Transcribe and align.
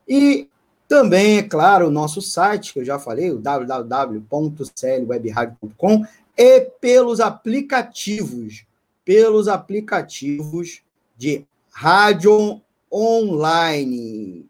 E 0.07 0.47
também, 0.87 1.37
é 1.37 1.43
claro, 1.43 1.87
o 1.87 1.91
nosso 1.91 2.21
site, 2.21 2.71
que 2.73 2.79
eu 2.79 2.85
já 2.85 2.97
falei, 2.99 3.31
o 3.31 3.39
www.clwebradio.com 3.39 6.05
e 6.37 6.61
pelos 6.81 7.19
aplicativos, 7.19 8.65
pelos 9.05 9.47
aplicativos 9.47 10.81
de 11.17 11.45
rádio 11.71 12.61
online. 12.91 14.45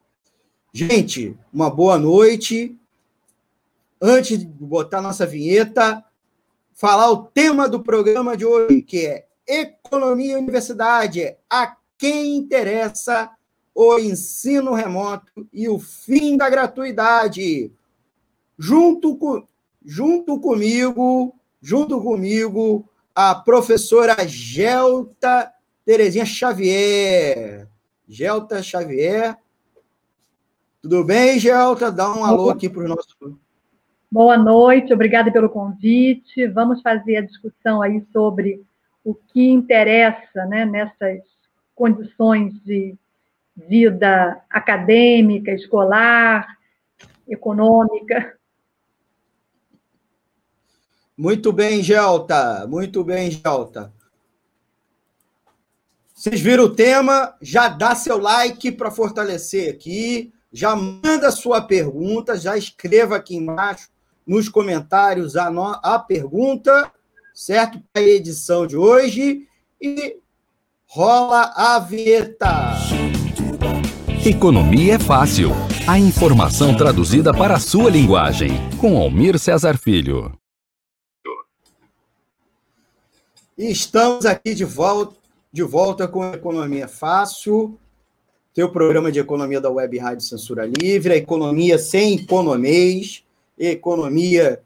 Gente, 0.73 1.38
uma 1.53 1.69
boa 1.69 2.00
noite 2.00 2.75
antes 4.05 4.37
de 4.37 4.45
botar 4.45 5.01
nossa 5.01 5.25
vinheta, 5.25 6.03
falar 6.73 7.09
o 7.09 7.23
tema 7.23 7.69
do 7.69 7.81
programa 7.81 8.35
de 8.35 8.45
hoje, 8.45 8.81
que 8.81 9.05
é 9.05 9.25
Economia 9.47 10.33
e 10.33 10.35
Universidade. 10.35 11.37
A 11.49 11.77
quem 11.97 12.35
interessa 12.35 13.31
o 13.73 13.97
ensino 13.97 14.73
remoto 14.73 15.47
e 15.53 15.69
o 15.69 15.79
fim 15.79 16.35
da 16.35 16.49
gratuidade. 16.49 17.71
Junto, 18.59 19.15
com, 19.15 19.47
junto 19.85 20.38
comigo, 20.38 21.33
junto 21.61 22.01
comigo, 22.01 22.89
a 23.15 23.33
professora 23.33 24.27
Gelta 24.27 25.49
Terezinha 25.85 26.25
Xavier. 26.25 27.69
Gelta 28.05 28.61
Xavier. 28.61 29.38
Tudo 30.81 31.05
bem, 31.05 31.39
Gelta? 31.39 31.89
Dá 31.89 32.13
um 32.13 32.25
alô 32.25 32.49
aqui 32.49 32.69
para 32.69 32.83
o 32.83 32.88
nosso 32.89 33.15
Boa 34.14 34.38
noite, 34.38 34.94
obrigada 34.94 35.31
pelo 35.31 35.50
convite. 35.50 36.46
Vamos 36.46 36.84
fazer 36.84 37.16
a 37.18 37.25
discussão 37.25 37.81
aí 37.81 38.06
sobre 38.13 38.63
o 39.03 39.16
que 39.16 39.50
interessa 39.50 40.46
né, 40.46 40.66
nessas 40.66 41.24
condições 41.74 42.53
de 42.63 42.96
vida 43.57 44.40
acadêmica, 44.52 45.52
escolar, 45.52 46.46
econômica. 47.28 48.38
Muito 51.18 51.52
bem, 51.52 51.81
Gelta. 51.81 52.68
Muito 52.68 53.03
bem, 53.03 53.31
Gelta. 53.31 53.91
Vocês 56.13 56.40
viram 56.40 56.66
o 56.66 56.75
tema? 56.75 57.35
Já 57.41 57.68
dá 57.68 57.96
seu 57.96 58.19
like 58.19 58.73
para 58.73 58.91
fortalecer 58.91 59.73
aqui. 59.73 60.31
Já 60.52 60.75
manda 60.75 61.31
sua 61.31 61.63
pergunta, 61.63 62.38
já 62.38 62.56
escreva 62.56 63.16
aqui 63.16 63.35
embaixo 63.35 63.91
nos 64.25 64.50
comentários 64.50 65.35
a, 65.35 65.50
no, 65.51 65.63
a 65.84 66.00
pergunta, 66.00 66.91
certo? 67.34 67.81
Para 67.91 68.01
a 68.01 68.07
edição 68.07 68.66
de 68.66 68.78
hoje. 68.78 69.47
E 69.81 70.17
rola 70.88 71.53
a 71.56 71.79
vinheta. 71.79 72.73
Economia 74.25 74.95
é 74.95 75.00
fácil. 75.00 75.50
A 75.88 76.00
informação 76.00 76.75
traduzida 76.78 77.34
para 77.34 77.56
a 77.56 77.59
sua 77.59 77.89
linguagem. 77.89 78.51
Com 78.79 78.97
Almir 78.97 79.38
Cesar 79.38 79.78
Filho. 79.78 80.31
Estamos 83.57 84.25
aqui 84.25 84.55
de 84.55 84.66
volta, 84.66 85.16
de 85.51 85.61
volta 85.61 86.07
com 86.07 86.23
a 86.23 86.34
Economia 86.34 86.88
Fácil, 86.88 87.78
teu 88.51 88.72
programa 88.72 89.11
de 89.11 89.19
economia 89.19 89.61
da 89.61 89.69
Web 89.69 89.97
Rádio 90.00 90.25
Censura 90.25 90.66
Livre, 90.66 91.13
a 91.13 91.17
economia 91.17 91.78
sem 91.78 92.16
economês 92.16 93.23
economia 93.58 94.62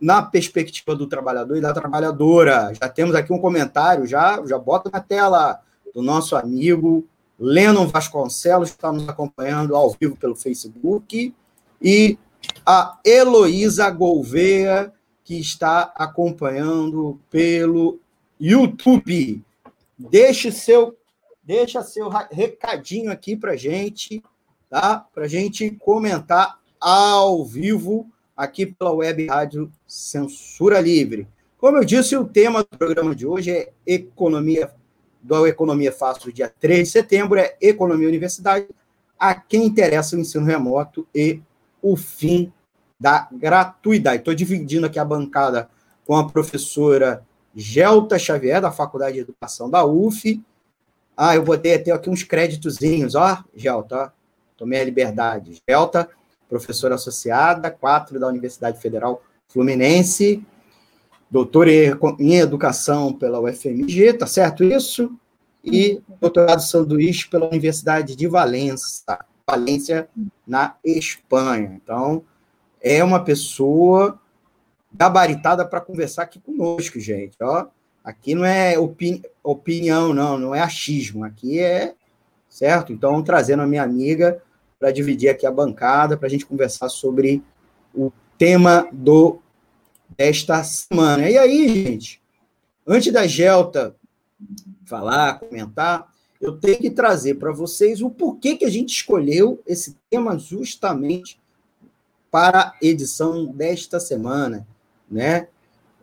na 0.00 0.22
perspectiva 0.22 0.94
do 0.94 1.06
trabalhador 1.06 1.56
e 1.56 1.60
da 1.60 1.72
trabalhadora. 1.72 2.72
Já 2.80 2.88
temos 2.88 3.14
aqui 3.14 3.32
um 3.32 3.38
comentário, 3.38 4.06
já, 4.06 4.44
já 4.46 4.58
bota 4.58 4.90
na 4.92 5.00
tela, 5.00 5.60
do 5.94 6.02
nosso 6.02 6.36
amigo 6.36 7.06
Lennon 7.38 7.86
Vasconcelos, 7.86 8.70
que 8.70 8.76
está 8.76 8.92
nos 8.92 9.08
acompanhando 9.08 9.74
ao 9.74 9.90
vivo 9.98 10.16
pelo 10.16 10.36
Facebook, 10.36 11.34
e 11.80 12.18
a 12.66 12.98
Heloísa 13.04 13.88
Gouveia, 13.90 14.92
que 15.24 15.38
está 15.38 15.92
acompanhando 15.94 17.18
pelo 17.30 18.00
YouTube. 18.40 19.42
Deixe 19.98 20.50
seu, 20.50 20.96
deixa 21.42 21.82
seu 21.82 22.08
recadinho 22.08 23.10
aqui 23.10 23.36
para 23.36 23.56
gente, 23.56 24.22
tá? 24.68 25.06
Para 25.14 25.28
gente 25.28 25.70
comentar 25.72 26.57
ao 26.80 27.44
vivo 27.44 28.08
aqui 28.36 28.66
pela 28.66 28.92
Web 28.92 29.26
Rádio 29.26 29.72
Censura 29.86 30.80
Livre. 30.80 31.26
Como 31.58 31.76
eu 31.76 31.84
disse, 31.84 32.16
o 32.16 32.24
tema 32.24 32.62
do 32.62 32.78
programa 32.78 33.14
de 33.14 33.26
hoje 33.26 33.50
é 33.50 33.72
economia 33.86 34.70
do 35.20 35.46
Economia 35.46 35.92
Fácil, 35.92 36.32
dia 36.32 36.52
3 36.60 36.86
de 36.86 36.92
setembro, 36.92 37.38
é 37.38 37.56
Economia 37.60 38.08
Universidade, 38.08 38.68
a 39.18 39.34
quem 39.34 39.64
interessa 39.64 40.16
o 40.16 40.20
ensino 40.20 40.44
remoto 40.44 41.06
e 41.14 41.40
o 41.82 41.96
fim 41.96 42.52
da 42.98 43.28
gratuidade. 43.30 44.18
Estou 44.18 44.34
dividindo 44.34 44.86
aqui 44.86 44.98
a 44.98 45.04
bancada 45.04 45.68
com 46.06 46.16
a 46.16 46.28
professora 46.28 47.26
Gelta 47.54 48.18
Xavier, 48.18 48.60
da 48.60 48.70
Faculdade 48.70 49.14
de 49.14 49.20
Educação 49.20 49.68
da 49.68 49.84
UF. 49.84 50.40
Ah, 51.16 51.34
eu 51.34 51.42
botei 51.42 51.74
até 51.74 51.90
aqui 51.90 52.08
uns 52.08 52.22
créditozinhos, 52.22 53.14
ó, 53.14 53.42
Gelta, 53.54 54.12
tomei 54.56 54.80
a 54.80 54.84
liberdade. 54.84 55.60
Gelta 55.68 56.08
professora 56.48 56.94
associada, 56.94 57.70
quatro 57.70 58.18
da 58.18 58.26
Universidade 58.26 58.80
Federal 58.80 59.22
Fluminense, 59.48 60.44
doutora 61.30 61.70
em 62.18 62.36
Educação 62.36 63.12
pela 63.12 63.40
UFMG, 63.40 64.14
tá 64.14 64.26
certo 64.26 64.64
isso? 64.64 65.12
E 65.64 66.00
doutorado 66.20 66.60
sanduíche 66.60 67.28
pela 67.28 67.48
Universidade 67.48 68.16
de 68.16 68.26
Valência, 68.26 69.18
Valência, 69.46 70.08
na 70.46 70.76
Espanha. 70.84 71.78
Então, 71.82 72.22
é 72.80 73.02
uma 73.02 73.22
pessoa 73.22 74.18
gabaritada 74.92 75.66
para 75.66 75.80
conversar 75.80 76.22
aqui 76.22 76.40
conosco, 76.40 76.98
gente. 76.98 77.36
Ó, 77.40 77.66
aqui 78.02 78.34
não 78.34 78.44
é 78.44 78.78
opini 78.78 79.22
opinião, 79.42 80.12
não, 80.12 80.38
não 80.38 80.54
é 80.54 80.60
achismo, 80.60 81.24
aqui 81.24 81.58
é 81.58 81.94
certo. 82.48 82.92
Então, 82.92 83.22
trazendo 83.22 83.62
a 83.62 83.66
minha 83.66 83.82
amiga 83.82 84.42
para 84.78 84.90
dividir 84.90 85.28
aqui 85.28 85.46
a 85.46 85.50
bancada, 85.50 86.16
para 86.16 86.26
a 86.26 86.30
gente 86.30 86.46
conversar 86.46 86.88
sobre 86.88 87.42
o 87.94 88.12
tema 88.36 88.88
do 88.92 89.40
desta 90.16 90.62
semana. 90.64 91.28
E 91.28 91.36
aí, 91.36 91.84
gente, 91.84 92.22
antes 92.86 93.12
da 93.12 93.26
Gelta 93.26 93.94
falar, 94.84 95.38
comentar, 95.38 96.12
eu 96.40 96.56
tenho 96.56 96.78
que 96.78 96.90
trazer 96.90 97.34
para 97.34 97.52
vocês 97.52 98.00
o 98.00 98.08
porquê 98.08 98.56
que 98.56 98.64
a 98.64 98.70
gente 98.70 98.90
escolheu 98.90 99.60
esse 99.66 99.96
tema 100.08 100.38
justamente 100.38 101.38
para 102.30 102.68
a 102.68 102.74
edição 102.80 103.46
desta 103.46 103.98
semana, 103.98 104.66
né? 105.10 105.48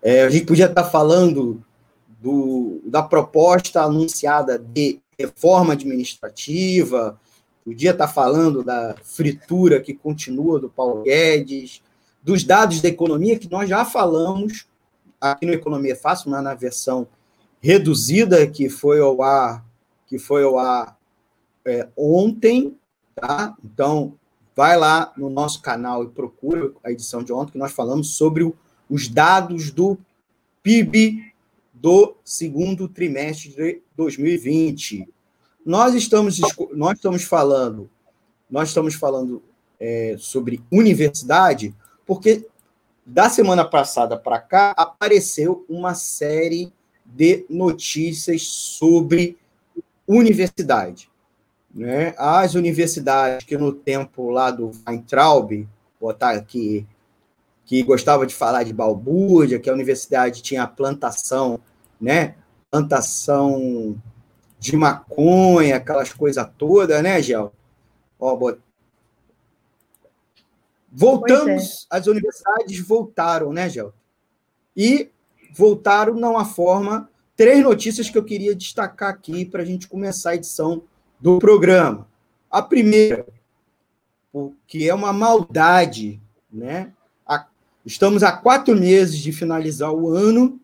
É, 0.01 0.23
a 0.23 0.29
gente 0.29 0.45
podia 0.45 0.65
estar 0.65 0.83
falando 0.83 1.63
do, 2.21 2.81
da 2.85 3.01
proposta 3.01 3.81
anunciada 3.81 4.59
de 4.59 4.99
reforma 5.17 5.73
administrativa, 5.73 7.19
Podia 7.65 7.91
estar 7.91 8.07
falando 8.07 8.63
da 8.63 8.95
fritura 9.03 9.81
que 9.81 9.91
continua 9.91 10.59
do 10.59 10.69
Paulo 10.69 11.01
Guedes, 11.01 11.81
dos 12.21 12.43
dados 12.43 12.79
da 12.79 12.87
economia 12.87 13.39
que 13.39 13.49
nós 13.49 13.67
já 13.67 13.83
falamos 13.83 14.67
aqui 15.19 15.47
no 15.47 15.53
Economia 15.53 15.95
Fácil, 15.95 16.29
na 16.29 16.53
versão 16.53 17.07
reduzida 17.59 18.45
que 18.45 18.69
foi 18.69 18.99
ao 18.99 19.23
ar, 19.23 19.65
que 20.05 20.19
foi 20.19 20.43
ao 20.43 20.59
ar 20.59 20.95
é, 21.65 21.87
ontem, 21.97 22.77
tá? 23.15 23.55
Então, 23.63 24.13
vai 24.55 24.77
lá 24.77 25.11
no 25.17 25.29
nosso 25.29 25.59
canal 25.61 26.03
e 26.03 26.09
procura 26.09 26.71
a 26.83 26.91
edição 26.91 27.23
de 27.23 27.33
ontem, 27.33 27.53
que 27.53 27.57
nós 27.57 27.71
falamos 27.71 28.15
sobre 28.15 28.43
o, 28.43 28.55
os 28.87 29.07
dados 29.07 29.71
do 29.71 29.97
PIB 30.61 31.33
do 31.73 32.15
segundo 32.23 32.87
trimestre 32.87 33.49
de 33.49 33.81
2020. 33.97 35.07
Nós 35.65 35.95
estamos, 35.95 36.39
nós 36.73 36.93
estamos 36.93 37.23
falando, 37.23 37.89
nós 38.49 38.69
estamos 38.69 38.93
falando 38.93 39.41
é, 39.79 40.15
sobre 40.19 40.63
universidade, 40.71 41.73
porque 42.05 42.47
da 43.03 43.29
semana 43.29 43.65
passada 43.65 44.15
para 44.15 44.39
cá 44.39 44.75
apareceu 44.77 45.65
uma 45.67 45.95
série 45.95 46.71
de 47.03 47.45
notícias 47.49 48.43
sobre 48.43 49.37
universidade. 50.07 51.09
Né? 51.73 52.13
As 52.17 52.53
universidades 52.53 53.45
que 53.45 53.57
no 53.57 53.73
tempo 53.73 54.29
lá 54.29 54.51
do 54.51 54.71
Weintraub, 54.87 55.67
botar 55.99 56.31
aqui, 56.31 56.85
que 57.65 57.81
gostava 57.81 58.27
de 58.27 58.35
falar 58.35 58.63
de 58.63 58.71
balbúrdia, 58.71 59.59
que 59.59 59.69
a 59.69 59.73
universidade 59.73 60.43
tinha 60.43 60.67
plantação, 60.67 61.59
né? 61.99 62.35
Plantação 62.69 63.99
de 64.65 64.75
maconha, 64.75 65.77
aquelas 65.77 66.11
coisas 66.11 66.47
todas, 66.57 67.01
né, 67.03 67.21
Gel? 67.21 67.53
Ó, 68.19 68.55
Voltamos, 70.91 71.87
é. 71.91 71.97
as 71.97 72.07
universidades 72.07 72.79
voltaram, 72.79 73.53
né, 73.53 73.69
Gel? 73.69 73.93
E 74.75 75.09
voltaram 75.53 76.15
numa 76.15 76.45
forma. 76.45 77.09
Três 77.35 77.61
notícias 77.61 78.09
que 78.09 78.17
eu 78.17 78.23
queria 78.23 78.55
destacar 78.55 79.09
aqui 79.09 79.43
para 79.43 79.61
a 79.61 79.65
gente 79.65 79.87
começar 79.87 80.31
a 80.31 80.35
edição 80.35 80.83
do 81.19 81.37
programa. 81.37 82.07
A 82.49 82.61
primeira, 82.61 83.25
que 84.65 84.87
é 84.87 84.93
uma 84.93 85.11
maldade, 85.11 86.21
né? 86.51 86.91
Estamos 87.85 88.23
há 88.23 88.31
quatro 88.31 88.75
meses 88.75 89.19
de 89.19 89.31
finalizar 89.31 89.91
o 89.91 90.09
ano 90.09 90.59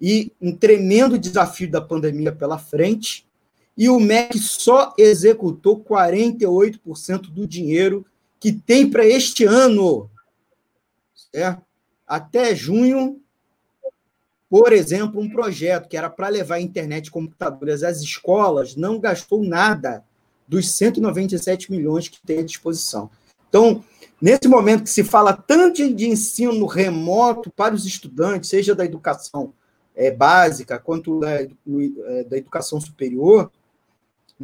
e 0.00 0.32
um 0.40 0.54
tremendo 0.54 1.18
desafio 1.18 1.70
da 1.70 1.80
pandemia 1.80 2.32
pela 2.32 2.58
frente. 2.58 3.26
E 3.76 3.88
o 3.88 3.98
MEC 3.98 4.38
só 4.38 4.94
executou 4.98 5.80
48% 5.80 7.30
do 7.30 7.46
dinheiro 7.46 8.04
que 8.40 8.52
tem 8.52 8.88
para 8.88 9.06
este 9.06 9.44
ano. 9.44 10.10
Certo? 11.14 11.62
Até 12.06 12.54
junho, 12.54 13.20
por 14.48 14.72
exemplo, 14.72 15.20
um 15.20 15.28
projeto 15.28 15.88
que 15.88 15.96
era 15.96 16.08
para 16.08 16.28
levar 16.28 16.60
internet 16.60 17.06
e 17.06 17.10
computadores 17.10 17.82
às 17.82 18.00
escolas 18.00 18.74
não 18.74 18.98
gastou 18.98 19.44
nada 19.44 20.02
dos 20.46 20.70
197 20.72 21.70
milhões 21.70 22.08
que 22.08 22.18
tem 22.24 22.38
à 22.38 22.42
disposição. 22.42 23.10
Então, 23.48 23.84
nesse 24.20 24.48
momento 24.48 24.84
que 24.84 24.90
se 24.90 25.04
fala 25.04 25.34
tanto 25.34 25.92
de 25.94 26.08
ensino 26.08 26.66
remoto 26.66 27.50
para 27.50 27.74
os 27.74 27.84
estudantes, 27.84 28.48
seja 28.48 28.74
da 28.74 28.84
educação 28.84 29.52
é, 29.98 30.12
básica 30.12 30.78
quanto 30.78 31.18
da, 31.18 31.42
é, 31.42 31.48
da 32.24 32.38
educação 32.38 32.80
superior, 32.80 33.50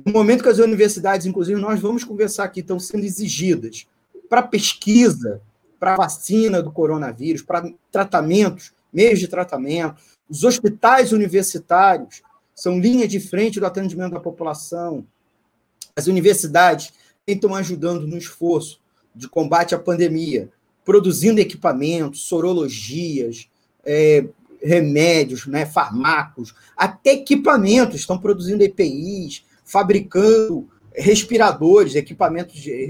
no 0.04 0.12
momento 0.12 0.42
que 0.42 0.48
as 0.48 0.58
universidades, 0.58 1.24
inclusive, 1.24 1.60
nós 1.60 1.78
vamos 1.78 2.02
conversar 2.02 2.44
aqui, 2.44 2.58
estão 2.58 2.80
sendo 2.80 3.04
exigidas 3.04 3.86
para 4.28 4.42
pesquisa, 4.42 5.40
para 5.78 5.94
vacina 5.94 6.60
do 6.60 6.72
coronavírus, 6.72 7.42
para 7.42 7.72
tratamentos, 7.92 8.72
meios 8.92 9.20
de 9.20 9.28
tratamento, 9.28 10.02
os 10.28 10.42
hospitais 10.42 11.12
universitários 11.12 12.22
são 12.52 12.80
linha 12.80 13.06
de 13.06 13.20
frente 13.20 13.60
do 13.60 13.66
atendimento 13.66 14.14
da 14.14 14.20
população. 14.20 15.06
As 15.94 16.08
universidades 16.08 16.92
estão 17.24 17.54
ajudando 17.54 18.06
no 18.08 18.18
esforço 18.18 18.80
de 19.14 19.28
combate 19.28 19.74
à 19.74 19.78
pandemia, 19.78 20.50
produzindo 20.84 21.40
equipamentos, 21.40 22.22
sorologias, 22.22 23.48
é, 23.84 24.26
remédios, 24.64 25.46
né, 25.46 25.66
farmacos, 25.66 26.54
até 26.76 27.12
equipamentos, 27.12 28.00
estão 28.00 28.18
produzindo 28.18 28.64
EPIs, 28.64 29.44
fabricando 29.64 30.68
respiradores, 30.94 31.94
equipamentos 31.94 32.56
de 32.56 32.86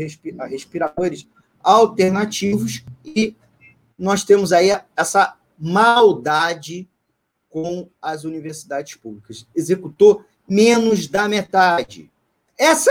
respiradores 0.48 1.26
alternativos, 1.62 2.84
e 3.04 3.34
nós 3.98 4.22
temos 4.22 4.52
aí 4.52 4.70
essa 4.96 5.36
maldade 5.58 6.88
com 7.48 7.88
as 8.00 8.24
universidades 8.24 8.94
públicas. 8.96 9.46
Executou 9.54 10.24
menos 10.48 11.08
da 11.08 11.28
metade. 11.28 12.10
Essa 12.58 12.90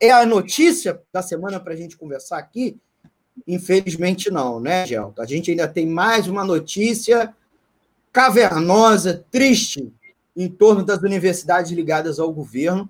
é 0.00 0.10
a 0.10 0.26
notícia 0.26 1.00
da 1.12 1.22
semana 1.22 1.60
para 1.60 1.74
a 1.74 1.76
gente 1.76 1.96
conversar 1.96 2.38
aqui? 2.38 2.76
Infelizmente 3.46 4.30
não, 4.30 4.58
né, 4.58 4.86
Gelto? 4.86 5.20
A 5.22 5.26
gente 5.26 5.50
ainda 5.50 5.68
tem 5.68 5.86
mais 5.86 6.26
uma 6.26 6.44
notícia 6.44 7.34
cavernosa, 8.16 9.26
triste, 9.30 9.92
em 10.34 10.48
torno 10.48 10.82
das 10.82 11.02
universidades 11.02 11.70
ligadas 11.70 12.18
ao 12.18 12.32
governo, 12.32 12.88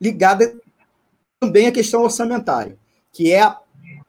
ligada 0.00 0.56
também 1.38 1.66
à 1.66 1.72
questão 1.72 2.02
orçamentária, 2.02 2.74
que 3.12 3.30
é 3.30 3.42
a 3.42 3.58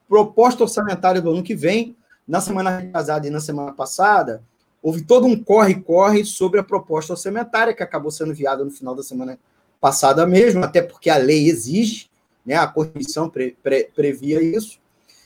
proposta 0.07 0.63
orçamentária 0.63 1.21
do 1.21 1.29
ano 1.29 1.43
que 1.43 1.53
vem. 1.53 1.93
Na 2.25 2.39
semana 2.39 2.77
retrasada 2.77 3.27
e 3.27 3.29
na 3.29 3.41
semana 3.41 3.73
passada, 3.73 4.41
houve 4.81 5.01
todo 5.01 5.27
um 5.27 5.37
corre-corre 5.37 6.23
sobre 6.23 6.57
a 6.57 6.63
proposta 6.63 7.11
orçamentária, 7.11 7.73
que 7.73 7.83
acabou 7.83 8.09
sendo 8.09 8.31
enviada 8.31 8.63
no 8.63 8.71
final 8.71 8.95
da 8.95 9.03
semana 9.03 9.37
passada 9.81 10.25
mesmo, 10.25 10.63
até 10.63 10.81
porque 10.81 11.09
a 11.09 11.17
lei 11.17 11.49
exige, 11.49 12.09
né, 12.45 12.55
a 12.55 12.65
Constituição 12.65 13.29
pre, 13.29 13.57
pre, 13.61 13.89
previa 13.93 14.41
isso. 14.41 14.79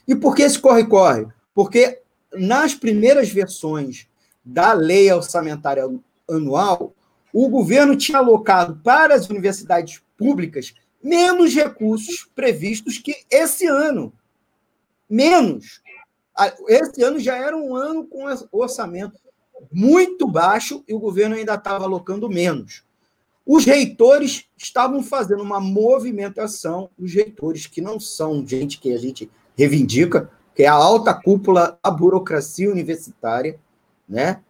E 0.08 0.16
por 0.16 0.36
que 0.36 0.42
esse 0.42 0.58
corre-corre? 0.58 1.28
Porque 1.54 2.02
nas 2.34 2.74
primeiras 2.74 3.30
versões 3.30 4.09
da 4.50 4.74
lei 4.74 5.12
orçamentária 5.12 5.84
anual, 6.30 6.94
o 7.32 7.48
governo 7.48 7.96
tinha 7.96 8.18
alocado 8.18 8.80
para 8.84 9.14
as 9.14 9.30
universidades 9.30 10.02
públicas 10.18 10.74
menos 11.02 11.54
recursos 11.54 12.28
previstos 12.36 12.98
que 12.98 13.16
esse 13.30 13.68
ano. 13.68 14.12
Menos. 15.10 15.82
Esse 16.68 17.04
ano 17.04 17.20
já 17.20 17.38
era 17.38 17.56
um 17.56 17.76
ano 17.76 18.06
com 18.06 18.26
orçamento 18.52 19.20
muito 19.72 20.28
baixo 20.28 20.84
e 20.88 20.94
o 20.94 21.00
governo 21.00 21.36
ainda 21.36 21.54
estava 21.54 21.86
alocando 21.86 22.30
menos. 22.30 22.84
Os 23.46 23.66
reitores 23.66 24.46
estavam 24.58 25.04
fazendo 25.04 25.44
uma 25.44 25.60
movimentação, 25.60 26.90
os 26.98 27.14
reitores 27.14 27.66
que 27.66 27.82
não 27.82 28.00
são 28.00 28.46
gente 28.46 28.80
que 28.80 28.94
a 28.94 28.98
gente 28.98 29.30
reivindica, 29.58 30.32
que 30.56 30.64
é 30.64 30.68
a 30.68 30.74
alta 30.74 31.14
cúpula 31.14 31.78
da 31.84 31.92
burocracia 31.92 32.70
universitária, 32.70 33.60
né? 34.10 34.42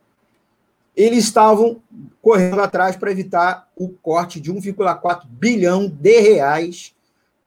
Eles 0.96 1.25
estavam 1.25 1.82
correndo 2.22 2.62
atrás 2.62 2.96
para 2.96 3.12
evitar 3.12 3.70
o 3.75 3.89
corte 3.89 4.39
de 4.39 4.51
1,4 4.51 5.25
bilhão 5.28 5.88
de 5.88 6.20
reais 6.20 6.96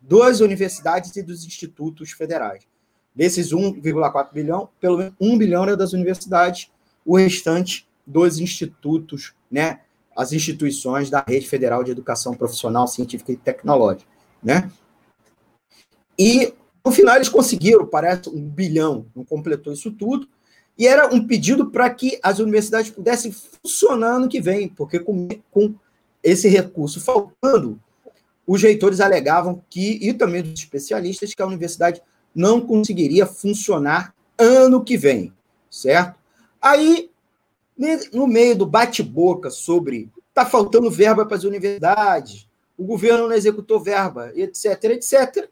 das 0.00 0.40
universidades 0.40 1.14
e 1.16 1.22
dos 1.22 1.44
institutos 1.44 2.12
federais. 2.12 2.66
Desses 3.14 3.52
1,4 3.52 4.32
bilhão, 4.32 4.68
pelo 4.80 4.98
menos 4.98 5.14
1 5.20 5.38
bilhão 5.38 5.62
era 5.64 5.76
das 5.76 5.92
universidades, 5.92 6.70
o 7.04 7.16
restante 7.16 7.86
dos 8.06 8.38
institutos, 8.38 9.34
né? 9.50 9.80
As 10.16 10.32
instituições 10.32 11.08
da 11.08 11.24
Rede 11.26 11.48
Federal 11.48 11.82
de 11.82 11.90
Educação 11.90 12.34
Profissional, 12.34 12.86
Científica 12.86 13.32
e 13.32 13.36
Tecnológica, 13.36 14.10
né? 14.42 14.70
E 16.18 16.52
no 16.84 16.90
final 16.90 17.16
eles 17.16 17.28
conseguiram, 17.28 17.86
parece, 17.86 18.28
um 18.28 18.40
bilhão, 18.40 19.06
não 19.14 19.24
completou 19.24 19.72
isso 19.72 19.90
tudo, 19.90 20.28
e 20.78 20.86
era 20.86 21.12
um 21.14 21.26
pedido 21.26 21.70
para 21.70 21.88
que 21.90 22.18
as 22.22 22.38
universidades 22.38 22.90
pudessem 22.90 23.32
funcionar 23.32 24.16
ano 24.16 24.28
que 24.28 24.40
vem, 24.40 24.68
porque 24.68 24.98
com, 24.98 25.28
com 25.50 25.74
esse 26.22 26.48
recurso 26.48 27.00
faltando, 27.00 27.78
os 28.46 28.62
reitores 28.62 29.00
alegavam 29.00 29.62
que, 29.68 29.98
e 30.02 30.12
também 30.12 30.42
os 30.42 30.58
especialistas, 30.58 31.34
que 31.34 31.42
a 31.42 31.46
universidade 31.46 32.02
não 32.34 32.60
conseguiria 32.60 33.26
funcionar 33.26 34.14
ano 34.38 34.82
que 34.82 34.96
vem, 34.96 35.32
certo? 35.70 36.18
Aí, 36.60 37.10
no 38.12 38.26
meio 38.26 38.56
do 38.56 38.66
bate-boca 38.66 39.50
sobre 39.50 40.10
está 40.28 40.46
faltando 40.46 40.90
verba 40.90 41.26
para 41.26 41.36
as 41.36 41.44
universidades, 41.44 42.48
o 42.76 42.84
governo 42.84 43.28
não 43.28 43.34
executou 43.34 43.78
verba, 43.78 44.32
etc., 44.34 44.84
etc., 44.84 45.48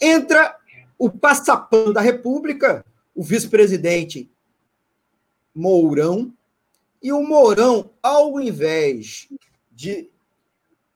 entra 0.00 0.56
o 0.98 1.10
passapano 1.10 1.92
da 1.92 2.00
República, 2.00 2.84
o 3.14 3.22
vice-presidente 3.22 4.30
Mourão, 5.54 6.32
e 7.02 7.12
o 7.12 7.22
Mourão, 7.22 7.90
ao 8.02 8.40
invés 8.40 9.28
de, 9.72 10.08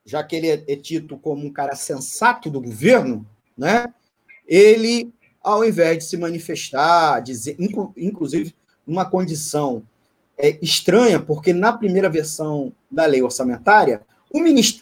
já 0.05 0.23
que 0.23 0.35
ele 0.35 0.49
é 0.49 0.75
tido 0.75 1.17
como 1.17 1.45
um 1.45 1.51
cara 1.51 1.75
sensato 1.75 2.49
do 2.49 2.61
governo, 2.61 3.25
né, 3.57 3.91
ele, 4.47 5.11
ao 5.41 5.65
invés 5.65 5.97
de 5.97 6.03
se 6.05 6.17
manifestar, 6.17 7.21
dizer, 7.21 7.57
inclusive 7.97 8.53
uma 8.85 9.09
condição 9.09 9.81
é, 10.37 10.57
estranha, 10.61 11.19
porque 11.19 11.53
na 11.53 11.73
primeira 11.73 12.09
versão 12.09 12.71
da 12.89 13.05
lei 13.05 13.21
orçamentária, 13.23 14.01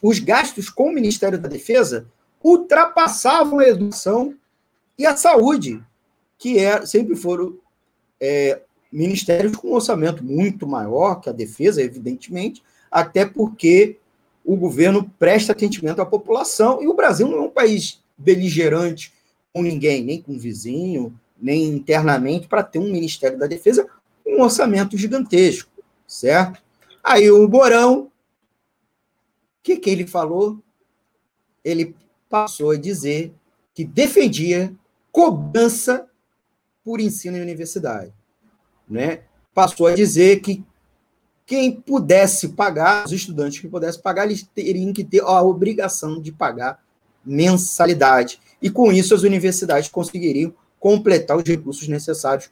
os 0.01 0.20
gastos 0.20 0.70
com 0.70 0.89
o 0.89 0.94
Ministério 0.94 1.38
da 1.38 1.48
Defesa 1.48 2.08
ultrapassavam 2.44 3.60
a 3.60 3.68
educação 3.68 4.36
e 4.98 5.06
a 5.06 5.15
saúde, 5.15 5.82
que 6.38 6.60
é, 6.60 6.86
sempre 6.86 7.15
foram 7.15 7.58
é, 8.20 8.62
ministérios 8.93 9.55
com 9.55 9.69
um 9.69 9.73
orçamento 9.73 10.23
muito 10.23 10.67
maior 10.67 11.15
que 11.15 11.27
a 11.27 11.33
defesa, 11.33 11.81
evidentemente, 11.81 12.63
até 12.91 13.25
porque 13.25 13.97
o 14.45 14.55
governo 14.55 15.09
presta 15.17 15.51
atendimento 15.51 16.01
à 16.01 16.05
população 16.05 16.81
e 16.81 16.88
o 16.88 16.93
Brasil 16.93 17.27
não 17.27 17.39
é 17.39 17.41
um 17.41 17.50
país 17.50 18.01
beligerante 18.15 19.12
com 19.51 19.63
ninguém, 19.63 20.03
nem 20.03 20.21
com 20.21 20.38
vizinho, 20.38 21.17
nem 21.41 21.65
internamente 21.65 22.47
para 22.47 22.62
ter 22.62 22.79
um 22.79 22.91
Ministério 22.91 23.38
da 23.38 23.47
Defesa 23.47 23.88
com 24.23 24.38
um 24.38 24.41
orçamento 24.41 24.95
gigantesco, 24.95 25.71
certo? 26.07 26.62
Aí 27.03 27.29
o 27.31 27.47
Borão, 27.47 28.03
o 28.03 28.12
que, 29.63 29.77
que 29.77 29.89
ele 29.89 30.05
falou? 30.05 30.59
Ele 31.63 31.95
passou 32.29 32.71
a 32.71 32.77
dizer 32.77 33.33
que 33.73 33.83
defendia 33.83 34.73
cobrança 35.12 36.07
por 36.83 37.00
ensino 37.00 37.38
em 37.38 37.41
universidade. 37.41 38.13
Né? 38.90 39.22
Passou 39.54 39.88
a 39.88 39.96
dizer 39.96 40.42
que 40.42 40.63
quem 41.46 41.72
pudesse 41.72 42.50
pagar, 42.50 43.06
os 43.06 43.12
estudantes 43.12 43.60
que 43.60 43.68
pudessem 43.68 44.02
pagar, 44.02 44.25
eles 44.25 44.44
teriam 44.56 44.94
que 44.94 45.04
ter 45.04 45.22
a 45.22 45.42
obrigação 45.42 46.22
de 46.22 46.32
pagar 46.32 46.82
mensalidade. 47.24 48.40
E 48.62 48.70
com 48.70 48.92
isso, 48.92 49.13
as 49.13 49.24
universidades 49.24 49.90
conseguiriam 49.90 50.54
completar 50.80 51.38
os 51.38 51.44
recursos 51.44 51.88
necessários 51.88 52.50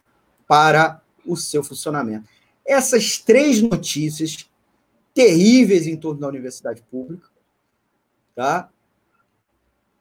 para 0.47 1.01
o 1.25 1.35
seu 1.35 1.63
funcionamento. 1.63 2.27
Essas 2.65 3.17
três 3.17 3.61
notícias 3.61 4.49
terríveis 5.13 5.87
em 5.87 5.97
torno 5.97 6.21
da 6.21 6.27
universidade 6.27 6.81
pública, 6.89 7.27
tá? 8.35 8.69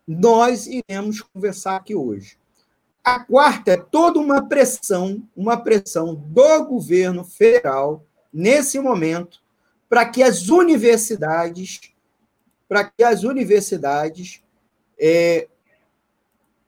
Nós 0.07 0.67
iremos 0.67 1.21
conversar 1.21 1.77
aqui 1.77 1.95
hoje. 1.95 2.40
A 3.03 3.19
quarta 3.21 3.73
é 3.73 3.77
toda 3.77 4.19
uma 4.19 4.47
pressão, 4.47 5.23
uma 5.35 5.57
pressão 5.57 6.15
do 6.15 6.65
governo 6.65 7.25
federal 7.25 8.05
nesse 8.33 8.79
momento 8.79 9.41
para 9.89 10.07
que 10.07 10.23
as 10.23 10.49
universidades, 10.49 11.81
para 12.69 12.85
que 12.85 13.03
as 13.03 13.25
universidades, 13.25 14.43
é, 14.99 15.49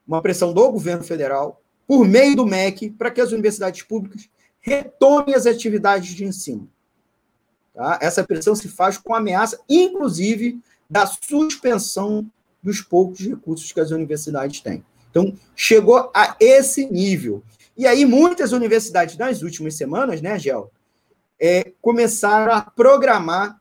uma 0.06 0.20
pressão 0.20 0.52
do 0.52 0.72
governo 0.72 1.04
federal 1.04 1.62
por 1.86 2.06
meio 2.08 2.34
do 2.34 2.46
MEC, 2.46 2.90
para 2.90 3.10
que 3.10 3.20
as 3.20 3.32
universidades 3.32 3.82
públicas 3.82 4.28
retomem 4.60 5.34
as 5.34 5.46
atividades 5.46 6.14
de 6.14 6.24
ensino. 6.24 6.68
Tá? 7.74 7.98
Essa 8.00 8.24
pressão 8.24 8.54
se 8.54 8.68
faz 8.68 8.96
com 8.96 9.14
ameaça, 9.14 9.60
inclusive, 9.68 10.60
da 10.88 11.06
suspensão 11.06 12.30
dos 12.62 12.80
poucos 12.80 13.20
recursos 13.20 13.70
que 13.72 13.80
as 13.80 13.90
universidades 13.90 14.60
têm. 14.60 14.84
Então, 15.12 15.34
chegou 15.54 16.10
a 16.14 16.34
esse 16.40 16.86
nível. 16.86 17.42
E 17.76 17.86
aí, 17.86 18.06
muitas 18.06 18.52
universidades, 18.52 19.18
nas 19.18 19.42
últimas 19.42 19.74
semanas, 19.74 20.22
né, 20.22 20.38
Gel, 20.38 20.72
é, 21.38 21.72
começaram 21.82 22.52
a 22.52 22.62
programar 22.62 23.60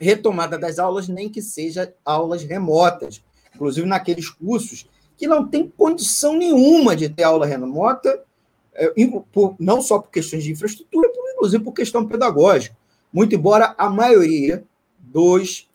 retomada 0.00 0.58
das 0.58 0.80
aulas, 0.80 1.06
nem 1.06 1.28
que 1.28 1.40
seja 1.40 1.94
aulas 2.04 2.42
remotas. 2.42 3.22
Inclusive, 3.54 3.86
naqueles 3.86 4.28
cursos 4.28 4.88
que 5.16 5.28
não 5.28 5.46
tem 5.46 5.68
condição 5.68 6.36
nenhuma 6.36 6.96
de 6.96 7.08
ter 7.08 7.22
aula 7.22 7.46
remota, 7.46 8.20
é, 8.74 8.92
por, 9.32 9.54
não 9.60 9.80
só 9.80 10.00
por 10.00 10.10
questões 10.10 10.42
de 10.42 10.50
infraestrutura, 10.50 11.08
como 11.14 11.30
inclusive 11.30 11.62
por 11.62 11.72
questão 11.72 12.06
pedagógica. 12.06 12.76
Muito 13.12 13.36
embora 13.36 13.76
a 13.78 13.88
maioria 13.88 14.64
dos 14.98 15.70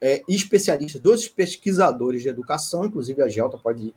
é, 0.00 0.22
especialistas, 0.26 1.02
dos 1.02 1.28
pesquisadores 1.28 2.22
de 2.22 2.28
educação, 2.30 2.86
inclusive 2.86 3.22
a 3.22 3.28
Gelta 3.28 3.58
pode 3.58 3.94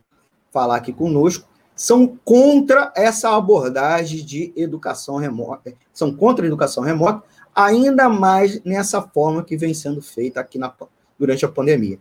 falar 0.56 0.78
aqui 0.78 0.94
conosco, 0.94 1.46
são 1.76 2.18
contra 2.24 2.94
essa 2.96 3.36
abordagem 3.36 4.24
de 4.24 4.54
educação 4.56 5.18
remota, 5.18 5.74
são 5.92 6.16
contra 6.16 6.46
a 6.46 6.48
educação 6.48 6.82
remota, 6.82 7.22
ainda 7.54 8.08
mais 8.08 8.64
nessa 8.64 9.02
forma 9.02 9.44
que 9.44 9.58
vem 9.58 9.74
sendo 9.74 10.02
feita 10.02 10.40
aqui 10.40 10.58
na, 10.58 10.74
durante 11.20 11.44
a 11.44 11.50
pandemia. 11.50 12.00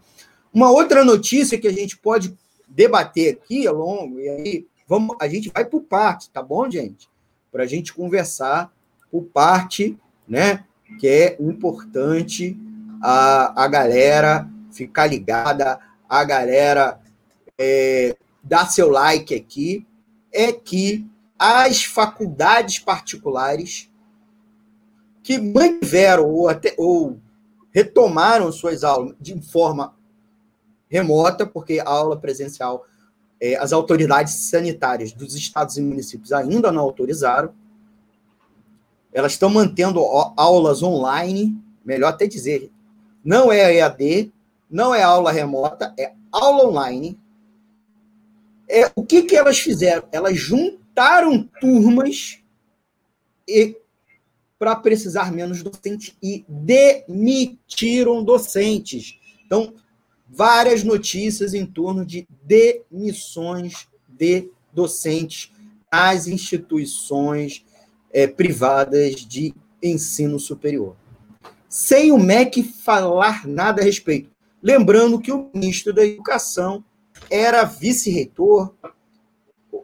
Uma 0.53 0.71
outra 0.71 1.05
notícia 1.05 1.59
que 1.59 1.67
a 1.67 1.73
gente 1.73 1.99
pode 1.99 2.39
debater 2.69 3.35
aqui 3.35 3.67
ao 3.67 3.75
longo, 3.75 4.21
e 4.21 4.29
aí 4.29 4.67
vamos, 4.87 5.17
a 5.21 5.27
gente 5.27 5.51
vai 5.53 5.65
por 5.65 5.81
parte, 5.81 6.31
tá 6.31 6.41
bom, 6.41 6.71
gente? 6.71 7.09
Para 7.51 7.65
a 7.65 7.67
gente 7.67 7.93
conversar 7.93 8.73
por 9.11 9.25
parte, 9.25 9.99
né? 10.29 10.63
Que 11.01 11.09
é 11.09 11.37
importante 11.41 12.57
a, 13.03 13.65
a 13.65 13.67
galera 13.67 14.49
ficar 14.71 15.09
ligada, 15.09 15.81
a 16.09 16.23
galera 16.23 17.01
é, 17.59 18.17
dar 18.45 18.71
seu 18.71 18.91
like 18.91 19.35
aqui, 19.35 19.87
é 20.33 20.53
que 20.53 21.09
as 21.39 21.85
faculdades 21.85 22.79
particulares 22.79 23.91
que 25.23 25.39
mantiveram 25.39 26.29
ou, 26.29 26.49
até, 26.49 26.75
ou 26.77 27.19
retomaram 27.73 28.53
suas 28.53 28.85
aulas 28.85 29.17
de 29.19 29.41
forma 29.41 29.95
remota, 30.89 31.47
porque 31.47 31.81
a 31.81 31.89
aula 31.89 32.19
presencial, 32.19 32.85
é, 33.41 33.57
as 33.57 33.73
autoridades 33.73 34.35
sanitárias 34.35 35.13
dos 35.13 35.35
estados 35.35 35.77
e 35.77 35.83
municípios 35.83 36.31
ainda 36.33 36.71
não 36.71 36.83
autorizaram. 36.83 37.53
Elas 39.13 39.33
estão 39.33 39.49
mantendo 39.49 40.01
aulas 40.37 40.83
online, 40.83 41.57
melhor 41.85 42.09
até 42.09 42.27
dizer, 42.27 42.71
não 43.25 43.51
é 43.51 43.77
EAD, 43.77 44.33
não 44.71 44.95
é 44.95 45.03
aula 45.03 45.33
remota, 45.33 45.95
é 45.99 46.13
aula 46.31 46.69
online, 46.69 47.19
é, 48.69 48.91
o 48.95 49.05
que, 49.05 49.23
que 49.23 49.37
elas 49.37 49.59
fizeram? 49.59 50.09
Elas 50.13 50.39
juntaram 50.39 51.49
turmas 51.61 52.39
e 53.47 53.77
para 54.59 54.77
precisar 54.77 55.33
menos 55.33 55.63
docentes 55.63 56.17
e 56.23 56.45
demitiram 56.49 58.25
docentes. 58.25 59.19
Então, 59.45 59.75
várias 60.29 60.83
notícias 60.83 61.53
em 61.53 61.67
torno 61.67 62.05
de 62.05 62.27
demissões 62.43 63.87
de 64.09 64.49
docentes 64.73 65.53
às 65.91 66.27
instituições 66.27 67.65
é, 68.13 68.27
privadas 68.27 69.17
de 69.17 69.55
ensino 69.83 70.41
superior. 70.41 70.97
Sem 71.69 72.11
o 72.11 72.19
MEC 72.19 72.63
falar 72.63 73.47
nada 73.47 73.83
a 73.83 73.85
respeito. 73.85 74.31
Lembrando 74.63 75.21
que 75.21 75.31
o 75.31 75.51
ministro 75.53 75.93
da 75.93 76.07
Educação 76.07 76.83
era 77.31 77.65
vice-reitor 77.65 78.75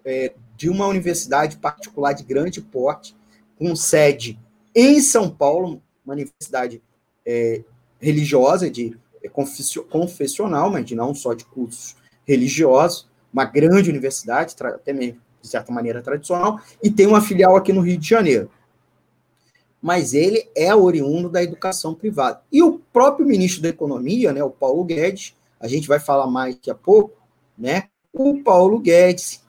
é, 0.04 0.32
de 0.56 0.68
uma 0.68 0.87
universidade 0.87 1.56
particular 1.56 2.12
de 2.12 2.23
grande 2.23 2.61
porte, 2.61 3.16
com 3.59 3.75
sede 3.75 4.38
em 4.75 5.00
São 5.00 5.28
Paulo, 5.28 5.82
uma 6.04 6.14
universidade 6.14 6.82
é, 7.26 7.62
religiosa, 8.00 8.70
de 8.70 8.97
é, 9.23 9.28
confessional, 9.28 10.70
mas 10.70 10.85
de 10.85 10.94
não 10.94 11.14
só 11.14 11.35
de 11.35 11.44
cursos 11.44 11.97
religiosos, 12.26 13.09
uma 13.32 13.44
grande 13.44 13.90
universidade, 13.90 14.54
até 14.61 14.92
mesmo, 14.92 15.20
de 15.40 15.49
certa 15.49 15.73
maneira, 15.73 16.02
tradicional, 16.02 16.61
e 16.82 16.90
tem 16.90 17.06
uma 17.06 17.20
filial 17.20 17.56
aqui 17.56 17.73
no 17.73 17.80
Rio 17.80 17.99
de 17.99 18.09
Janeiro. 18.09 18.50
Mas 19.80 20.12
ele 20.12 20.49
é 20.54 20.75
oriundo 20.75 21.28
da 21.28 21.42
educação 21.42 21.94
privada. 21.94 22.42
E 22.52 22.62
o 22.62 22.78
próprio 22.92 23.26
ministro 23.26 23.62
da 23.62 23.70
Economia, 23.70 24.32
né, 24.32 24.44
o 24.44 24.50
Paulo 24.50 24.85
Guedes, 24.85 25.35
a 25.59 25.66
gente 25.66 25.88
vai 25.88 25.99
falar 25.99 26.26
mais 26.26 26.54
daqui 26.54 26.70
a 26.70 26.75
pouco, 26.75 27.19
né? 27.60 27.88
O 28.12 28.42
Paulo 28.42 28.80
Guedes 28.80 29.44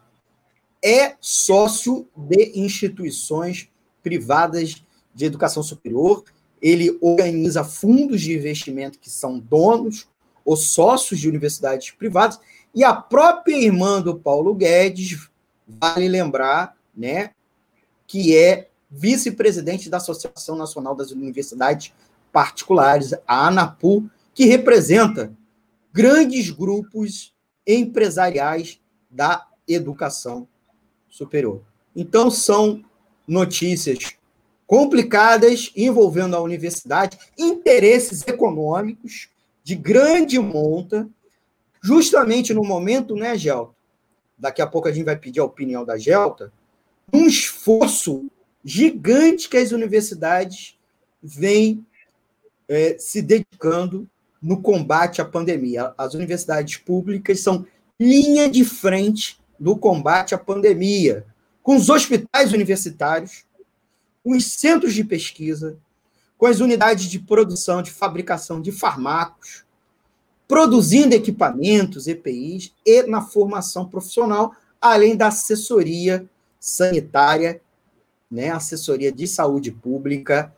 é 0.83 1.15
sócio 1.21 2.07
de 2.15 2.51
instituições 2.55 3.69
privadas 4.03 4.83
de 5.13 5.25
educação 5.25 5.63
superior, 5.63 6.23
ele 6.61 6.97
organiza 7.01 7.63
fundos 7.63 8.21
de 8.21 8.35
investimento 8.35 8.99
que 8.99 9.09
são 9.09 9.39
donos 9.39 10.07
ou 10.43 10.55
sócios 10.55 11.19
de 11.19 11.29
universidades 11.29 11.91
privadas, 11.91 12.39
e 12.73 12.83
a 12.83 12.93
própria 12.93 13.55
irmã 13.55 14.01
do 14.01 14.17
Paulo 14.17 14.53
Guedes, 14.55 15.29
vale 15.67 16.07
lembrar, 16.07 16.75
né, 16.95 17.31
que 18.07 18.35
é 18.35 18.69
vice-presidente 18.89 19.89
da 19.89 19.97
Associação 19.97 20.55
Nacional 20.55 20.95
das 20.95 21.11
Universidades 21.11 21.93
Particulares, 22.31 23.13
a 23.27 23.47
ANAPU, 23.47 24.09
que 24.33 24.45
representa 24.45 25.31
grandes 25.93 26.49
grupos 26.49 27.33
empresariais 27.65 28.79
da 29.09 29.47
educação 29.67 30.47
superior. 31.09 31.61
Então, 31.95 32.31
são 32.31 32.83
notícias 33.27 34.15
complicadas 34.65 35.71
envolvendo 35.75 36.35
a 36.35 36.41
universidade, 36.41 37.17
interesses 37.37 38.25
econômicos 38.25 39.27
de 39.63 39.75
grande 39.75 40.39
monta, 40.39 41.09
justamente 41.81 42.53
no 42.53 42.63
momento, 42.63 43.15
né, 43.15 43.37
Gelta? 43.37 43.73
Daqui 44.37 44.61
a 44.61 44.67
pouco 44.67 44.87
a 44.87 44.91
gente 44.91 45.05
vai 45.05 45.17
pedir 45.17 45.39
a 45.39 45.45
opinião 45.45 45.83
da 45.83 45.97
Gelta, 45.97 46.51
um 47.13 47.27
esforço 47.27 48.31
gigante 48.63 49.49
que 49.49 49.57
as 49.57 49.71
universidades 49.71 50.77
vêm 51.21 51.85
é, 52.67 52.97
se 52.97 53.21
dedicando 53.21 54.09
no 54.41 54.61
combate 54.61 55.21
à 55.21 55.25
pandemia. 55.25 55.93
As 55.97 56.13
universidades 56.13 56.77
públicas 56.77 57.39
são 57.39 57.65
linha 57.99 58.49
de 58.49 58.65
frente 58.65 59.39
no 59.59 59.77
combate 59.77 60.33
à 60.33 60.37
pandemia, 60.37 61.25
com 61.61 61.75
os 61.75 61.89
hospitais 61.89 62.51
universitários, 62.51 63.45
com 64.23 64.35
os 64.35 64.45
centros 64.45 64.93
de 64.93 65.03
pesquisa, 65.03 65.77
com 66.37 66.47
as 66.47 66.59
unidades 66.59 67.05
de 67.05 67.19
produção, 67.19 67.83
de 67.83 67.91
fabricação 67.91 68.59
de 68.59 68.71
farmacos, 68.71 69.63
produzindo 70.47 71.13
equipamentos, 71.13 72.07
EPIs, 72.07 72.73
e 72.83 73.03
na 73.03 73.21
formação 73.21 73.87
profissional, 73.87 74.55
além 74.81 75.15
da 75.15 75.27
assessoria 75.27 76.27
sanitária, 76.59 77.61
né, 78.29 78.49
assessoria 78.49 79.11
de 79.11 79.27
saúde 79.27 79.71
pública 79.71 80.53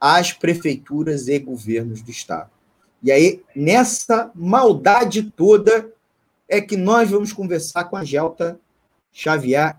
às 0.00 0.32
prefeituras 0.32 1.28
e 1.28 1.38
governos 1.38 2.02
do 2.02 2.10
estado. 2.10 2.55
E 3.02 3.12
aí, 3.12 3.42
nessa 3.54 4.30
maldade 4.34 5.22
toda, 5.22 5.92
é 6.48 6.60
que 6.60 6.76
nós 6.76 7.10
vamos 7.10 7.32
conversar 7.32 7.84
com 7.84 7.96
a 7.96 8.04
Gelta 8.04 8.58
Xavier, 9.12 9.76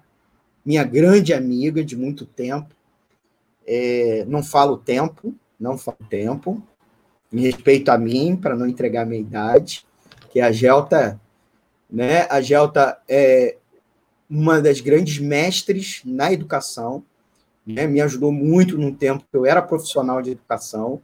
minha 0.65 0.83
grande 0.83 1.33
amiga 1.33 1.83
de 1.83 1.95
muito 1.95 2.25
tempo. 2.25 2.75
É, 3.65 4.25
não 4.27 4.43
falo 4.43 4.77
tempo, 4.77 5.33
não 5.59 5.77
falo 5.77 5.97
tempo, 6.09 6.61
em 7.31 7.41
respeito 7.41 7.89
a 7.89 7.97
mim, 7.97 8.35
para 8.35 8.55
não 8.55 8.67
entregar 8.67 9.05
minha 9.05 9.19
idade, 9.19 9.85
que 10.29 10.39
a 10.39 10.51
Gelta, 10.51 11.19
né? 11.89 12.27
A 12.29 12.41
Gelta 12.41 12.99
é 13.07 13.57
uma 14.29 14.61
das 14.61 14.81
grandes 14.81 15.19
mestres 15.19 16.01
na 16.05 16.31
educação, 16.31 17.03
né? 17.65 17.87
Me 17.87 18.01
ajudou 18.01 18.31
muito 18.31 18.77
no 18.77 18.93
tempo 18.93 19.25
que 19.29 19.37
eu 19.37 19.45
era 19.45 19.61
profissional 19.61 20.21
de 20.21 20.31
educação. 20.31 21.01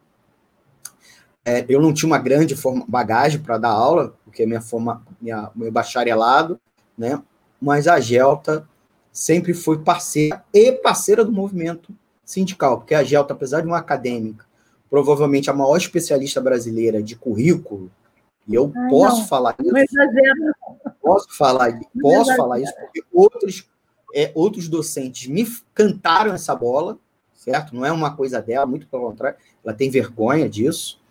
É, 1.46 1.66
eu 1.68 1.82
não 1.82 1.94
tinha 1.94 2.08
uma 2.08 2.18
grande 2.18 2.56
forma, 2.56 2.86
bagagem 2.88 3.42
para 3.42 3.58
dar 3.58 3.70
aula, 3.70 4.16
porque 4.24 4.46
minha 4.46 4.62
forma, 4.62 5.04
minha, 5.22 5.52
meu 5.54 5.72
bacharelado, 5.72 6.60
né? 6.98 7.22
Mas 7.62 7.88
a 7.88 8.00
Gelta 8.00 8.68
sempre 9.12 9.54
foi 9.54 9.80
parceira 9.80 10.44
e 10.54 10.72
parceira 10.72 11.24
do 11.24 11.32
movimento 11.32 11.94
sindical, 12.24 12.80
porque 12.80 12.96
a 12.96 13.04
Gelta, 13.04 13.34
apesar 13.34 13.62
de 13.62 13.68
uma 13.68 13.78
acadêmica, 13.78 14.46
provavelmente 14.90 15.50
a 15.50 15.54
maior 15.54 15.76
especialista 15.78 16.40
brasileira 16.40 17.04
de 17.04 17.16
currículo, 17.16 17.92
e 18.48 18.56
eu 18.56 18.72
Ai, 18.76 18.90
posso 18.90 19.22
não. 19.22 19.28
falar 19.28 19.56
isso. 19.60 19.74
Posso 21.02 21.38
falar, 21.38 21.80
posso 22.02 22.36
falar 22.36 22.60
isso, 22.62 22.74
porque 22.80 23.04
outros, 23.12 23.70
é, 24.16 24.32
outros 24.34 24.70
docentes 24.70 25.28
me 25.28 25.46
cantaram 25.74 26.34
essa 26.34 26.56
bola, 26.56 26.98
certo? 27.34 27.76
Não 27.76 27.86
é 27.86 27.92
uma 27.92 28.16
coisa 28.16 28.42
dela, 28.42 28.66
muito 28.66 28.88
pelo 28.88 29.10
contrário, 29.10 29.38
ela 29.64 29.74
tem 29.74 29.90
vergonha 29.90 30.50
disso, 30.50 31.02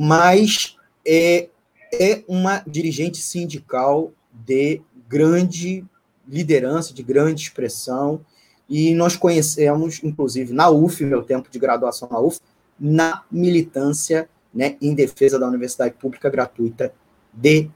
mas 0.00 0.76
é, 1.04 1.48
é 1.92 2.22
uma 2.28 2.62
dirigente 2.64 3.18
sindical 3.18 4.12
de 4.32 4.80
grande 5.08 5.84
liderança, 6.24 6.94
de 6.94 7.02
grande 7.02 7.42
expressão, 7.42 8.24
e 8.68 8.94
nós 8.94 9.16
conhecemos, 9.16 10.00
inclusive, 10.04 10.52
na 10.52 10.70
UF, 10.70 11.04
meu 11.04 11.24
tempo 11.24 11.50
de 11.50 11.58
graduação 11.58 12.08
na 12.08 12.20
UF, 12.20 12.38
na 12.78 13.24
militância 13.28 14.28
né, 14.54 14.76
em 14.80 14.94
defesa 14.94 15.36
da 15.36 15.48
universidade 15.48 15.94
pública 15.94 16.30
gratuita 16.30 16.94
de 17.32 17.68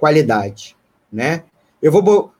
qualidade. 0.00 0.76
Né? 1.12 1.44
Eu 1.80 1.92
vou. 1.92 2.32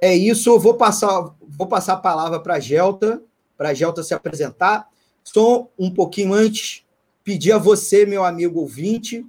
É 0.00 0.16
isso, 0.16 0.58
vou 0.58 0.74
passar, 0.74 1.34
vou 1.42 1.66
passar 1.66 1.94
a 1.94 1.98
palavra 1.98 2.40
para 2.40 2.54
a 2.54 2.60
Gelta, 2.60 3.20
para 3.54 3.70
a 3.70 3.74
Gelta 3.74 4.02
se 4.02 4.14
apresentar. 4.14 4.88
Só 5.22 5.68
um 5.78 5.90
pouquinho 5.90 6.32
antes, 6.32 6.86
pedir 7.28 7.52
a 7.52 7.58
você, 7.58 8.06
meu 8.06 8.24
amigo 8.24 8.58
ouvinte, 8.58 9.22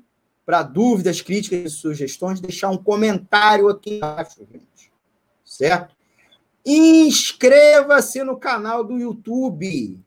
para 0.45 0.63
dúvidas, 0.63 1.19
críticas 1.19 1.73
e 1.73 1.75
sugestões, 1.75 2.39
deixar 2.39 2.69
um 2.69 2.77
comentário 2.77 3.67
aqui 3.67 3.97
embaixo, 3.97 4.47
gente. 4.49 4.89
Certo? 5.43 5.93
Inscreva-se 6.65 8.23
no 8.23 8.37
canal 8.37 8.85
do 8.85 8.97
YouTube. 8.97 9.99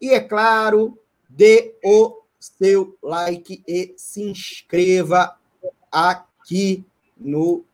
E, 0.00 0.10
é 0.10 0.20
claro, 0.20 0.96
dê 1.28 1.74
o 1.84 2.20
seu 2.38 2.96
like 3.02 3.64
e 3.66 3.94
se 3.96 4.22
inscreva 4.22 5.36
aqui 5.90 6.84
no 7.18 7.64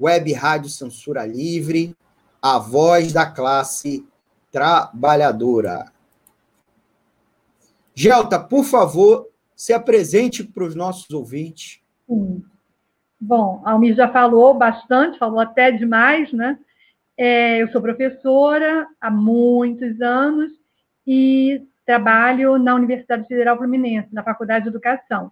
Web 0.00 0.32
Rádio 0.32 0.70
Censura 0.70 1.26
Livre, 1.26 1.96
a 2.40 2.56
voz 2.60 3.12
da 3.12 3.26
classe 3.26 4.06
trabalhadora. 4.52 5.92
Gelta, 7.94 8.38
por 8.38 8.64
favor, 8.64 9.28
se 9.54 9.72
apresente 9.72 10.42
para 10.42 10.64
os 10.64 10.74
nossos 10.74 11.10
ouvintes. 11.10 11.80
Sim. 12.06 12.42
Bom, 13.20 13.62
a 13.64 13.70
Almir 13.70 13.94
já 13.94 14.08
falou 14.08 14.52
bastante, 14.52 15.18
falou 15.18 15.40
até 15.40 15.70
demais, 15.70 16.32
né? 16.32 16.58
É, 17.16 17.62
eu 17.62 17.68
sou 17.70 17.80
professora 17.80 18.86
há 19.00 19.10
muitos 19.10 20.00
anos 20.02 20.52
e 21.06 21.62
trabalho 21.86 22.58
na 22.58 22.74
Universidade 22.74 23.26
Federal 23.28 23.56
Fluminense, 23.56 24.12
na 24.12 24.22
Faculdade 24.22 24.64
de 24.64 24.70
Educação. 24.70 25.30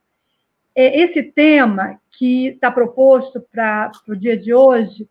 É, 0.75 1.01
esse 1.01 1.22
tema 1.22 2.01
que 2.12 2.48
está 2.48 2.70
proposto 2.70 3.44
para 3.53 3.90
o 4.09 4.16
dia 4.16 4.37
de 4.37 4.55
hoje 4.55 5.09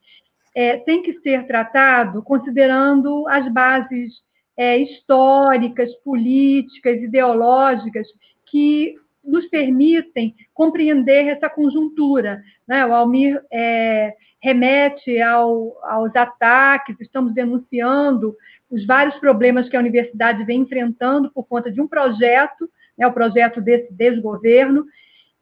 é, 0.55 0.77
tem 0.77 1.03
que 1.03 1.19
ser 1.19 1.45
tratado 1.45 2.23
considerando 2.23 3.27
as 3.27 3.47
bases 3.51 4.21
é, 4.57 4.77
históricas, 4.77 5.93
políticas, 6.03 7.01
ideológicas 7.01 8.07
que 8.45 8.95
nos 9.23 9.45
permitem 9.47 10.35
compreender 10.53 11.27
essa 11.27 11.49
conjuntura. 11.49 12.41
Né? 12.67 12.85
O 12.85 12.93
Almir 12.93 13.41
é, 13.51 14.13
remete 14.41 15.21
ao, 15.21 15.77
aos 15.83 16.15
ataques, 16.15 16.99
estamos 16.99 17.33
denunciando 17.33 18.35
os 18.69 18.85
vários 18.85 19.15
problemas 19.17 19.69
que 19.69 19.75
a 19.75 19.79
universidade 19.79 20.43
vem 20.43 20.61
enfrentando 20.61 21.29
por 21.31 21.43
conta 21.45 21.71
de 21.71 21.79
um 21.81 21.87
projeto, 21.87 22.69
né, 22.97 23.05
o 23.05 23.11
projeto 23.11 23.61
desse 23.61 23.93
desgoverno, 23.93 24.85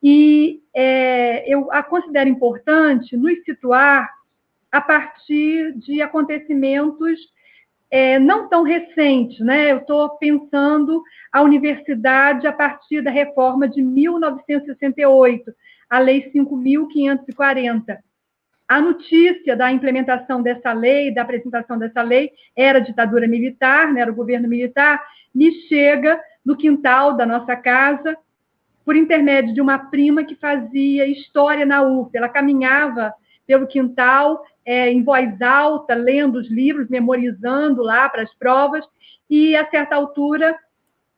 e 0.01 0.61
é, 0.73 1.47
eu 1.47 1.71
a 1.71 1.83
considero 1.83 2.29
importante 2.29 3.15
nos 3.15 3.37
situar 3.43 4.09
a 4.71 4.81
partir 4.81 5.73
de 5.77 6.01
acontecimentos 6.01 7.19
é, 7.91 8.19
não 8.19 8.47
tão 8.47 8.63
recentes. 8.63 9.39
Né? 9.39 9.71
Eu 9.71 9.77
estou 9.77 10.09
pensando 10.17 11.01
a 11.31 11.41
universidade 11.41 12.47
a 12.47 12.53
partir 12.53 13.01
da 13.01 13.11
reforma 13.11 13.67
de 13.67 13.81
1968, 13.81 15.51
a 15.89 15.99
Lei 15.99 16.31
5.540 16.31 17.97
a 18.69 18.79
notícia 18.79 19.55
da 19.55 19.71
implementação 19.71 20.43
dessa 20.43 20.71
lei, 20.71 21.11
da 21.11 21.23
apresentação 21.23 21.79
dessa 21.79 22.03
lei, 22.03 22.31
era 22.55 22.77
a 22.77 22.81
ditadura 22.81 23.27
militar, 23.27 23.91
né, 23.91 24.01
era 24.01 24.11
o 24.11 24.15
governo 24.15 24.47
militar, 24.47 25.03
me 25.33 25.51
chega 25.67 26.21
no 26.45 26.55
quintal 26.55 27.17
da 27.17 27.25
nossa 27.25 27.55
casa, 27.55 28.15
por 28.85 28.95
intermédio 28.95 29.55
de 29.55 29.61
uma 29.61 29.79
prima 29.79 30.23
que 30.23 30.35
fazia 30.35 31.07
história 31.07 31.65
na 31.65 31.81
UF. 31.81 32.15
Ela 32.15 32.29
caminhava 32.29 33.11
pelo 33.47 33.65
quintal, 33.65 34.43
é, 34.69 34.87
em 34.91 35.01
voz 35.03 35.41
alta, 35.41 35.95
lendo 35.95 36.37
os 36.37 36.47
livros, 36.47 36.87
memorizando 36.89 37.81
lá 37.81 38.07
para 38.07 38.21
as 38.21 38.31
provas, 38.35 38.85
e, 39.27 39.55
a 39.55 39.67
certa 39.67 39.95
altura, 39.95 40.55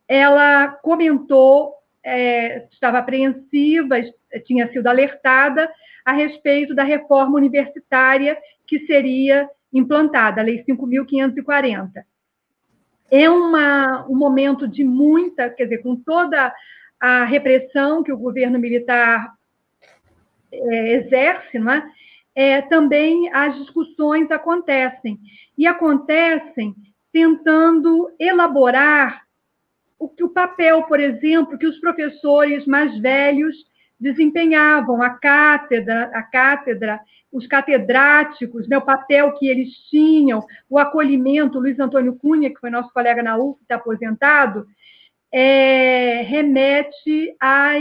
ela 0.07 0.69
comentou, 0.81 1.73
é, 2.01 2.65
estava 2.71 2.99
apreensiva, 2.99 3.97
tinha 4.45 4.71
sido 4.71 4.87
alertada 4.87 5.69
a 6.05 6.13
respeito 6.13 6.73
da 6.73 6.83
reforma 6.83 7.35
universitária 7.35 8.37
que 8.65 8.85
seria 8.85 9.49
implantada, 9.73 10.39
a 10.39 10.45
Lei 10.45 10.63
5.540. 10.63 12.05
É 13.11 13.29
uma, 13.29 14.07
um 14.07 14.15
momento 14.15 14.65
de 14.65 14.85
muita, 14.85 15.49
quer 15.49 15.65
dizer, 15.65 15.79
com 15.79 15.97
toda 15.97 16.55
a 16.97 17.25
repressão 17.25 18.01
que 18.01 18.13
o 18.13 18.17
governo 18.17 18.57
militar 18.57 19.33
é, 20.53 20.93
exerce, 20.93 21.59
não 21.59 21.73
é? 21.73 21.91
É, 22.33 22.61
também 22.61 23.31
as 23.33 23.57
discussões 23.57 24.31
acontecem. 24.31 25.19
E 25.57 25.67
acontecem 25.67 26.75
tentando 27.11 28.09
elaborar 28.19 29.23
o, 29.99 30.09
o 30.21 30.29
papel, 30.29 30.83
por 30.83 30.99
exemplo, 30.99 31.57
que 31.57 31.67
os 31.67 31.79
professores 31.79 32.65
mais 32.65 32.97
velhos 32.99 33.55
desempenhavam 33.99 35.03
a 35.03 35.11
cátedra, 35.11 36.09
a 36.13 36.23
cátedra, 36.23 36.99
os 37.31 37.45
catedráticos, 37.45 38.67
né, 38.67 38.77
o 38.77 38.81
papel 38.81 39.31
que 39.33 39.47
eles 39.47 39.73
tinham, 39.89 40.43
o 40.67 40.79
acolhimento, 40.79 41.59
Luiz 41.59 41.79
Antônio 41.79 42.15
Cunha, 42.15 42.49
que 42.49 42.59
foi 42.59 42.71
nosso 42.71 42.91
colega 42.91 43.21
na 43.21 43.37
UF, 43.37 43.61
está 43.61 43.75
aposentado, 43.75 44.65
é, 45.31 46.23
remete 46.23 47.35
às 47.39 47.79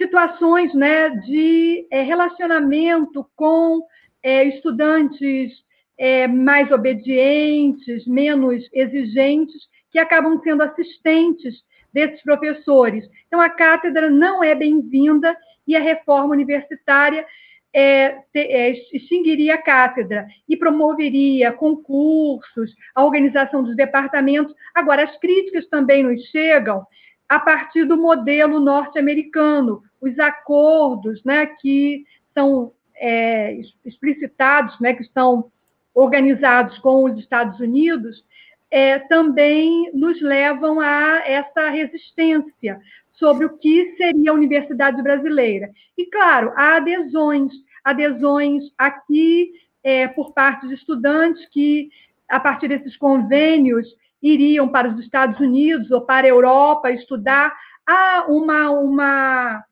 situações 0.00 0.72
né, 0.72 1.10
de 1.10 1.86
é, 1.90 2.00
relacionamento 2.00 3.28
com 3.36 3.82
é, 4.22 4.44
estudantes 4.44 5.52
é, 5.98 6.26
mais 6.26 6.72
obedientes, 6.72 8.06
menos 8.06 8.66
exigentes, 8.72 9.68
que 9.92 9.98
acabam 9.98 10.40
sendo 10.42 10.62
assistentes 10.62 11.62
desses 11.92 12.22
professores. 12.22 13.06
Então, 13.26 13.40
a 13.42 13.50
cátedra 13.50 14.08
não 14.08 14.42
é 14.42 14.54
bem-vinda 14.54 15.36
e 15.66 15.76
a 15.76 15.80
reforma 15.80 16.32
universitária 16.32 17.26
é, 17.74 18.16
é, 18.34 18.70
extinguiria 18.92 19.56
a 19.56 19.62
cátedra 19.62 20.26
e 20.48 20.56
promoveria 20.56 21.52
concursos, 21.52 22.74
a 22.94 23.04
organização 23.04 23.62
dos 23.62 23.76
departamentos. 23.76 24.54
Agora, 24.74 25.04
as 25.04 25.16
críticas 25.18 25.66
também 25.68 26.02
nos 26.02 26.22
chegam 26.30 26.86
a 27.30 27.38
partir 27.38 27.84
do 27.84 27.96
modelo 27.96 28.58
norte-americano, 28.58 29.84
os 30.00 30.18
acordos 30.18 31.22
né, 31.22 31.46
que 31.46 32.04
são 32.34 32.72
é, 32.96 33.56
explicitados, 33.84 34.78
né, 34.80 34.94
que 34.94 35.02
estão 35.02 35.48
organizados 35.94 36.76
com 36.80 37.04
os 37.04 37.16
Estados 37.20 37.60
Unidos, 37.60 38.24
é, 38.68 38.98
também 38.98 39.92
nos 39.94 40.20
levam 40.20 40.80
a 40.80 41.22
essa 41.24 41.70
resistência 41.70 42.80
sobre 43.12 43.46
o 43.46 43.56
que 43.58 43.94
seria 43.96 44.32
a 44.32 44.34
universidade 44.34 45.00
brasileira. 45.00 45.70
E, 45.96 46.06
claro, 46.06 46.52
há 46.56 46.78
adesões, 46.78 47.52
adesões 47.84 48.64
aqui 48.76 49.52
é, 49.84 50.08
por 50.08 50.32
parte 50.32 50.66
de 50.66 50.74
estudantes 50.74 51.46
que, 51.50 51.90
a 52.28 52.40
partir 52.40 52.66
desses 52.66 52.96
convênios, 52.96 53.86
iriam 54.22 54.68
para 54.68 54.88
os 54.88 54.98
Estados 55.00 55.38
Unidos 55.40 55.90
ou 55.90 56.02
para 56.02 56.26
a 56.26 56.30
Europa 56.30 56.90
estudar. 56.90 57.54
Há 57.86 58.26
uma, 58.28 58.70
uma 58.70 59.64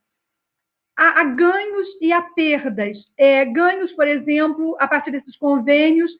há, 0.97 1.25
ganhos 1.25 1.89
e 2.01 2.13
há 2.13 2.23
perdas. 2.23 2.99
É, 3.17 3.45
ganhos, 3.45 3.93
por 3.93 4.07
exemplo, 4.07 4.77
a 4.81 4.89
partir 4.89 5.11
desses 5.11 5.37
convênios, 5.37 6.11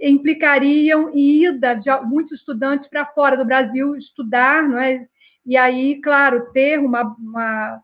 implicariam 0.00 1.10
ida 1.14 1.74
de 1.74 1.90
muitos 2.06 2.38
estudantes 2.38 2.88
para 2.88 3.06
fora 3.06 3.36
do 3.36 3.44
Brasil 3.44 3.96
estudar, 3.96 4.62
não 4.62 4.78
é? 4.78 5.06
E 5.44 5.56
aí, 5.56 6.00
claro, 6.00 6.52
ter 6.52 6.78
uma, 6.78 7.02
uma 7.18 7.80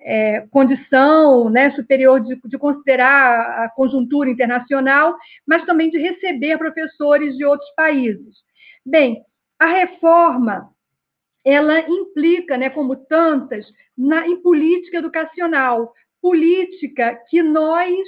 é, 0.00 0.46
condição 0.50 1.48
né, 1.50 1.70
superior 1.72 2.20
de, 2.20 2.38
de, 2.44 2.58
considerar 2.58 3.64
a 3.64 3.68
conjuntura 3.68 4.30
internacional, 4.30 5.14
mas 5.46 5.64
também 5.64 5.90
de 5.90 5.98
receber 5.98 6.58
professores 6.58 7.36
de 7.36 7.44
outros 7.44 7.70
países. 7.76 8.36
Bem, 8.84 9.24
a 9.58 9.66
reforma 9.66 10.70
ela 11.44 11.80
implica, 11.80 12.56
né, 12.56 12.70
como 12.70 12.96
tantas, 12.96 13.66
na, 13.96 14.26
em 14.26 14.40
política 14.40 14.98
educacional, 14.98 15.92
política 16.20 17.20
que 17.28 17.42
nós 17.42 17.98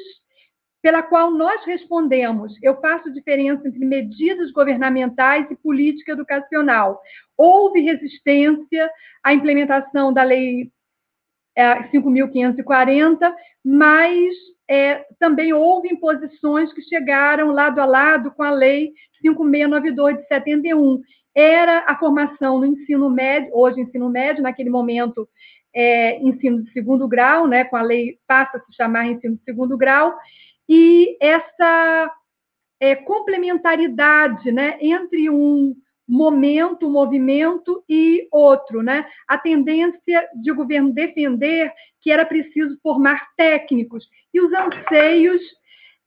pela 0.87 1.03
qual 1.03 1.33
nós 1.33 1.65
respondemos. 1.65 2.55
Eu 2.63 2.81
faço 2.81 3.13
diferença 3.13 3.67
entre 3.67 3.85
medidas 3.85 4.53
governamentais 4.53 5.51
e 5.51 5.57
política 5.57 6.13
educacional. 6.13 7.03
Houve 7.37 7.81
resistência 7.81 8.89
à 9.21 9.35
implementação 9.35 10.13
da 10.13 10.23
Lei 10.23 10.71
5.540, 11.57 13.23
é, 13.23 13.35
mas 13.65 14.35
é, 14.69 15.05
também 15.19 15.53
houve 15.53 15.89
imposições 15.89 16.73
que 16.73 16.83
chegaram 16.83 17.53
lado 17.53 17.81
a 17.81 17.85
lado 17.85 18.31
com 18.33 18.43
a 18.43 18.51
Lei 18.51 18.93
5.692 19.25 20.19
de 20.19 20.29
71. 20.29 21.01
Era 21.35 21.85
a 21.87 21.97
formação 21.99 22.59
no 22.59 22.67
ensino 22.67 23.11
médio, 23.11 23.51
hoje 23.53 23.81
ensino 23.81 24.09
médio, 24.09 24.43
naquele 24.43 24.71
momento 24.71 25.29
é, 25.75 26.19
ensino 26.21 26.63
de 26.63 26.73
segundo 26.73 27.07
grau, 27.07 27.47
né, 27.47 27.65
com 27.65 27.77
a 27.77 27.83
lei 27.83 28.19
passa 28.27 28.57
a 28.57 28.61
se 28.61 28.73
chamar 28.75 29.07
ensino 29.07 29.37
de 29.37 29.45
segundo 29.45 29.77
grau, 29.77 30.17
e 30.67 31.17
essa 31.21 32.11
é, 32.81 32.95
complementaridade 32.95 34.51
né, 34.51 34.79
entre 34.81 35.29
um 35.29 35.77
momento, 36.09 36.89
movimento 36.89 37.83
e 37.89 38.29
outro. 38.31 38.83
Né? 38.83 39.07
A 39.27 39.37
tendência 39.39 40.29
de 40.41 40.51
o 40.51 40.55
governo 40.55 40.93
defender 40.93 41.73
que 42.01 42.11
era 42.11 42.25
preciso 42.25 42.79
formar 42.83 43.29
técnicos 43.37 44.09
e 44.33 44.41
os 44.41 44.53
anseios 44.53 45.43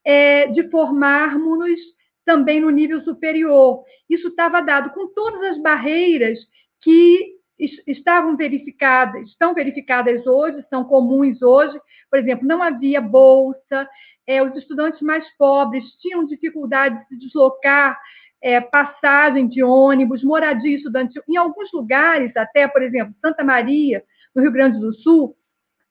é, 0.05 0.47
de 0.47 0.69
formarmos-nos 0.69 1.79
também 2.25 2.61
no 2.61 2.69
nível 2.69 3.01
superior. 3.01 3.83
Isso 4.09 4.29
estava 4.29 4.61
dado 4.61 4.91
com 4.91 5.07
todas 5.07 5.41
as 5.51 5.61
barreiras 5.61 6.39
que 6.81 7.37
estavam 7.85 8.37
verificadas, 8.37 9.29
estão 9.29 9.53
verificadas 9.53 10.25
hoje, 10.25 10.63
são 10.69 10.85
comuns 10.85 11.41
hoje. 11.41 11.77
Por 12.09 12.19
exemplo, 12.19 12.47
não 12.47 12.63
havia 12.63 13.01
bolsa, 13.01 13.89
é, 14.25 14.41
os 14.41 14.55
estudantes 14.55 15.01
mais 15.01 15.27
pobres 15.37 15.83
tinham 15.99 16.25
dificuldade 16.25 16.99
de 16.99 17.07
se 17.07 17.17
deslocar, 17.17 17.99
é, 18.41 18.59
passagem 18.61 19.47
de 19.47 19.63
ônibus, 19.63 20.23
moradia 20.23 20.75
estudantil. 20.75 21.21
Em 21.27 21.37
alguns 21.37 21.71
lugares, 21.71 22.35
até, 22.35 22.67
por 22.67 22.81
exemplo, 22.81 23.13
Santa 23.21 23.43
Maria, 23.43 24.03
no 24.35 24.41
Rio 24.41 24.51
Grande 24.51 24.79
do 24.79 24.93
Sul, 24.93 25.35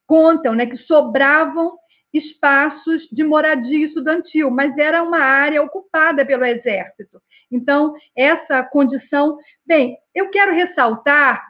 contam 0.07 0.55
né, 0.55 0.67
que 0.67 0.77
sobravam 0.79 1.77
espaços 2.13 3.07
de 3.13 3.23
moradia 3.23 3.87
estudantil, 3.87 4.51
mas 4.51 4.77
era 4.79 5.03
uma 5.03 5.19
área 5.19 5.63
ocupada 5.63 6.25
pelo 6.25 6.45
Exército. 6.45 7.21
Então, 7.51 7.95
essa 8.17 8.63
condição. 8.63 9.39
Bem, 9.67 9.97
eu 10.15 10.31
quero 10.31 10.55
ressaltar 10.55 11.47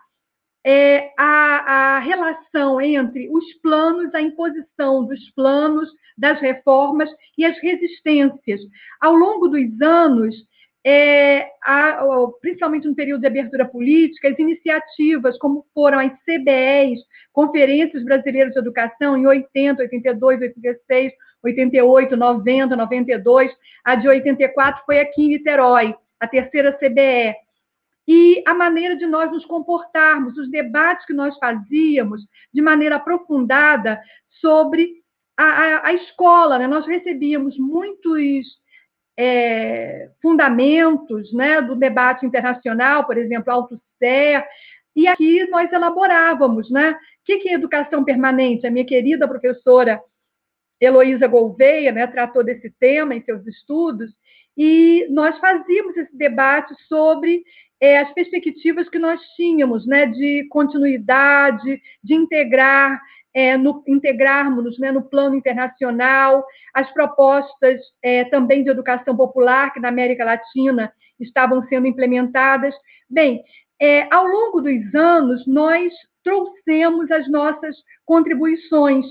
é, 0.64 1.12
a, 1.16 1.96
a 1.96 1.98
relação 2.00 2.80
entre 2.80 3.28
os 3.30 3.54
planos, 3.62 4.14
a 4.14 4.20
imposição 4.20 5.04
dos 5.04 5.30
planos, 5.30 5.88
das 6.16 6.40
reformas 6.40 7.08
e 7.36 7.44
as 7.44 7.56
resistências. 7.58 8.60
Ao 9.00 9.14
longo 9.14 9.48
dos 9.48 9.80
anos, 9.80 10.34
é, 10.84 11.50
a, 11.64 12.04
principalmente 12.40 12.86
no 12.86 12.94
período 12.94 13.20
de 13.20 13.26
abertura 13.26 13.66
política, 13.66 14.28
as 14.28 14.38
iniciativas, 14.38 15.36
como 15.38 15.66
foram 15.74 15.98
as 15.98 16.12
CBEs, 16.24 17.00
Conferências 17.32 18.04
Brasileiras 18.04 18.52
de 18.52 18.58
Educação, 18.58 19.16
em 19.16 19.26
80, 19.26 19.82
82, 19.82 20.40
86, 20.40 21.12
88, 21.42 22.16
90, 22.16 22.76
92, 22.76 23.50
a 23.84 23.94
de 23.94 24.08
84 24.08 24.82
foi 24.84 25.00
aqui 25.00 25.22
em 25.22 25.28
Niterói, 25.28 25.94
a 26.20 26.26
terceira 26.26 26.72
CBE. 26.72 27.34
E 28.06 28.42
a 28.46 28.54
maneira 28.54 28.96
de 28.96 29.06
nós 29.06 29.30
nos 29.30 29.44
comportarmos, 29.44 30.38
os 30.38 30.50
debates 30.50 31.04
que 31.04 31.12
nós 31.12 31.36
fazíamos 31.38 32.22
de 32.52 32.62
maneira 32.62 32.96
aprofundada 32.96 34.00
sobre 34.40 35.02
a, 35.36 35.44
a, 35.44 35.86
a 35.88 35.92
escola, 35.92 36.58
né? 36.58 36.66
nós 36.66 36.86
recebíamos 36.86 37.58
muitos 37.58 38.46
é, 39.18 40.10
fundamentos 40.22 41.32
né, 41.32 41.60
do 41.60 41.74
debate 41.74 42.24
internacional, 42.24 43.04
por 43.04 43.18
exemplo, 43.18 43.52
Althusser, 43.52 44.46
e 44.94 45.08
aqui 45.08 45.44
nós 45.48 45.72
elaborávamos, 45.72 46.70
né? 46.70 46.92
O 46.92 46.96
que 47.24 47.48
é 47.48 47.52
educação 47.52 48.04
permanente? 48.04 48.66
A 48.66 48.70
minha 48.70 48.84
querida 48.84 49.28
professora 49.28 50.00
Heloísa 50.80 51.26
Gouveia 51.26 51.90
né, 51.90 52.06
tratou 52.06 52.44
desse 52.44 52.70
tema 52.78 53.14
em 53.14 53.22
seus 53.22 53.44
estudos, 53.46 54.10
e 54.56 55.06
nós 55.10 55.36
fazíamos 55.38 55.96
esse 55.96 56.16
debate 56.16 56.74
sobre 56.88 57.42
é, 57.80 57.98
as 57.98 58.12
perspectivas 58.12 58.88
que 58.88 58.98
nós 58.98 59.20
tínhamos 59.36 59.86
né, 59.86 60.06
de 60.06 60.46
continuidade, 60.48 61.80
de 62.02 62.14
integrar 62.14 63.00
é, 63.38 63.56
no, 63.56 63.84
integrarmos 63.86 64.80
né, 64.80 64.90
no 64.90 65.00
plano 65.00 65.36
internacional, 65.36 66.44
as 66.74 66.92
propostas 66.92 67.80
é, 68.02 68.24
também 68.24 68.64
de 68.64 68.70
educação 68.70 69.16
popular, 69.16 69.72
que 69.72 69.78
na 69.78 69.90
América 69.90 70.24
Latina 70.24 70.92
estavam 71.20 71.64
sendo 71.68 71.86
implementadas. 71.86 72.74
Bem, 73.08 73.44
é, 73.80 74.12
ao 74.12 74.26
longo 74.26 74.60
dos 74.60 74.92
anos, 74.92 75.46
nós 75.46 75.92
trouxemos 76.24 77.08
as 77.12 77.30
nossas 77.30 77.76
contribuições, 78.04 79.06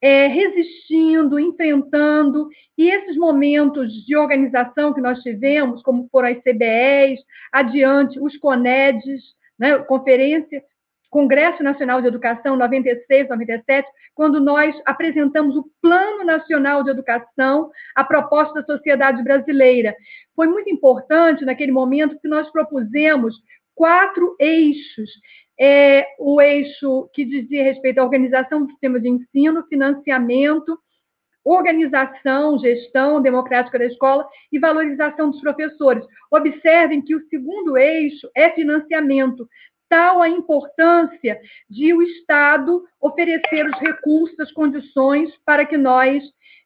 é, 0.00 0.26
resistindo, 0.26 1.38
enfrentando, 1.38 2.48
e 2.78 2.88
esses 2.88 3.14
momentos 3.14 3.92
de 4.06 4.16
organização 4.16 4.94
que 4.94 5.02
nós 5.02 5.20
tivemos, 5.20 5.82
como 5.82 6.08
foram 6.10 6.30
as 6.30 6.38
CBEs, 6.38 7.20
adiante, 7.52 8.18
os 8.18 8.38
CONEDs, 8.38 9.22
né, 9.58 9.76
Conferência 9.80 10.62
Congresso 11.10 11.62
Nacional 11.62 12.00
de 12.00 12.08
Educação, 12.08 12.56
96, 12.56 13.28
97, 13.28 13.88
quando 14.14 14.40
nós 14.40 14.74
apresentamos 14.84 15.56
o 15.56 15.70
Plano 15.80 16.24
Nacional 16.24 16.82
de 16.82 16.90
Educação, 16.90 17.70
a 17.94 18.04
proposta 18.04 18.60
da 18.60 18.66
sociedade 18.66 19.22
brasileira. 19.22 19.94
Foi 20.34 20.46
muito 20.46 20.70
importante 20.70 21.44
naquele 21.44 21.72
momento 21.72 22.18
que 22.20 22.28
nós 22.28 22.50
propusemos 22.50 23.34
quatro 23.74 24.36
eixos. 24.40 25.10
É, 25.58 26.06
o 26.18 26.40
eixo 26.40 27.08
que 27.14 27.24
dizia 27.24 27.64
respeito 27.64 27.98
à 27.98 28.04
organização 28.04 28.64
do 28.64 28.70
sistema 28.70 29.00
de 29.00 29.08
ensino, 29.08 29.66
financiamento, 29.68 30.78
organização, 31.46 32.58
gestão 32.58 33.22
democrática 33.22 33.78
da 33.78 33.86
escola 33.86 34.28
e 34.50 34.58
valorização 34.58 35.30
dos 35.30 35.40
professores. 35.40 36.04
Observem 36.30 37.00
que 37.00 37.14
o 37.14 37.24
segundo 37.28 37.76
eixo 37.78 38.28
é 38.34 38.50
financiamento, 38.50 39.48
tal 39.88 40.22
a 40.22 40.28
importância 40.28 41.40
de 41.68 41.92
o 41.94 42.02
Estado 42.02 42.84
oferecer 43.00 43.66
os 43.66 43.78
recursos, 43.78 44.38
as 44.40 44.52
condições 44.52 45.30
para 45.44 45.64
que 45.64 45.76
nós 45.76 46.22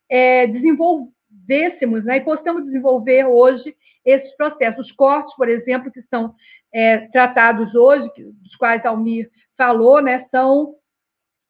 é, 0.09 0.47
desenvolvêssemos 0.47 2.05
né, 2.05 2.19
e 2.19 2.21
possamos 2.21 2.65
desenvolver 2.65 3.25
hoje 3.25 3.77
esses 4.05 4.35
processos. 4.37 4.87
Os 4.87 4.93
cortes, 4.93 5.35
por 5.37 5.49
exemplo, 5.49 5.91
que 5.91 6.03
são 6.03 6.35
é, 6.73 7.09
tratados 7.09 7.75
hoje, 7.75 8.11
dos 8.17 8.57
quais 8.57 8.85
Almir 8.85 9.31
falou, 9.57 10.01
né, 10.01 10.27
são 10.31 10.75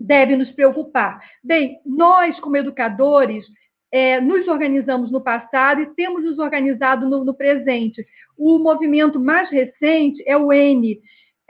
devem 0.00 0.38
nos 0.38 0.50
preocupar. 0.52 1.20
Bem, 1.44 1.78
nós, 1.84 2.40
como 2.40 2.56
educadores, 2.56 3.44
é, 3.92 4.20
nos 4.20 4.48
organizamos 4.48 5.10
no 5.10 5.20
passado 5.20 5.82
e 5.82 5.94
temos 5.94 6.24
nos 6.24 6.38
organizado 6.38 7.08
no, 7.08 7.24
no 7.24 7.34
presente. 7.34 8.06
O 8.36 8.58
movimento 8.58 9.20
mais 9.20 9.50
recente 9.50 10.22
é 10.26 10.36
o 10.36 10.52
N, 10.52 10.98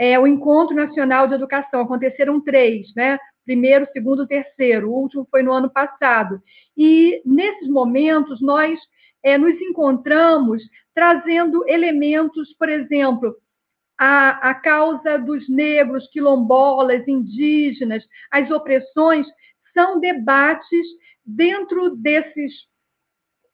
é, 0.00 0.18
o 0.18 0.26
Encontro 0.26 0.74
Nacional 0.74 1.28
de 1.28 1.34
Educação. 1.34 1.82
Aconteceram 1.82 2.40
três, 2.40 2.88
né? 2.96 3.18
Primeiro, 3.44 3.86
segundo, 3.92 4.26
terceiro. 4.26 4.90
O 4.90 4.94
último 4.94 5.28
foi 5.30 5.42
no 5.42 5.52
ano 5.52 5.68
passado. 5.68 6.40
E 6.74 7.20
nesses 7.22 7.68
momentos 7.68 8.40
nós 8.40 8.80
é, 9.22 9.36
nos 9.36 9.60
encontramos 9.60 10.62
trazendo 10.94 11.68
elementos, 11.68 12.54
por 12.54 12.70
exemplo, 12.70 13.36
a, 13.98 14.50
a 14.50 14.54
causa 14.54 15.18
dos 15.18 15.46
negros, 15.50 16.08
quilombolas, 16.08 17.06
indígenas, 17.06 18.02
as 18.30 18.50
opressões, 18.50 19.26
são 19.74 20.00
debates 20.00 20.86
dentro 21.26 21.94
desses 21.94 22.54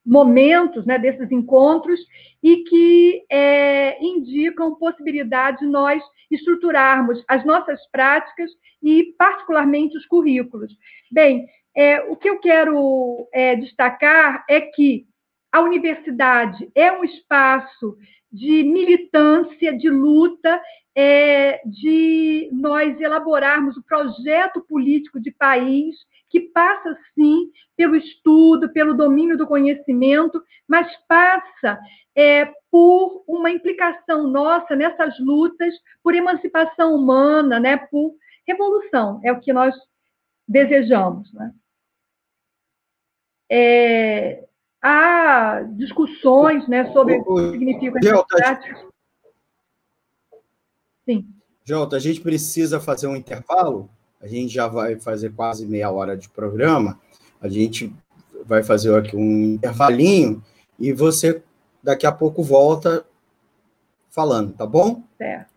momentos, 0.06 0.86
né, 0.86 0.98
desses 0.98 1.30
encontros, 1.32 1.98
e 2.42 2.62
que 2.64 3.24
é, 3.30 4.02
indicam 4.04 4.76
possibilidade 4.76 5.58
de 5.58 5.66
nós 5.66 6.02
estruturarmos 6.30 7.24
as 7.28 7.44
nossas 7.44 7.80
práticas 7.90 8.50
e, 8.82 9.14
particularmente, 9.18 9.96
os 9.96 10.06
currículos. 10.06 10.72
Bem, 11.10 11.46
é, 11.74 12.00
o 12.02 12.16
que 12.16 12.30
eu 12.30 12.38
quero 12.38 13.28
é, 13.32 13.56
destacar 13.56 14.44
é 14.48 14.60
que 14.60 15.06
a 15.52 15.60
universidade 15.60 16.70
é 16.74 16.92
um 16.92 17.04
espaço 17.04 17.96
de 18.32 18.62
militância, 18.62 19.76
de 19.76 19.88
luta, 19.88 20.60
é, 20.94 21.60
de 21.66 22.48
nós 22.52 22.98
elaborarmos 23.00 23.76
o 23.76 23.82
projeto 23.82 24.60
político 24.62 25.20
de 25.20 25.30
país 25.30 25.96
que 26.28 26.40
passa, 26.40 26.98
sim, 27.14 27.50
pelo 27.76 27.96
estudo, 27.96 28.72
pelo 28.72 28.94
domínio 28.94 29.38
do 29.38 29.46
conhecimento, 29.46 30.42
mas 30.66 30.90
passa 31.08 31.78
é, 32.14 32.46
por 32.70 33.24
uma 33.26 33.50
implicação 33.50 34.26
nossa 34.26 34.74
nessas 34.74 35.18
lutas 35.20 35.74
por 36.02 36.14
emancipação 36.14 36.94
humana, 36.94 37.60
né, 37.60 37.76
por 37.76 38.14
revolução, 38.46 39.20
é 39.24 39.32
o 39.32 39.40
que 39.40 39.52
nós 39.52 39.74
desejamos. 40.46 41.32
Né? 41.32 41.52
É, 43.50 44.44
há 44.82 45.62
discussões 45.76 46.66
né, 46.68 46.92
sobre 46.92 47.14
o 47.14 47.24
que 47.24 47.50
significa 47.52 47.98
essas 47.98 48.86
Sim. 51.04 51.28
Jota, 51.64 51.96
a 51.96 52.00
gente 52.00 52.20
precisa 52.20 52.80
fazer 52.80 53.06
um 53.06 53.16
intervalo. 53.16 53.88
A 54.20 54.26
gente 54.26 54.52
já 54.52 54.66
vai 54.66 54.96
fazer 54.96 55.32
quase 55.32 55.66
meia 55.66 55.90
hora 55.90 56.16
de 56.16 56.28
programa. 56.28 56.98
A 57.40 57.48
gente 57.48 57.92
vai 58.44 58.62
fazer 58.62 58.94
aqui 58.94 59.16
um 59.16 59.54
intervalinho 59.54 60.42
e 60.78 60.92
você 60.92 61.42
daqui 61.82 62.06
a 62.06 62.12
pouco 62.12 62.42
volta 62.42 63.04
falando, 64.10 64.52
tá 64.52 64.66
bom? 64.66 65.02
Certo. 65.18 65.54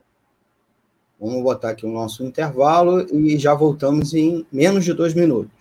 Vamos 1.20 1.44
botar 1.44 1.72
aqui 1.72 1.86
o 1.86 1.92
nosso 1.92 2.24
intervalo 2.24 3.02
e 3.14 3.38
já 3.38 3.54
voltamos 3.54 4.14
em 4.14 4.46
menos 4.52 4.86
de 4.86 4.94
dois 4.94 5.14
minutos. 5.14 5.52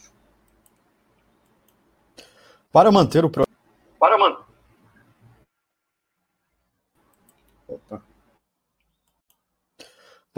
Para 2.70 2.92
manter 2.92 3.24
o 3.24 3.30
para 3.30 3.47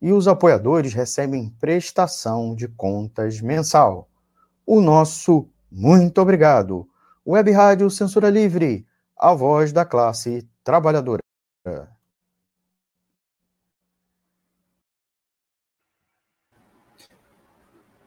E 0.00 0.12
os 0.12 0.28
apoiadores 0.28 0.94
recebem 0.94 1.52
prestação 1.60 2.54
de 2.54 2.68
contas 2.68 3.40
mensal. 3.40 4.08
O 4.64 4.80
nosso 4.80 5.48
muito 5.70 6.20
obrigado. 6.20 6.88
Web 7.26 7.50
Rádio 7.50 7.90
Censura 7.90 8.30
Livre, 8.30 8.86
a 9.16 9.34
voz 9.34 9.72
da 9.72 9.84
classe 9.84 10.48
trabalhadora. 10.64 11.22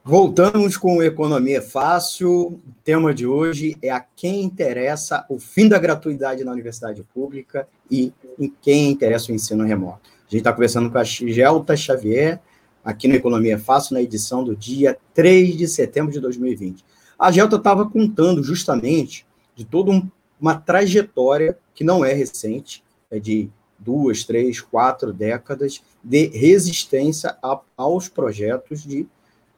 Voltamos 0.04 0.76
com 0.76 1.00
Economia 1.00 1.62
Fácil. 1.62 2.30
O 2.48 2.60
tema 2.82 3.14
de 3.14 3.24
hoje 3.24 3.76
é 3.80 3.88
a 3.88 4.00
quem 4.00 4.42
interessa 4.42 5.24
o 5.28 5.38
fim 5.38 5.68
da 5.68 5.78
gratuidade 5.78 6.42
na 6.42 6.50
universidade 6.50 7.04
pública 7.04 7.68
e 7.88 8.12
em 8.36 8.52
quem 8.60 8.90
interessa 8.90 9.30
o 9.30 9.34
ensino 9.34 9.64
remoto. 9.64 10.10
Gente 10.32 10.40
está 10.40 10.52
conversando 10.54 10.90
com 10.90 10.96
a 10.96 11.04
Gelta 11.04 11.76
Xavier, 11.76 12.40
aqui 12.82 13.06
no 13.06 13.14
Economia 13.14 13.58
Fácil, 13.58 13.92
na 13.92 14.00
edição 14.00 14.42
do 14.42 14.56
dia 14.56 14.96
3 15.12 15.58
de 15.58 15.68
setembro 15.68 16.10
de 16.10 16.18
2020. 16.20 16.82
A 17.18 17.30
Gelta 17.30 17.56
estava 17.56 17.84
contando 17.86 18.42
justamente 18.42 19.26
de 19.54 19.66
toda 19.66 19.90
um, 19.90 20.10
uma 20.40 20.54
trajetória 20.54 21.58
que 21.74 21.84
não 21.84 22.02
é 22.02 22.14
recente, 22.14 22.82
é 23.10 23.18
de 23.18 23.50
duas, 23.78 24.24
três, 24.24 24.58
quatro 24.58 25.12
décadas 25.12 25.82
de 26.02 26.28
resistência 26.28 27.36
a, 27.42 27.60
aos 27.76 28.08
projetos 28.08 28.82
de 28.82 29.06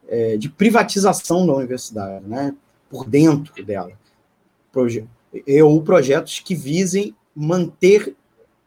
é, 0.08 0.37
de 0.37 0.48
privatização 0.48 1.46
da 1.46 1.54
universidade, 1.54 2.26
né, 2.26 2.52
por 2.90 3.08
dentro 3.08 3.64
dela. 3.64 3.92
Proje 4.72 5.06
ou 5.62 5.80
projetos 5.82 6.40
que 6.40 6.56
visem 6.56 7.14
manter 7.32 8.16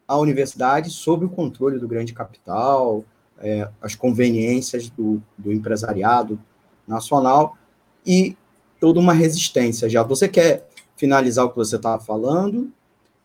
a 0.07 0.17
universidade 0.17 0.89
sob 0.89 1.25
o 1.25 1.29
controle 1.29 1.79
do 1.79 1.87
grande 1.87 2.13
capital, 2.13 3.03
é, 3.39 3.67
as 3.81 3.93
conveniências 3.93 4.89
do, 4.89 5.21
do 5.37 5.51
empresariado 5.51 6.39
nacional 6.87 7.57
e 8.05 8.37
toda 8.79 8.99
uma 8.99 9.13
resistência. 9.13 9.89
Já 9.89 10.03
você 10.03 10.27
quer 10.27 10.67
finalizar 10.95 11.45
o 11.45 11.49
que 11.49 11.57
você 11.57 11.75
estava 11.75 12.01
falando 12.01 12.71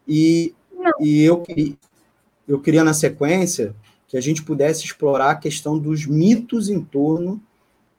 e, 0.07 0.55
e 1.01 1.23
eu, 1.23 1.41
queria, 1.41 1.75
eu 2.49 2.61
queria, 2.61 2.85
na 2.85 2.93
sequência, 2.93 3.75
que 4.09 4.17
a 4.17 4.21
gente 4.21 4.43
pudesse 4.43 4.85
explorar 4.85 5.31
a 5.31 5.37
questão 5.37 5.79
dos 5.79 6.05
mitos 6.05 6.69
em 6.69 6.83
torno 6.83 7.41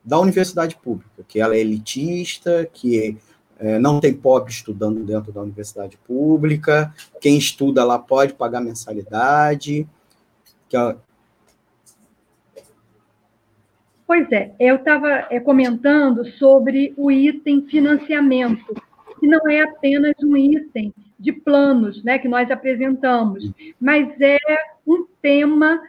da 0.03 0.19
universidade 0.19 0.75
pública, 0.75 1.23
que 1.27 1.39
ela 1.39 1.55
é 1.55 1.59
elitista, 1.59 2.69
que 2.71 3.17
é, 3.59 3.79
não 3.79 3.99
tem 3.99 4.13
pobre 4.13 4.51
estudando 4.51 5.03
dentro 5.03 5.31
da 5.31 5.41
universidade 5.41 5.97
pública, 5.97 6.93
quem 7.21 7.37
estuda 7.37 7.83
lá 7.83 7.97
pode 7.97 8.33
pagar 8.33 8.61
mensalidade. 8.61 9.87
A... 10.73 10.95
Pois 14.05 14.31
é, 14.31 14.51
eu 14.59 14.75
estava 14.75 15.27
é, 15.29 15.39
comentando 15.39 16.25
sobre 16.31 16.93
o 16.97 17.11
item 17.11 17.65
financiamento, 17.67 18.73
que 19.19 19.27
não 19.27 19.49
é 19.49 19.61
apenas 19.61 20.13
um 20.23 20.35
item 20.35 20.93
de 21.19 21.31
planos 21.31 22.03
né, 22.03 22.19
que 22.19 22.27
nós 22.27 22.51
apresentamos, 22.51 23.49
mas 23.79 24.09
é 24.19 24.37
um 24.85 25.05
tema 25.21 25.81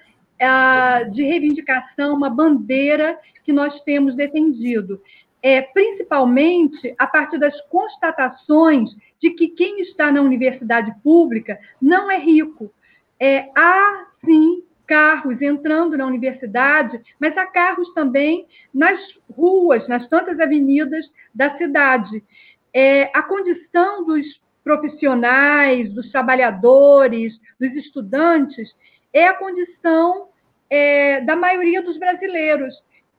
de 1.12 1.22
reivindicação, 1.22 2.14
uma 2.14 2.28
bandeira 2.28 3.18
que 3.44 3.52
nós 3.52 3.80
temos 3.82 4.14
defendido. 4.14 5.00
É, 5.46 5.60
principalmente 5.60 6.94
a 6.98 7.06
partir 7.06 7.36
das 7.36 7.60
constatações 7.68 8.88
de 9.20 9.28
que 9.28 9.48
quem 9.48 9.82
está 9.82 10.10
na 10.10 10.22
universidade 10.22 10.90
pública 11.02 11.58
não 11.78 12.10
é 12.10 12.16
rico. 12.16 12.72
É, 13.20 13.50
há, 13.54 14.06
sim, 14.24 14.64
carros 14.86 15.42
entrando 15.42 15.98
na 15.98 16.06
universidade, 16.06 16.98
mas 17.20 17.36
há 17.36 17.44
carros 17.44 17.92
também 17.92 18.46
nas 18.72 18.98
ruas, 19.30 19.86
nas 19.86 20.08
tantas 20.08 20.40
avenidas 20.40 21.10
da 21.34 21.58
cidade. 21.58 22.24
É, 22.72 23.10
a 23.12 23.22
condição 23.22 24.02
dos 24.02 24.40
profissionais, 24.64 25.92
dos 25.92 26.10
trabalhadores, 26.10 27.38
dos 27.60 27.70
estudantes, 27.74 28.74
é 29.12 29.28
a 29.28 29.34
condição 29.34 30.28
é, 30.70 31.20
da 31.20 31.36
maioria 31.36 31.82
dos 31.82 31.98
brasileiros. 31.98 32.74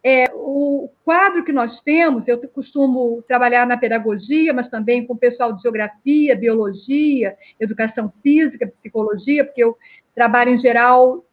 É, 0.08 0.26
o 0.36 0.88
quadro 1.04 1.44
que 1.44 1.52
nós 1.52 1.82
temos, 1.82 2.28
eu 2.28 2.38
costumo 2.50 3.24
trabalhar 3.28 3.66
na 3.66 3.76
pedagogia, 3.76 4.54
mas 4.54 4.70
também 4.70 5.04
com 5.04 5.14
o 5.14 5.18
pessoal 5.18 5.52
de 5.52 5.64
geografia, 5.64 6.36
biologia, 6.36 7.36
educação 7.60 8.14
física, 8.22 8.72
psicologia, 8.80 9.44
porque 9.44 9.64
eu 9.64 9.76
trabalho 10.14 10.52
em 10.52 10.60
geral 10.60 11.26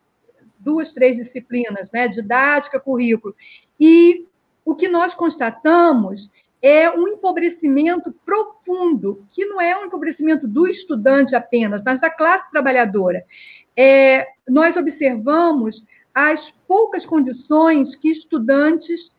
duas, 0.58 0.90
três 0.94 1.18
disciplinas, 1.18 1.86
né? 1.92 2.08
Didática, 2.08 2.80
currículo. 2.80 3.34
E 3.78 4.24
o 4.64 4.74
que 4.74 4.88
nós 4.88 5.14
constatamos 5.16 6.30
é 6.62 6.88
um 6.88 7.08
empobrecimento 7.08 8.10
profundo, 8.24 9.26
que 9.32 9.44
não 9.44 9.60
é 9.60 9.76
um 9.76 9.84
empobrecimento 9.84 10.48
do 10.48 10.66
estudante 10.66 11.34
apenas, 11.34 11.82
mas 11.84 12.00
da 12.00 12.08
classe 12.08 12.50
trabalhadora. 12.50 13.22
É, 13.76 14.26
nós 14.48 14.74
observamos 14.78 15.76
as 16.14 16.40
poucas 16.66 17.04
condições 17.06 17.94
que 17.96 18.10
estudantes, 18.10 19.10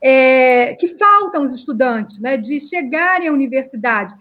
é, 0.00 0.74
que 0.74 0.96
faltam 0.96 1.46
os 1.46 1.58
estudantes, 1.58 2.18
né, 2.18 2.36
de 2.36 2.66
chegarem 2.68 3.28
à 3.28 3.32
universidade. 3.32 4.14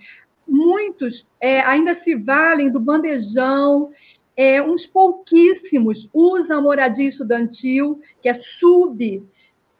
Muitos 0.48 1.26
é, 1.40 1.62
ainda 1.62 2.00
se 2.04 2.16
valem 2.16 2.70
do 2.70 2.80
bandejão, 2.80 3.92
é, 4.38 4.62
uns 4.62 4.86
pouquíssimos 4.88 6.10
usam 6.14 6.58
a 6.58 6.62
moradia 6.62 7.10
estudantil, 7.10 8.02
que 8.22 8.30
é 8.30 8.40
sub 8.60 9.24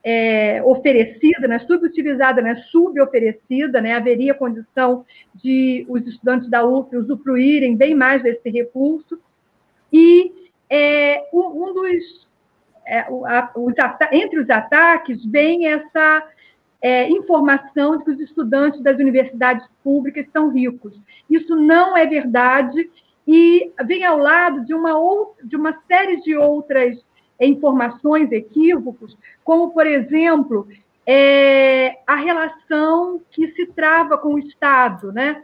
é, 0.04 0.62
oferecida, 0.64 1.48
né, 1.48 1.60
subutilizada, 1.60 2.40
né, 2.40 2.56
suboferecida, 2.72 3.82
né, 3.82 3.94
haveria 3.94 4.36
condição 4.36 5.04
de 5.34 5.84
os 5.90 6.06
estudantes 6.06 6.48
da 6.48 6.64
UF 6.64 6.96
usufruírem 6.96 7.76
bem 7.76 7.96
mais 7.96 8.22
desse 8.22 8.48
recurso. 8.50 9.20
E 9.92 10.32
é, 10.70 11.28
um 11.34 11.74
dos, 11.74 12.28
é, 12.86 13.06
os, 13.10 13.74
entre 14.12 14.40
os 14.40 14.50
ataques 14.50 15.24
vem 15.26 15.68
essa 15.68 16.28
é, 16.82 17.10
informação 17.10 17.98
de 17.98 18.06
que 18.06 18.12
os 18.12 18.20
estudantes 18.20 18.82
das 18.82 18.98
universidades 18.98 19.66
públicas 19.84 20.26
são 20.32 20.50
ricos. 20.50 20.94
Isso 21.30 21.56
não 21.56 21.98
é 21.98 22.06
verdade 22.06 22.90
e 23.28 23.72
vem 23.86 24.06
ao 24.06 24.18
lado 24.18 24.66
de 24.66 24.74
uma, 24.74 24.94
de 25.44 25.56
uma 25.56 25.82
série 25.88 26.22
de 26.22 26.36
outras 26.38 26.98
informações, 27.40 28.32
equívocos, 28.32 29.18
como, 29.44 29.72
por 29.72 29.86
exemplo, 29.86 30.68
é, 31.06 32.00
a 32.06 32.16
relação 32.16 33.22
que 33.32 33.52
se 33.52 33.66
trava 33.68 34.18
com 34.18 34.36
o 34.36 34.40
Estado, 34.40 35.12
né? 35.12 35.44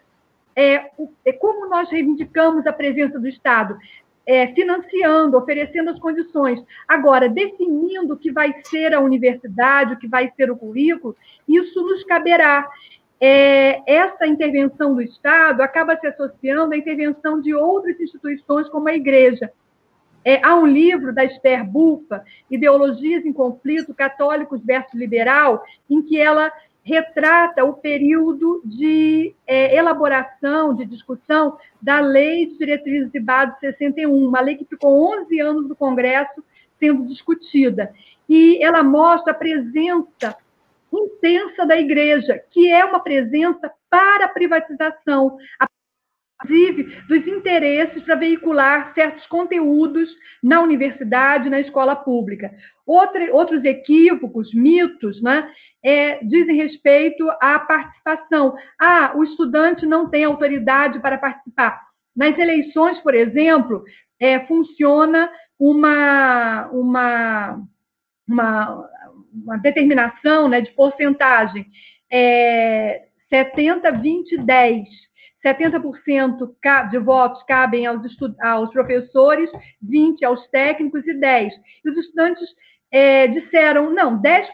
É, 0.55 0.91
é, 1.25 1.31
como 1.33 1.69
nós 1.69 1.89
reivindicamos 1.89 2.67
a 2.67 2.73
presença 2.73 3.19
do 3.19 3.27
Estado? 3.27 3.77
É, 4.25 4.47
financiando, 4.47 5.37
oferecendo 5.37 5.89
as 5.89 5.99
condições. 5.99 6.63
Agora, 6.87 7.27
definindo 7.27 8.13
o 8.13 8.17
que 8.17 8.31
vai 8.31 8.53
ser 8.63 8.93
a 8.93 8.99
universidade, 8.99 9.93
o 9.93 9.97
que 9.97 10.07
vai 10.07 10.31
ser 10.35 10.51
o 10.51 10.57
currículo, 10.57 11.15
isso 11.47 11.81
nos 11.83 12.03
caberá. 12.03 12.67
É, 13.19 13.81
essa 13.85 14.25
intervenção 14.25 14.95
do 14.95 15.01
Estado 15.01 15.61
acaba 15.61 15.95
se 15.95 16.07
associando 16.07 16.73
à 16.73 16.77
intervenção 16.77 17.39
de 17.39 17.53
outras 17.53 17.99
instituições, 17.99 18.67
como 18.69 18.89
a 18.89 18.95
Igreja. 18.95 19.51
É, 20.23 20.43
há 20.43 20.55
um 20.55 20.65
livro 20.65 21.13
da 21.13 21.23
Esther 21.23 21.65
Bufa, 21.65 22.23
Ideologias 22.49 23.25
em 23.25 23.33
Conflito, 23.33 23.93
Católicos 23.93 24.61
versus 24.63 24.93
Liberal, 24.93 25.63
em 25.89 26.01
que 26.01 26.19
ela 26.19 26.51
retrata 26.83 27.63
o 27.63 27.73
período 27.73 28.61
de 28.65 29.35
é, 29.51 29.75
elaboração, 29.75 30.73
de 30.73 30.85
discussão 30.85 31.57
da 31.81 31.99
Lei 31.99 32.45
de 32.45 32.57
Diretrizes 32.57 33.13
e 33.13 33.19
Bases 33.19 33.59
61, 33.59 34.25
uma 34.25 34.39
lei 34.39 34.55
que 34.55 34.63
ficou 34.63 35.13
11 35.19 35.41
anos 35.41 35.67
no 35.67 35.75
Congresso 35.75 36.41
sendo 36.79 37.05
discutida. 37.05 37.93
E 38.29 38.63
ela 38.63 38.81
mostra 38.81 39.33
a 39.33 39.35
presença 39.35 40.37
intensa 40.89 41.65
da 41.65 41.77
igreja, 41.77 42.41
que 42.49 42.71
é 42.71 42.85
uma 42.85 43.01
presença 43.01 43.69
para 43.89 44.23
a 44.23 44.29
privatização, 44.29 45.37
a 45.59 45.67
inclusive, 46.43 46.83
dos 47.07 47.27
interesses 47.27 48.03
para 48.03 48.15
veicular 48.15 48.93
certos 48.93 49.25
conteúdos 49.27 50.09
na 50.41 50.61
universidade, 50.61 51.49
na 51.49 51.59
escola 51.59 51.95
pública. 51.95 52.51
Outra, 52.85 53.33
outros 53.33 53.63
equívocos, 53.63 54.53
mitos, 54.53 55.21
né, 55.21 55.49
é, 55.83 56.23
dizem 56.23 56.55
respeito 56.55 57.29
à 57.41 57.59
participação. 57.59 58.55
Ah, 58.79 59.13
o 59.15 59.23
estudante 59.23 59.85
não 59.85 60.09
tem 60.09 60.23
autoridade 60.23 60.99
para 60.99 61.17
participar. 61.17 61.81
Nas 62.15 62.37
eleições, 62.37 62.99
por 62.99 63.15
exemplo, 63.15 63.83
é, 64.19 64.39
funciona 64.41 65.31
uma, 65.57 66.67
uma, 66.71 67.61
uma, 68.27 68.89
uma 69.33 69.57
determinação 69.57 70.49
né, 70.49 70.61
de 70.61 70.71
porcentagem. 70.71 71.65
É, 72.11 73.03
70, 73.29 73.91
20, 73.91 74.37
10. 74.39 74.87
70% 75.45 76.51
de 76.89 76.97
votos 76.99 77.43
cabem 77.43 77.85
aos, 77.85 78.01
aos, 78.41 78.71
professores, 78.71 79.49
20% 79.83 80.23
aos 80.23 80.47
técnicos 80.47 81.05
e 81.07 81.13
10%. 81.13 81.51
E 81.83 81.89
os 81.89 81.97
estudantes 81.97 82.47
é, 82.91 83.27
disseram, 83.27 83.89
não, 83.91 84.21
10% 84.21 84.47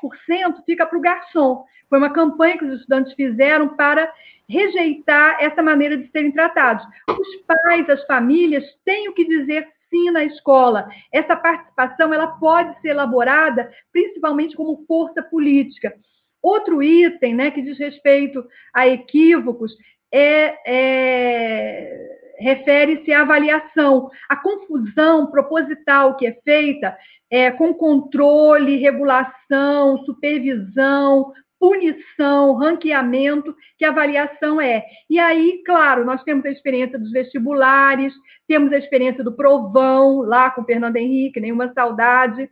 fica 0.66 0.86
para 0.86 0.98
o 0.98 1.02
garçom. 1.02 1.66
Foi 1.90 1.98
uma 1.98 2.12
campanha 2.12 2.58
que 2.58 2.66
os 2.66 2.80
estudantes 2.80 3.14
fizeram 3.14 3.76
para 3.76 4.12
rejeitar 4.50 5.38
essa 5.42 5.62
maneira 5.62 5.98
de 5.98 6.10
serem 6.12 6.32
tratados. 6.32 6.86
Os 7.10 7.36
pais, 7.46 7.90
as 7.90 8.06
famílias 8.06 8.64
têm 8.86 9.10
o 9.10 9.14
que 9.14 9.26
dizer 9.26 9.68
sim 9.90 10.12
na 10.12 10.24
escola. 10.24 10.88
Essa 11.12 11.36
participação 11.36 12.14
ela 12.14 12.28
pode 12.28 12.80
ser 12.82 12.90
elaborada 12.90 13.72
principalmente 13.92 14.56
como 14.56 14.86
força 14.86 15.22
política. 15.24 15.94
Outro 16.42 16.84
item 16.84 17.36
né, 17.36 17.52
que 17.52 17.62
diz 17.62 17.78
respeito 17.78 18.46
a 18.74 18.88
equívocos 18.88 19.76
é, 20.12 20.58
é 20.66 22.08
refere-se 22.40 23.12
à 23.12 23.22
avaliação, 23.22 24.10
a 24.30 24.36
confusão 24.36 25.28
proposital 25.28 26.16
que 26.16 26.28
é 26.28 26.38
feita 26.44 26.96
é, 27.30 27.52
com 27.52 27.74
controle, 27.74 28.78
regulação, 28.78 29.98
supervisão, 30.06 31.34
punição, 31.60 32.56
ranqueamento, 32.56 33.56
que 33.78 33.84
a 33.84 33.90
avaliação 33.90 34.62
é. 34.62 34.86
E 35.10 35.20
aí, 35.20 35.64
claro, 35.66 36.06
nós 36.06 36.24
temos 36.24 36.46
a 36.46 36.52
experiência 36.52 37.00
dos 37.00 37.12
vestibulares, 37.12 38.14
temos 38.48 38.72
a 38.72 38.78
experiência 38.78 39.24
do 39.24 39.36
provão, 39.36 40.20
lá 40.20 40.52
com 40.52 40.64
Fernando 40.64 40.98
Henrique, 40.98 41.40
nenhuma 41.40 41.74
saudade. 41.74 42.50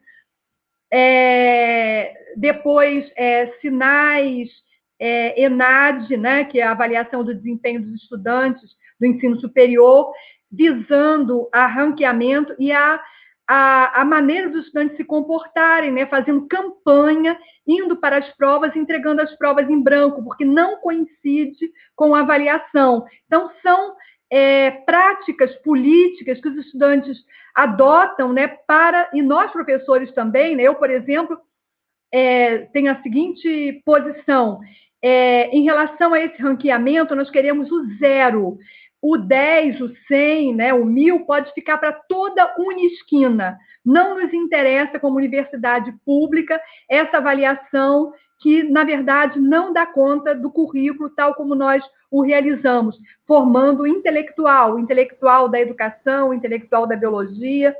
É, 0.91 2.13
depois, 2.35 3.09
é, 3.15 3.47
sinais 3.61 4.49
é, 4.99 5.41
ENAD, 5.43 6.15
né, 6.17 6.45
que 6.45 6.59
é 6.59 6.63
a 6.63 6.71
avaliação 6.71 7.23
do 7.23 7.35
desempenho 7.35 7.81
dos 7.81 8.01
estudantes 8.01 8.75
do 8.99 9.05
ensino 9.05 9.39
superior, 9.39 10.11
visando 10.51 11.49
a 11.51 11.67
ranqueamento 11.67 12.55
e 12.57 12.71
a, 12.71 13.01
a, 13.47 14.01
a 14.01 14.05
maneira 14.05 14.49
dos 14.49 14.65
estudantes 14.65 14.97
se 14.97 15.03
comportarem, 15.03 15.91
né, 15.91 16.05
fazendo 16.05 16.47
campanha, 16.47 17.37
indo 17.67 17.97
para 17.97 18.17
as 18.17 18.29
provas, 18.35 18.75
entregando 18.75 19.21
as 19.21 19.35
provas 19.35 19.69
em 19.69 19.81
branco, 19.81 20.23
porque 20.23 20.45
não 20.45 20.77
coincide 20.77 21.71
com 21.95 22.15
a 22.15 22.21
avaliação. 22.21 23.05
Então, 23.25 23.51
são 23.61 23.95
é, 24.29 24.71
práticas 24.71 25.53
políticas 25.57 26.39
que 26.39 26.47
os 26.47 26.57
estudantes 26.57 27.17
adotam, 27.53 28.33
né, 28.33 28.47
para, 28.47 29.09
e 29.13 29.21
nós 29.21 29.51
professores 29.51 30.11
também, 30.13 30.55
né, 30.55 30.63
eu, 30.63 30.75
por 30.75 30.89
exemplo, 30.89 31.37
é, 32.11 32.59
tenho 32.73 32.91
a 32.91 33.01
seguinte 33.01 33.81
posição, 33.85 34.59
é, 35.01 35.49
em 35.49 35.63
relação 35.63 36.13
a 36.13 36.19
esse 36.19 36.41
ranqueamento, 36.41 37.15
nós 37.15 37.29
queremos 37.29 37.71
o 37.71 37.97
zero. 37.99 38.57
O 39.01 39.17
10, 39.17 39.81
o 39.81 39.95
100, 40.07 40.55
né, 40.55 40.73
o 40.73 40.83
1000 40.83 41.25
pode 41.25 41.53
ficar 41.53 41.77
para 41.77 41.93
toda 41.93 42.55
Unisquina. 42.57 43.55
Não 43.85 44.19
nos 44.19 44.33
interessa, 44.33 44.99
como 44.99 45.17
universidade 45.17 45.93
pública, 46.03 46.59
essa 46.89 47.17
avaliação 47.17 48.13
que, 48.39 48.63
na 48.63 48.83
verdade, 48.83 49.39
não 49.39 49.71
dá 49.71 49.85
conta 49.85 50.33
do 50.33 50.49
currículo 50.49 51.09
tal 51.11 51.35
como 51.35 51.53
nós 51.53 51.83
o 52.09 52.21
realizamos, 52.21 52.97
formando 53.27 53.85
intelectual, 53.85 54.79
intelectual 54.79 55.47
da 55.47 55.59
educação, 55.59 56.33
intelectual 56.33 56.87
da 56.87 56.95
biologia. 56.95 57.75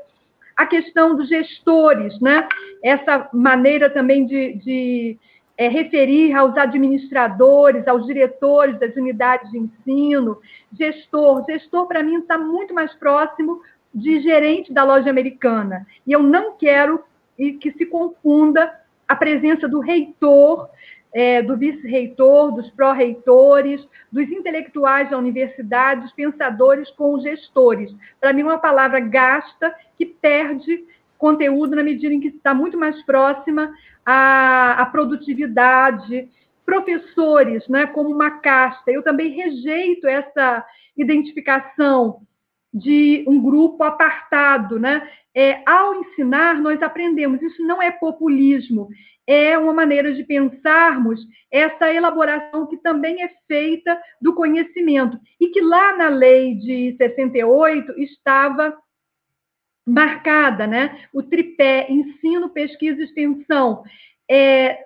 A 0.56 0.66
questão 0.66 1.14
dos 1.14 1.28
gestores, 1.28 2.18
né? 2.20 2.48
essa 2.82 3.28
maneira 3.32 3.90
também 3.90 4.26
de, 4.26 4.54
de 4.54 5.18
é, 5.58 5.68
referir 5.68 6.32
aos 6.34 6.56
administradores, 6.56 7.86
aos 7.88 8.06
diretores 8.06 8.78
das 8.78 8.94
unidades 8.96 9.50
de 9.50 9.58
ensino, 9.58 10.38
gestor. 10.72 11.44
Gestor, 11.46 11.86
para 11.86 12.02
mim, 12.02 12.18
está 12.18 12.38
muito 12.38 12.74
mais 12.74 12.92
próximo 12.94 13.60
de 13.94 14.20
gerente 14.20 14.72
da 14.72 14.84
loja 14.84 15.10
americana. 15.10 15.86
E 16.06 16.12
eu 16.12 16.22
não 16.22 16.56
quero 16.56 17.02
que 17.36 17.72
se 17.72 17.86
confunda 17.86 18.72
a 19.06 19.14
presença 19.14 19.68
do 19.68 19.80
reitor, 19.80 20.68
é, 21.16 21.40
do 21.40 21.56
vice-reitor, 21.56 22.52
dos 22.52 22.68
pró-reitores, 22.72 23.80
dos 24.12 24.28
intelectuais 24.30 25.08
da 25.08 25.16
universidade, 25.16 26.02
dos 26.02 26.12
pensadores 26.12 26.90
com 26.90 27.14
os 27.14 27.22
gestores. 27.22 27.90
Para 28.20 28.34
mim, 28.34 28.42
é 28.42 28.44
uma 28.44 28.58
palavra 28.58 29.00
gasta 29.00 29.74
que 29.96 30.04
perde 30.04 30.84
conteúdo 31.16 31.74
na 31.74 31.82
medida 31.82 32.12
em 32.12 32.20
que 32.20 32.28
está 32.28 32.52
muito 32.52 32.76
mais 32.76 33.02
próxima 33.04 33.72
à, 34.04 34.82
à 34.82 34.84
produtividade, 34.84 36.28
professores, 36.66 37.66
né, 37.66 37.86
como 37.86 38.10
uma 38.10 38.32
casta. 38.32 38.90
Eu 38.90 39.02
também 39.02 39.30
rejeito 39.30 40.06
essa 40.06 40.66
identificação 40.94 42.20
de 42.76 43.24
um 43.26 43.40
grupo 43.40 43.82
apartado, 43.82 44.78
né? 44.78 45.08
É, 45.34 45.62
ao 45.66 45.94
ensinar, 45.94 46.60
nós 46.60 46.82
aprendemos. 46.82 47.40
Isso 47.40 47.66
não 47.66 47.80
é 47.80 47.90
populismo, 47.90 48.88
é 49.26 49.56
uma 49.58 49.72
maneira 49.72 50.12
de 50.12 50.22
pensarmos 50.22 51.20
essa 51.50 51.92
elaboração 51.92 52.66
que 52.66 52.76
também 52.76 53.22
é 53.22 53.30
feita 53.48 53.98
do 54.20 54.34
conhecimento 54.34 55.18
e 55.40 55.48
que 55.48 55.60
lá 55.60 55.96
na 55.96 56.08
lei 56.08 56.54
de 56.54 56.94
68 56.98 57.98
estava 57.98 58.76
marcada, 59.86 60.66
né? 60.66 61.00
O 61.14 61.22
tripé 61.22 61.86
ensino, 61.90 62.50
pesquisa 62.50 63.00
e 63.00 63.04
extensão. 63.04 63.82
É, 64.30 64.84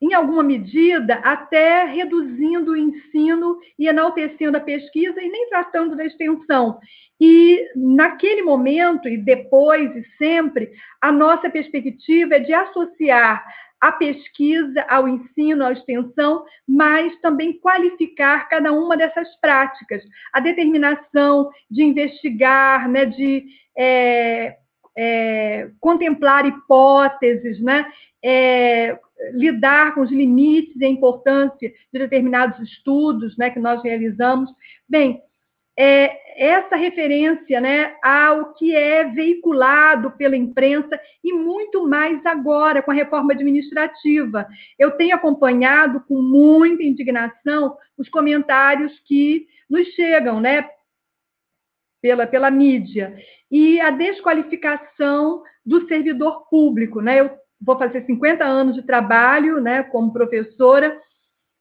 em 0.00 0.14
alguma 0.14 0.42
medida, 0.42 1.16
até 1.16 1.84
reduzindo 1.84 2.72
o 2.72 2.76
ensino 2.76 3.58
e 3.78 3.86
enaltecendo 3.86 4.56
a 4.56 4.60
pesquisa 4.60 5.20
e 5.20 5.28
nem 5.28 5.48
tratando 5.48 5.94
da 5.94 6.04
extensão. 6.04 6.78
E 7.20 7.68
naquele 7.76 8.42
momento, 8.42 9.08
e 9.08 9.18
depois 9.18 9.94
e 9.94 10.04
sempre, 10.16 10.70
a 11.02 11.12
nossa 11.12 11.50
perspectiva 11.50 12.36
é 12.36 12.38
de 12.40 12.52
associar 12.54 13.44
a 13.80 13.92
pesquisa, 13.92 14.84
ao 14.88 15.08
ensino, 15.08 15.64
à 15.64 15.72
extensão, 15.72 16.44
mas 16.68 17.18
também 17.20 17.58
qualificar 17.60 18.46
cada 18.48 18.72
uma 18.72 18.96
dessas 18.96 19.28
práticas. 19.40 20.02
A 20.32 20.40
determinação 20.40 21.50
de 21.70 21.82
investigar, 21.82 22.88
né, 22.88 23.06
de 23.06 23.46
é, 23.76 24.56
é, 25.02 25.70
contemplar 25.80 26.44
hipóteses, 26.44 27.58
né, 27.58 27.86
é, 28.22 28.98
lidar 29.32 29.94
com 29.94 30.02
os 30.02 30.10
limites 30.10 30.78
e 30.78 30.84
a 30.84 30.88
importância 30.88 31.72
de 31.90 31.98
determinados 31.98 32.60
estudos 32.60 33.34
né, 33.38 33.48
que 33.48 33.58
nós 33.58 33.82
realizamos. 33.82 34.50
Bem, 34.86 35.22
é, 35.74 36.20
essa 36.36 36.76
referência 36.76 37.62
né, 37.62 37.94
ao 38.02 38.52
que 38.52 38.76
é 38.76 39.04
veiculado 39.04 40.10
pela 40.10 40.36
imprensa 40.36 41.00
e 41.24 41.32
muito 41.32 41.88
mais 41.88 42.24
agora 42.26 42.82
com 42.82 42.90
a 42.90 42.94
reforma 42.94 43.32
administrativa. 43.32 44.46
Eu 44.78 44.90
tenho 44.90 45.16
acompanhado 45.16 46.04
com 46.06 46.20
muita 46.20 46.82
indignação 46.82 47.74
os 47.96 48.06
comentários 48.10 49.00
que 49.06 49.46
nos 49.70 49.86
chegam 49.94 50.40
né, 50.40 50.68
pela, 52.00 52.26
pela 52.26 52.50
mídia 52.50 53.14
e 53.50 53.80
a 53.80 53.90
desqualificação 53.90 55.42
do 55.64 55.86
servidor 55.86 56.48
público. 56.48 57.00
Né? 57.00 57.20
Eu 57.20 57.30
vou 57.60 57.78
fazer 57.78 58.04
50 58.06 58.44
anos 58.44 58.74
de 58.74 58.82
trabalho 58.82 59.60
né, 59.60 59.82
como 59.84 60.12
professora 60.12 60.98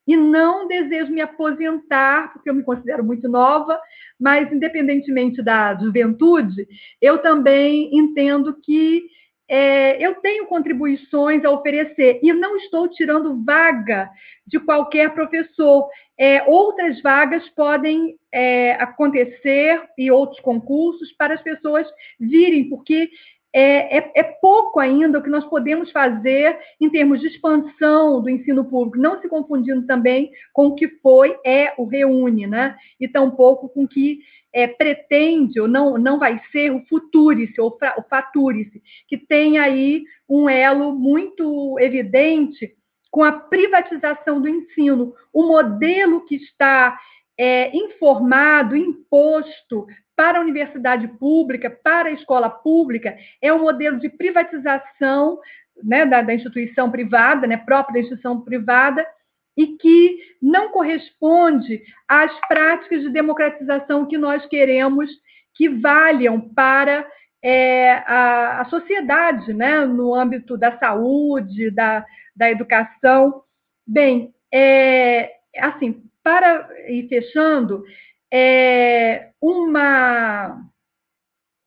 e 0.07 0.15
não 0.15 0.67
desejo 0.67 1.11
me 1.11 1.21
aposentar, 1.21 2.33
porque 2.33 2.49
eu 2.49 2.55
me 2.55 2.63
considero 2.63 3.03
muito 3.03 3.29
nova, 3.29 3.79
mas 4.19 4.51
independentemente 4.51 5.41
da 5.41 5.75
juventude, 5.75 6.67
eu 6.99 7.19
também 7.19 7.95
entendo 7.95 8.57
que 8.63 9.03
é, 9.49 9.97
eu 9.99 10.15
tenho 10.15 10.45
contribuições 10.45 11.43
a 11.43 11.49
oferecer 11.49 12.19
e 12.21 12.31
não 12.31 12.55
estou 12.57 12.87
tirando 12.87 13.43
vaga 13.43 14.07
de 14.45 14.59
qualquer 14.59 15.11
professor. 15.15 15.89
É, 16.15 16.43
outras 16.43 17.01
vagas 17.01 17.49
podem 17.49 18.15
é, 18.31 18.73
acontecer 18.73 19.81
e 19.97 20.11
outros 20.11 20.39
concursos 20.41 21.11
para 21.13 21.33
as 21.33 21.41
pessoas 21.41 21.87
virem, 22.19 22.69
porque 22.69 23.09
é, 23.53 23.97
é, 23.97 24.11
é, 24.15 24.23
pouco 24.23 24.79
ainda 24.79 25.17
o 25.17 25.23
que 25.23 25.29
nós 25.29 25.45
podemos 25.45 25.91
fazer 25.91 26.57
em 26.79 26.89
termos 26.89 27.19
de 27.19 27.27
expansão 27.27 28.21
do 28.21 28.29
ensino 28.29 28.63
público, 28.63 28.99
não 28.99 29.19
se 29.19 29.27
confundindo 29.27 29.85
também 29.87 30.31
com 30.53 30.67
o 30.67 30.75
que 30.75 30.87
foi, 31.01 31.35
é 31.43 31.73
o 31.77 31.85
Reúne, 31.85 32.45
né? 32.45 32.75
e 32.99 33.07
tampouco 33.07 33.69
com 33.69 33.83
o 33.83 33.87
que 33.87 34.19
é, 34.53 34.67
pretende 34.67 35.59
ou 35.59 35.67
não, 35.67 35.97
não 35.97 36.19
vai 36.19 36.41
ser 36.51 36.71
o 36.71 36.83
Futurice 36.85 37.59
ou 37.59 37.77
o 37.97 38.03
Faturice, 38.03 38.81
que 39.07 39.17
tem 39.17 39.57
aí 39.57 40.03
um 40.27 40.49
elo 40.49 40.91
muito 40.93 41.77
evidente 41.79 42.75
com 43.11 43.23
a 43.23 43.31
privatização 43.31 44.39
do 44.39 44.47
ensino. 44.47 45.13
O 45.33 45.43
modelo 45.43 46.25
que 46.25 46.35
está 46.35 46.99
é, 47.37 47.75
informado, 47.75 48.75
imposto 48.75 49.87
para 50.19 50.37
a 50.37 50.41
universidade 50.41 51.07
pública, 51.07 51.69
para 51.69 52.09
a 52.09 52.11
escola 52.11 52.49
pública, 52.49 53.17
é 53.41 53.53
um 53.53 53.61
modelo 53.61 53.97
de 53.97 54.09
privatização 54.09 55.39
né, 55.81 56.05
da, 56.05 56.21
da, 56.21 56.33
instituição 56.33 56.91
privada, 56.91 57.47
né, 57.47 57.55
própria 57.55 57.93
da 57.93 57.99
instituição 58.01 58.41
privada, 58.41 59.07
e 59.55 59.77
que 59.77 60.19
não 60.41 60.73
corresponde 60.73 61.81
às 62.05 62.37
práticas 62.49 63.01
de 63.01 63.09
democratização 63.11 64.05
que 64.05 64.17
nós 64.17 64.45
queremos 64.47 65.09
que 65.53 65.69
valham 65.69 66.41
para 66.53 67.07
é, 67.41 67.93
a, 68.05 68.59
a, 68.59 68.65
sociedade, 68.65 69.53
né, 69.53 69.85
no 69.85 70.13
âmbito 70.13 70.57
da 70.57 70.77
saúde, 70.79 71.71
da, 71.71 72.05
da 72.35 72.51
educação. 72.51 73.41
Bem, 73.87 74.33
é, 74.53 75.31
assim, 75.59 76.03
para 76.21 76.69
ir 76.89 77.07
fechando, 77.07 77.85
é, 78.31 79.29
uma, 79.41 80.61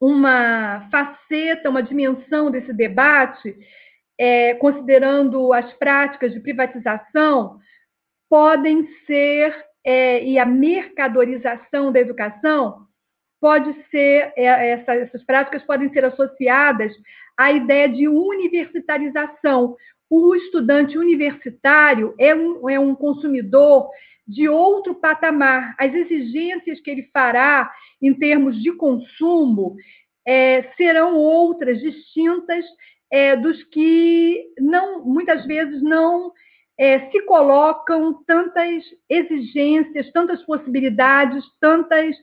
uma 0.01 0.89
faceta, 0.91 1.71
uma 1.71 1.83
dimensão 1.83 2.51
desse 2.51 2.73
debate, 2.73 3.57
é, 4.19 4.55
considerando 4.55 5.53
as 5.53 5.73
práticas 5.75 6.33
de 6.33 6.41
privatização, 6.41 7.59
podem 8.29 8.89
ser, 9.07 9.55
é, 9.85 10.25
e 10.25 10.39
a 10.39 10.47
mercadorização 10.47 11.93
da 11.93 12.01
educação, 12.01 12.87
pode 13.41 13.75
ser, 13.91 14.33
é, 14.37 14.71
essa, 14.71 14.95
essas 14.95 15.25
práticas 15.25 15.65
podem 15.65 15.93
ser 15.93 16.05
associadas 16.05 16.93
à 17.37 17.51
ideia 17.51 17.89
de 17.89 18.07
universitarização. 18.07 19.77
O 20.09 20.35
estudante 20.37 20.97
universitário 20.97 22.15
é 22.19 22.33
um, 22.35 22.71
é 22.71 22.79
um 22.79 22.95
consumidor 22.95 23.91
de 24.27 24.49
outro 24.49 24.95
patamar. 24.95 25.75
As 25.79 25.93
exigências 25.93 26.81
que 26.81 26.91
ele 26.91 27.11
fará 27.13 27.71
em 28.01 28.15
termos 28.15 28.63
de 28.63 28.73
consumo 28.73 29.77
é, 30.27 30.71
serão 30.77 31.17
outras, 31.17 31.81
distintas 31.81 32.65
é, 33.11 33.37
dos 33.37 33.63
que 33.65 34.45
não, 34.59 35.05
muitas 35.05 35.45
vezes 35.45 35.83
não 35.83 36.33
é, 36.79 37.11
se 37.11 37.21
colocam 37.23 38.23
tantas 38.27 38.85
exigências, 39.09 40.11
tantas 40.13 40.43
possibilidades, 40.45 41.45
tantas 41.61 42.17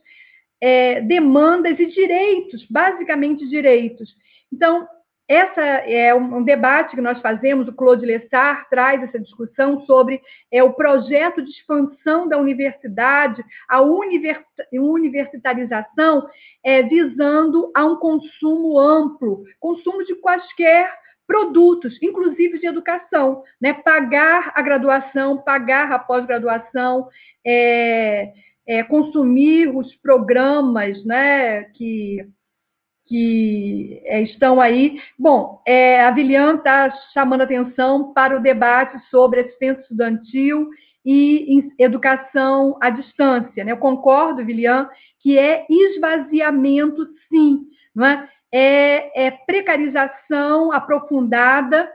é, 0.62 1.02
demandas 1.02 1.80
e 1.80 1.86
direitos, 1.86 2.66
basicamente 2.70 3.47
direitos. 3.47 4.10
Então, 4.52 4.88
essa 5.30 5.61
é 5.61 6.11
um, 6.15 6.41
debate 6.43 6.95
que 6.95 7.01
nós 7.01 7.21
fazemos, 7.21 7.67
o 7.67 7.73
Claude 7.73 8.03
Lessard 8.03 8.67
traz 8.67 9.03
essa 9.03 9.19
discussão 9.19 9.86
sobre 9.86 10.19
é, 10.51 10.63
o 10.63 10.73
projeto 10.73 11.43
de 11.43 11.51
expansão 11.51 12.27
da 12.27 12.36
universidade, 12.39 13.45
a 13.69 13.80
universitarização, 14.73 16.27
é, 16.63 16.82
visando 16.82 17.71
a 17.75 17.86
um 17.86 17.97
consumo 17.97 18.80
amplo, 18.80 19.43
consumo 19.59 20.03
de 20.03 20.15
quaisquer 20.15 20.91
produtos, 21.27 22.01
inclusive 22.01 22.57
de 22.57 22.65
educação, 22.65 23.43
né? 23.61 23.71
pagar 23.71 24.51
a 24.55 24.63
graduação, 24.63 25.38
pagar 25.38 25.91
a 25.91 25.99
pós-graduação, 25.99 27.07
é, 27.45 28.34
é, 28.67 28.82
consumir 28.82 29.67
os 29.67 29.95
programas 29.97 31.05
né, 31.05 31.65
que 31.75 32.27
que 33.10 33.99
é, 34.05 34.22
estão 34.22 34.62
aí. 34.62 35.01
Bom, 35.18 35.62
é, 35.66 36.01
a 36.05 36.12
Vilian 36.12 36.57
está 36.57 36.91
chamando 37.12 37.41
atenção 37.41 38.14
para 38.14 38.38
o 38.38 38.39
debate 38.39 38.99
sobre 39.10 39.39
assistência 39.41 39.82
estudantil 39.82 40.70
e 41.03 41.74
educação 41.80 42.78
à 42.80 42.91
distância. 42.91 43.64
Né? 43.64 43.72
Eu 43.72 43.78
concordo, 43.78 44.45
Vilian, 44.45 44.88
que 45.22 45.39
é 45.39 45.66
esvaziamento, 45.68 47.07
sim, 47.28 47.66
não 47.95 48.05
é? 48.05 48.30
É, 48.51 49.28
é 49.28 49.32
precarização 49.32 50.72
aprofundada 50.72 51.89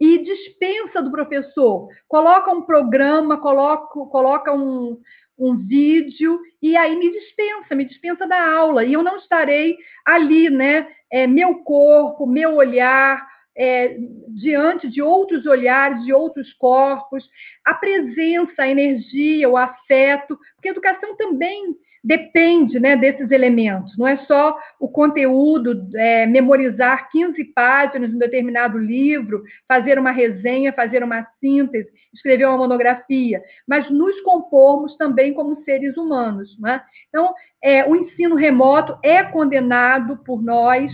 e 0.00 0.18
dispensa 0.18 1.02
do 1.02 1.10
professor. 1.10 1.88
Coloca 2.08 2.50
um 2.50 2.62
programa, 2.62 3.38
coloca, 3.38 3.86
coloca 4.06 4.52
um, 4.52 5.00
um 5.38 5.56
vídeo 5.56 6.40
e 6.62 6.76
aí 6.76 6.96
me 6.96 7.10
dispensa, 7.10 7.74
me 7.74 7.84
dispensa 7.84 8.26
da 8.26 8.56
aula 8.56 8.84
e 8.84 8.92
eu 8.92 9.02
não 9.02 9.16
estarei 9.16 9.76
ali, 10.04 10.50
né? 10.50 10.88
É, 11.10 11.26
meu 11.26 11.56
corpo, 11.56 12.26
meu 12.26 12.56
olhar, 12.56 13.26
é, 13.56 13.96
diante 14.28 14.88
de 14.88 15.00
outros 15.00 15.46
olhares, 15.46 16.04
de 16.04 16.12
outros 16.12 16.52
corpos, 16.54 17.28
a 17.64 17.72
presença, 17.74 18.62
a 18.62 18.68
energia, 18.68 19.48
o 19.48 19.56
afeto, 19.56 20.38
porque 20.54 20.68
a 20.68 20.72
educação 20.72 21.16
também 21.16 21.74
depende 22.06 22.78
né, 22.78 22.96
desses 22.96 23.32
elementos, 23.32 23.98
não 23.98 24.06
é 24.06 24.16
só 24.26 24.56
o 24.78 24.88
conteúdo, 24.88 25.90
é, 25.96 26.24
memorizar 26.24 27.10
15 27.10 27.42
páginas 27.46 28.10
de 28.10 28.14
um 28.14 28.20
determinado 28.20 28.78
livro, 28.78 29.42
fazer 29.66 29.98
uma 29.98 30.12
resenha, 30.12 30.72
fazer 30.72 31.02
uma 31.02 31.26
síntese, 31.40 31.90
escrever 32.14 32.46
uma 32.46 32.58
monografia, 32.58 33.42
mas 33.66 33.90
nos 33.90 34.20
compormos 34.20 34.96
também 34.96 35.34
como 35.34 35.64
seres 35.64 35.96
humanos. 35.96 36.56
Né? 36.60 36.80
Então, 37.08 37.34
é, 37.60 37.84
o 37.84 37.96
ensino 37.96 38.36
remoto 38.36 38.96
é 39.02 39.24
condenado 39.24 40.16
por 40.18 40.40
nós, 40.40 40.92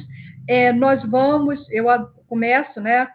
é, 0.49 0.73
nós 0.73 1.05
vamos, 1.05 1.61
eu 1.71 1.89
começo, 2.27 2.81
né, 2.81 3.07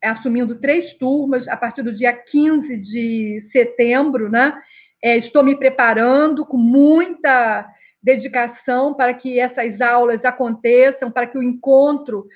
assumindo 0.00 0.54
três 0.60 0.94
turmas 0.94 1.46
a 1.48 1.56
partir 1.56 1.82
do 1.82 1.92
dia 1.92 2.12
15 2.12 2.76
de 2.76 3.48
setembro, 3.50 4.30
né? 4.30 4.56
É, 5.02 5.16
estou 5.16 5.42
me 5.42 5.56
preparando 5.56 6.44
com 6.44 6.56
muita 6.56 7.66
dedicação 8.02 8.94
para 8.94 9.14
que 9.14 9.38
essas 9.38 9.80
aulas 9.80 10.24
aconteçam, 10.24 11.10
para 11.10 11.26
que 11.26 11.38
o 11.38 11.42
encontro 11.42 12.26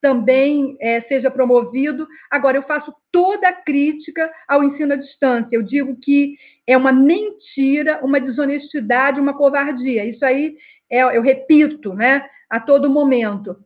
também 0.00 0.76
é, 0.80 1.00
seja 1.02 1.30
promovido. 1.30 2.06
Agora, 2.30 2.58
eu 2.58 2.62
faço 2.64 2.94
toda 3.10 3.48
a 3.48 3.52
crítica 3.52 4.30
ao 4.46 4.62
ensino 4.62 4.92
à 4.92 4.96
distância. 4.96 5.48
Eu 5.50 5.62
digo 5.62 5.96
que 5.96 6.36
é 6.66 6.76
uma 6.76 6.92
mentira, 6.92 8.00
uma 8.02 8.20
desonestidade, 8.20 9.18
uma 9.18 9.32
covardia. 9.34 10.04
Isso 10.04 10.22
aí 10.22 10.56
é, 10.90 11.00
eu 11.00 11.22
repito, 11.22 11.94
né, 11.94 12.28
a 12.50 12.60
todo 12.60 12.90
momento. 12.90 13.56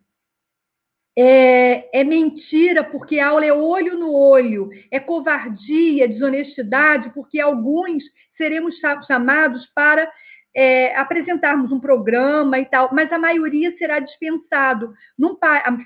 É, 1.20 2.00
é, 2.00 2.04
mentira, 2.04 2.84
porque 2.84 3.18
a 3.18 3.30
aula 3.30 3.44
é 3.44 3.52
olho 3.52 3.98
no 3.98 4.12
olho, 4.14 4.70
é 4.88 5.00
covardia, 5.00 6.06
desonestidade, 6.06 7.10
porque 7.12 7.40
alguns 7.40 8.04
seremos 8.36 8.76
chamados 9.04 9.66
para 9.74 10.08
é, 10.54 10.96
apresentarmos 10.96 11.72
um 11.72 11.80
programa 11.80 12.60
e 12.60 12.66
tal, 12.66 12.90
mas 12.92 13.12
a 13.12 13.18
maioria 13.18 13.76
será 13.76 13.98
dispensado, 13.98 14.94
num, 15.18 15.36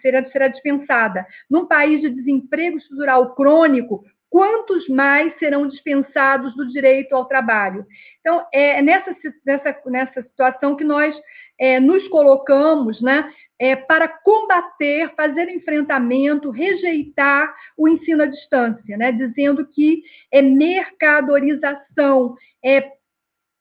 será, 0.02 0.30
será 0.30 0.48
dispensada. 0.48 1.26
Num 1.48 1.64
país 1.64 2.02
de 2.02 2.10
desemprego 2.10 2.76
estrutural 2.76 3.34
crônico, 3.34 4.04
quantos 4.28 4.86
mais 4.86 5.38
serão 5.38 5.66
dispensados 5.66 6.54
do 6.54 6.68
direito 6.68 7.14
ao 7.14 7.24
trabalho? 7.24 7.86
Então, 8.20 8.46
é 8.52 8.82
nessa, 8.82 9.16
nessa, 9.46 9.80
nessa 9.86 10.22
situação 10.24 10.76
que 10.76 10.84
nós 10.84 11.14
é, 11.62 11.78
nos 11.78 12.08
colocamos 12.08 13.00
né, 13.00 13.32
é, 13.56 13.76
para 13.76 14.08
combater, 14.08 15.14
fazer 15.14 15.48
enfrentamento, 15.48 16.50
rejeitar 16.50 17.54
o 17.76 17.86
ensino 17.86 18.24
à 18.24 18.26
distância, 18.26 18.96
né, 18.96 19.12
dizendo 19.12 19.64
que 19.68 20.02
é 20.32 20.42
mercadorização, 20.42 22.34
é 22.64 22.90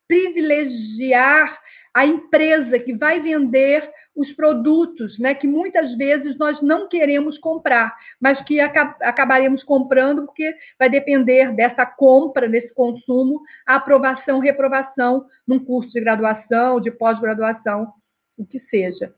privilegiar 0.07 1.61
a 1.93 2.05
empresa 2.05 2.79
que 2.79 2.93
vai 2.93 3.19
vender 3.19 3.89
os 4.15 4.31
produtos, 4.33 5.17
né, 5.17 5.33
que 5.33 5.47
muitas 5.47 5.95
vezes 5.95 6.37
nós 6.37 6.61
não 6.61 6.89
queremos 6.89 7.37
comprar, 7.37 7.95
mas 8.19 8.41
que 8.43 8.59
acabaremos 8.59 9.63
comprando 9.63 10.25
porque 10.25 10.53
vai 10.77 10.89
depender 10.89 11.53
dessa 11.53 11.85
compra, 11.85 12.49
desse 12.49 12.73
consumo, 12.73 13.41
a 13.65 13.75
aprovação, 13.75 14.39
reprovação 14.39 15.25
num 15.47 15.59
curso 15.59 15.91
de 15.91 16.01
graduação, 16.01 16.81
de 16.81 16.91
pós-graduação, 16.91 17.93
o 18.37 18.45
que 18.45 18.59
seja. 18.69 19.13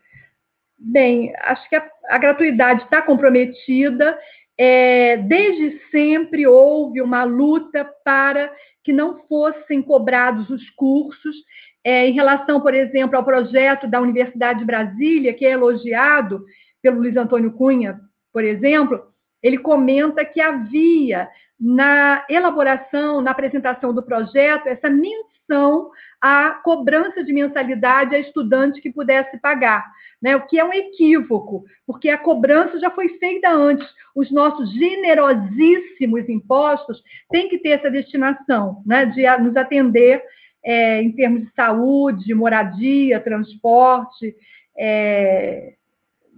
Bem, 0.77 1.33
acho 1.39 1.67
que 1.69 1.75
a, 1.75 1.89
a 2.09 2.17
gratuidade 2.17 2.83
está 2.83 3.01
comprometida. 3.01 4.17
É, 4.57 5.17
desde 5.17 5.79
sempre 5.89 6.45
houve 6.45 7.01
uma 7.01 7.23
luta 7.23 7.83
para 8.03 8.53
que 8.83 8.91
não 8.91 9.19
fossem 9.27 9.81
cobrados 9.81 10.49
os 10.49 10.69
cursos. 10.71 11.35
É, 11.83 12.07
em 12.07 12.13
relação, 12.13 12.61
por 12.61 12.73
exemplo, 12.73 13.17
ao 13.17 13.25
projeto 13.25 13.87
da 13.87 13.99
Universidade 13.99 14.59
de 14.59 14.65
Brasília, 14.65 15.33
que 15.33 15.45
é 15.45 15.51
elogiado 15.51 16.45
pelo 16.81 16.99
Luiz 16.99 17.15
Antônio 17.17 17.51
Cunha, 17.51 17.99
por 18.31 18.43
exemplo, 18.43 19.03
ele 19.41 19.57
comenta 19.57 20.23
que 20.23 20.39
havia 20.39 21.29
na 21.59 22.25
elaboração, 22.29 23.21
na 23.21 23.31
apresentação 23.31 23.93
do 23.93 24.01
projeto, 24.01 24.67
essa 24.67 24.89
menção 24.89 25.91
à 26.21 26.51
cobrança 26.63 27.23
de 27.23 27.33
mensalidade 27.33 28.15
a 28.15 28.19
estudante 28.19 28.81
que 28.81 28.91
pudesse 28.91 29.37
pagar, 29.39 29.85
né? 30.21 30.35
o 30.35 30.45
que 30.45 30.59
é 30.59 30.63
um 30.63 30.73
equívoco, 30.73 31.63
porque 31.85 32.09
a 32.09 32.17
cobrança 32.17 32.79
já 32.79 32.89
foi 32.89 33.09
feita 33.17 33.49
antes. 33.49 33.87
Os 34.15 34.31
nossos 34.31 34.71
generosíssimos 34.71 36.27
impostos 36.29 37.03
têm 37.29 37.49
que 37.49 37.57
ter 37.57 37.69
essa 37.71 37.91
destinação 37.91 38.81
né? 38.85 39.05
de 39.05 39.25
nos 39.37 39.55
atender 39.55 40.23
é, 40.63 41.01
em 41.01 41.11
termos 41.11 41.43
de 41.43 41.53
saúde, 41.53 42.33
moradia, 42.33 43.19
transporte, 43.19 44.35
é, 44.77 45.73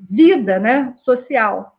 vida 0.10 0.60
né? 0.60 0.96
social. 1.04 1.78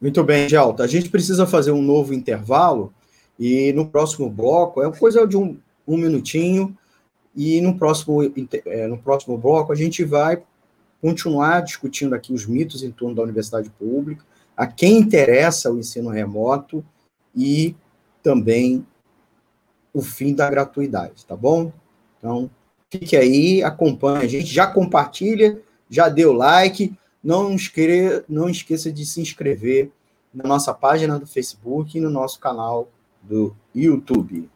Muito 0.00 0.24
bem, 0.24 0.48
Gelta. 0.48 0.82
A 0.82 0.86
gente 0.86 1.10
precisa 1.10 1.46
fazer 1.46 1.72
um 1.72 1.82
novo 1.82 2.14
intervalo 2.14 2.92
e 3.38 3.72
no 3.72 3.86
próximo 3.86 4.28
bloco, 4.28 4.82
é 4.82 4.90
coisa 4.98 5.26
de 5.26 5.36
um, 5.36 5.58
um 5.86 5.96
minutinho, 5.96 6.76
e 7.34 7.60
no 7.60 7.78
próximo, 7.78 8.22
é, 8.66 8.86
no 8.86 8.98
próximo 8.98 9.38
bloco 9.38 9.72
a 9.72 9.76
gente 9.76 10.04
vai 10.04 10.42
continuar 11.00 11.60
discutindo 11.60 12.14
aqui 12.14 12.32
os 12.32 12.46
mitos 12.46 12.82
em 12.82 12.90
torno 12.90 13.14
da 13.14 13.22
universidade 13.22 13.70
pública, 13.70 14.24
a 14.56 14.66
quem 14.66 14.98
interessa 14.98 15.70
o 15.70 15.78
ensino 15.78 16.10
remoto 16.10 16.84
e 17.34 17.74
também 18.22 18.86
o 19.92 20.02
fim 20.02 20.34
da 20.34 20.48
gratuidade, 20.48 21.26
tá 21.26 21.36
bom? 21.36 21.72
Então, 22.18 22.50
fique 22.90 23.16
aí, 23.16 23.62
acompanhe 23.62 24.24
a 24.24 24.28
gente, 24.28 24.46
já 24.46 24.66
compartilha, 24.66 25.60
já 25.88 26.08
deu 26.08 26.32
like, 26.32 26.94
não, 27.22 27.54
escre 27.54 28.24
não 28.28 28.48
esqueça 28.48 28.92
de 28.92 29.04
se 29.04 29.20
inscrever 29.20 29.90
na 30.32 30.48
nossa 30.48 30.72
página 30.72 31.18
do 31.18 31.26
Facebook 31.26 31.96
e 31.96 32.00
no 32.00 32.10
nosso 32.10 32.38
canal 32.38 32.88
do 33.22 33.54
YouTube. 33.74 34.48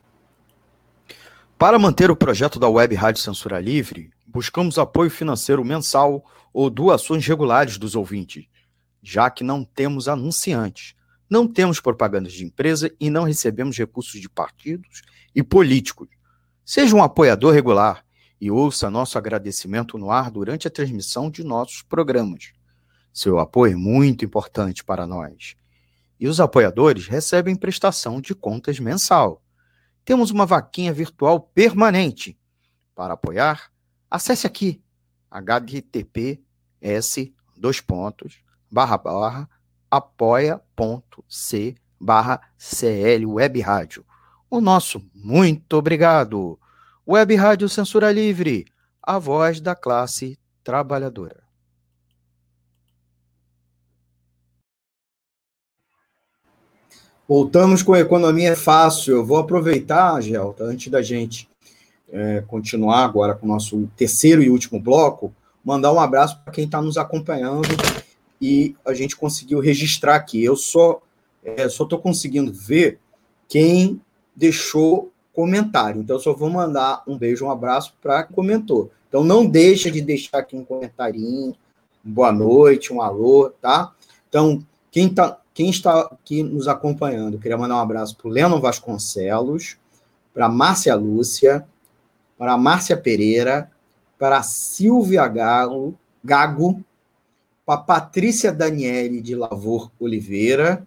Para 1.58 1.78
manter 1.78 2.10
o 2.10 2.16
projeto 2.16 2.58
da 2.58 2.68
Web 2.68 2.94
Rádio 2.94 3.22
Censura 3.22 3.60
Livre, 3.60 4.10
buscamos 4.26 4.78
apoio 4.78 5.10
financeiro 5.10 5.64
mensal 5.64 6.24
ou 6.52 6.70
doações 6.70 7.26
regulares 7.26 7.78
dos 7.78 7.96
ouvintes, 7.96 8.46
já 9.02 9.30
que 9.30 9.42
não 9.44 9.64
temos 9.64 10.08
anunciantes, 10.08 10.94
não 11.28 11.48
temos 11.48 11.80
propagandas 11.80 12.32
de 12.32 12.44
empresa 12.44 12.90
e 13.00 13.10
não 13.10 13.24
recebemos 13.24 13.76
recursos 13.76 14.20
de 14.20 14.28
partidos 14.28 15.02
e 15.34 15.42
políticos. 15.42 16.08
Seja 16.64 16.94
um 16.94 17.02
apoiador 17.02 17.52
regular 17.52 18.04
e 18.40 18.50
ouça 18.50 18.90
nosso 18.90 19.16
agradecimento 19.16 19.98
no 19.98 20.10
ar 20.10 20.30
durante 20.30 20.68
a 20.68 20.70
transmissão 20.70 21.30
de 21.30 21.42
nossos 21.42 21.82
programas. 21.82 22.52
Seu 23.12 23.38
apoio 23.38 23.72
é 23.72 23.76
muito 23.76 24.24
importante 24.24 24.84
para 24.84 25.06
nós. 25.06 25.56
E 26.18 26.28
os 26.28 26.40
apoiadores 26.40 27.06
recebem 27.06 27.56
prestação 27.56 28.20
de 28.20 28.34
contas 28.34 28.78
mensal. 28.78 29.42
Temos 30.04 30.30
uma 30.30 30.44
vaquinha 30.44 30.92
virtual 30.92 31.40
permanente. 31.40 32.38
Para 32.94 33.14
apoiar, 33.14 33.70
acesse 34.10 34.46
aqui 34.46 34.82
https 35.30 36.38
dois 37.56 37.80
pontos 37.80 38.40
barra 38.70 38.98
barra 38.98 39.48
apoia.c 39.96 41.76
barra 42.00 42.40
CL 42.58 43.26
Web 43.26 43.60
Rádio. 43.60 44.04
O 44.50 44.60
nosso 44.60 45.00
muito 45.14 45.76
obrigado. 45.76 46.58
Web 47.06 47.34
Rádio 47.36 47.68
Censura 47.68 48.10
Livre, 48.10 48.66
a 49.00 49.18
voz 49.18 49.60
da 49.60 49.76
classe 49.76 50.38
trabalhadora. 50.64 51.44
Voltamos 57.26 57.82
com 57.82 57.96
Economia 57.96 58.56
Fácil. 58.56 59.14
Eu 59.14 59.24
vou 59.24 59.38
aproveitar, 59.38 60.20
Gelta, 60.20 60.64
antes 60.64 60.90
da 60.90 61.02
gente 61.02 61.48
é, 62.10 62.42
continuar 62.42 63.04
agora 63.04 63.34
com 63.34 63.46
o 63.46 63.48
nosso 63.48 63.88
terceiro 63.96 64.42
e 64.42 64.50
último 64.50 64.80
bloco, 64.80 65.32
mandar 65.64 65.92
um 65.92 66.00
abraço 66.00 66.38
para 66.42 66.52
quem 66.52 66.64
está 66.64 66.82
nos 66.82 66.98
acompanhando 66.98 67.68
e 68.40 68.74
a 68.84 68.92
gente 68.94 69.16
conseguiu 69.16 69.60
registrar 69.60 70.16
aqui. 70.16 70.42
Eu 70.42 70.56
só 70.56 71.00
é, 71.44 71.68
só 71.68 71.84
estou 71.84 71.98
conseguindo 71.98 72.52
ver 72.52 72.98
quem 73.48 74.00
deixou 74.34 75.12
comentário. 75.32 76.00
Então, 76.00 76.16
eu 76.16 76.20
só 76.20 76.32
vou 76.32 76.48
mandar 76.48 77.02
um 77.06 77.18
beijo, 77.18 77.44
um 77.44 77.50
abraço 77.50 77.94
para 78.00 78.22
quem 78.22 78.34
comentou. 78.34 78.90
Então, 79.08 79.22
não 79.22 79.44
deixa 79.44 79.90
de 79.90 80.00
deixar 80.00 80.38
aqui 80.38 80.56
um 80.56 80.64
comentarinho, 80.64 81.54
boa 82.02 82.32
noite, 82.32 82.92
um 82.92 83.02
alô, 83.02 83.50
tá? 83.60 83.92
Então, 84.28 84.64
quem, 84.90 85.12
tá, 85.12 85.38
quem 85.52 85.70
está 85.70 86.00
aqui 86.00 86.42
nos 86.42 86.66
acompanhando, 86.66 87.38
queria 87.38 87.58
mandar 87.58 87.76
um 87.76 87.80
abraço 87.80 88.16
para 88.16 88.28
o 88.28 88.30
Lennon 88.30 88.60
Vasconcelos, 88.60 89.76
para 90.32 90.48
Márcia 90.48 90.94
Lúcia, 90.94 91.66
para 92.38 92.56
Márcia 92.56 92.96
Pereira, 92.96 93.70
para 94.18 94.42
Silvia 94.42 95.26
Galo, 95.28 95.94
Gago, 96.24 96.82
para 97.64 97.80
Patrícia 97.80 98.52
Daniele 98.52 99.20
de 99.20 99.34
Lavor 99.34 99.90
Oliveira 99.98 100.86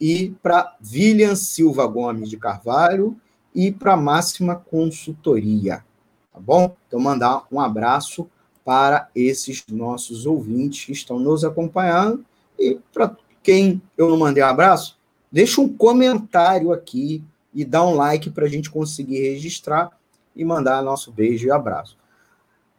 e 0.00 0.34
para 0.42 0.76
William 0.92 1.34
Silva 1.34 1.86
Gomes 1.86 2.28
de 2.28 2.36
Carvalho 2.36 3.16
e 3.54 3.70
para 3.70 3.96
Máxima 3.96 4.56
Consultoria. 4.56 5.84
Tá 6.32 6.40
bom? 6.40 6.74
Então, 6.86 6.98
mandar 6.98 7.44
um 7.50 7.60
abraço 7.60 8.28
para 8.64 9.08
esses 9.14 9.64
nossos 9.68 10.26
ouvintes 10.26 10.84
que 10.84 10.92
estão 10.92 11.18
nos 11.18 11.44
acompanhando. 11.44 12.24
E 12.58 12.78
para 12.92 13.16
quem 13.42 13.82
eu 13.96 14.08
não 14.08 14.16
mandei 14.16 14.42
um 14.42 14.46
abraço, 14.46 14.98
deixa 15.30 15.60
um 15.60 15.68
comentário 15.68 16.72
aqui 16.72 17.22
e 17.54 17.64
dá 17.64 17.84
um 17.84 17.94
like 17.94 18.30
para 18.30 18.46
a 18.46 18.48
gente 18.48 18.70
conseguir 18.70 19.20
registrar 19.20 19.90
e 20.34 20.44
mandar 20.44 20.82
nosso 20.82 21.12
beijo 21.12 21.46
e 21.46 21.50
abraço. 21.50 21.96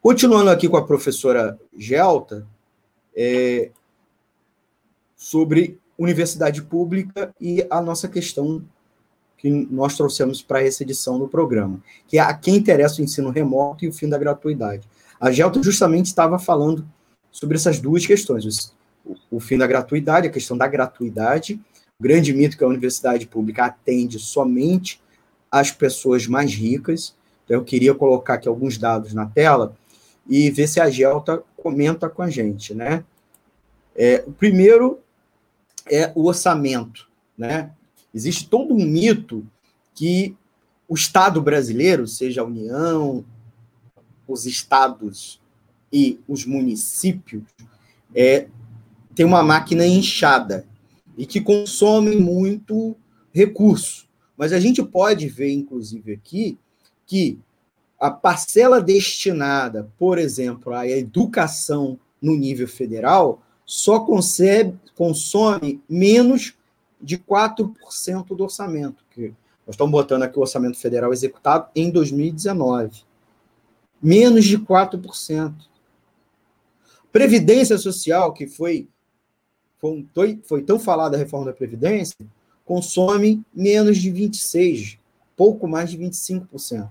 Continuando 0.02 0.50
aqui 0.50 0.68
com 0.68 0.78
a 0.78 0.86
professora 0.86 1.60
Gelta, 1.78 2.46
é, 3.16 3.72
sobre 5.16 5.80
universidade 5.98 6.62
pública 6.62 7.34
e 7.40 7.66
a 7.70 7.82
nossa 7.82 8.08
questão 8.08 8.64
que 9.38 9.50
nós 9.50 9.96
trouxemos 9.96 10.42
para 10.42 10.64
essa 10.64 10.84
edição 10.84 11.20
do 11.20 11.28
programa, 11.28 11.82
que 12.08 12.18
é 12.18 12.22
a 12.22 12.34
quem 12.34 12.56
interessa 12.56 13.02
o 13.02 13.04
ensino 13.04 13.30
remoto 13.30 13.84
e 13.84 13.90
o 13.90 13.94
fim 13.94 14.08
da 14.08 14.18
gratuidade. 14.18 14.88
A 15.20 15.32
Gelta 15.32 15.62
justamente 15.62 16.06
estava 16.08 16.40
falando 16.40 16.88
sobre 17.32 17.58
essas 17.58 17.80
duas 17.80 18.06
questões, 18.06 18.74
o, 19.06 19.16
o 19.32 19.40
fim 19.40 19.58
da 19.58 19.68
gratuidade, 19.68 20.28
a 20.28 20.32
questão 20.32 20.58
da 20.58 20.68
gratuidade, 20.68 21.60
o 22.00 22.04
grande 22.04 22.34
mito 22.34 22.58
que 22.58 22.64
a 22.64 22.68
universidade 22.68 23.28
pública 23.28 23.66
atende 23.66 24.18
somente 24.18 25.02
as 25.52 25.72
pessoas 25.72 26.26
mais 26.26 26.54
ricas. 26.54 27.16
Então, 27.44 27.58
eu 27.58 27.64
queria 27.64 27.94
colocar 27.94 28.36
aqui 28.36 28.48
alguns 28.48 28.78
dados 28.78 29.14
na 29.14 29.26
tela 29.26 29.76
e 30.28 30.50
ver 30.50 30.68
se 30.68 30.80
a 30.80 30.90
Gelta 30.90 31.44
comenta 31.64 32.10
com 32.10 32.22
a 32.22 32.30
gente, 32.30 32.76
né? 32.76 33.06
É, 33.96 34.22
o 34.28 34.32
primeiro 34.32 35.00
é 35.90 36.12
o 36.14 36.26
orçamento, 36.26 37.10
né? 37.38 37.72
Existe 38.14 38.50
todo 38.50 38.74
um 38.74 38.86
mito 38.86 39.48
que 39.96 40.36
o 40.88 40.94
Estado 40.94 41.42
brasileiro, 41.42 42.06
seja 42.06 42.42
a 42.42 42.46
União, 42.46 43.24
os 44.28 44.46
estados 44.46 45.42
e 45.92 46.20
os 46.28 46.46
municípios, 46.46 47.44
é, 48.14 48.48
tem 49.16 49.26
uma 49.26 49.42
máquina 49.42 49.86
inchada 49.86 50.68
e 51.18 51.26
que 51.26 51.40
consome 51.40 52.16
muito 52.18 52.96
recurso. 53.32 54.08
Mas 54.36 54.52
a 54.52 54.60
gente 54.60 54.84
pode 54.84 55.28
ver, 55.30 55.52
inclusive, 55.54 56.14
aqui, 56.14 56.58
que 57.06 57.40
a 58.04 58.12
parcela 58.12 58.82
destinada, 58.82 59.90
por 59.98 60.18
exemplo, 60.18 60.74
à 60.74 60.86
educação 60.86 61.98
no 62.22 62.36
nível 62.36 62.68
federal 62.68 63.42
só 63.66 64.02
concebe, 64.02 64.78
consome 64.94 65.82
menos 65.88 66.54
de 67.02 67.18
4% 67.18 68.36
do 68.36 68.44
orçamento, 68.44 69.06
que 69.10 69.28
nós 69.66 69.76
estamos 69.76 69.94
botando 69.94 70.24
aqui 70.24 70.38
o 70.38 70.42
orçamento 70.42 70.78
federal 70.78 71.14
executado 71.14 71.70
em 71.74 71.90
2019. 71.90 73.06
Menos 74.02 74.44
de 74.44 74.60
4%. 74.60 75.54
Previdência 77.10 77.78
Social, 77.78 78.34
que 78.34 78.48
foi, 78.48 78.90
foi, 80.14 80.42
foi 80.44 80.62
tão 80.62 80.78
falada 80.78 81.16
a 81.16 81.20
reforma 81.20 81.46
da 81.46 81.54
Previdência, 81.54 82.18
consome 82.66 83.42
menos 83.54 83.98
de 83.98 84.12
26%, 84.12 85.00
pouco 85.38 85.70
mais 85.70 85.90
de 85.90 85.98
25% 85.98 86.90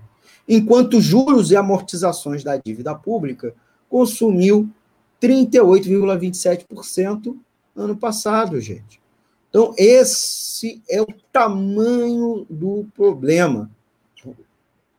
enquanto 0.48 1.00
juros 1.00 1.50
e 1.50 1.56
amortizações 1.56 2.44
da 2.44 2.56
dívida 2.56 2.94
pública 2.94 3.52
consumiu 3.88 4.70
38,27% 5.20 7.36
ano 7.76 7.96
passado, 7.96 8.60
gente. 8.60 9.02
Então, 9.48 9.74
esse 9.76 10.80
é 10.88 11.00
o 11.00 11.06
tamanho 11.32 12.46
do 12.48 12.86
problema. 12.94 13.68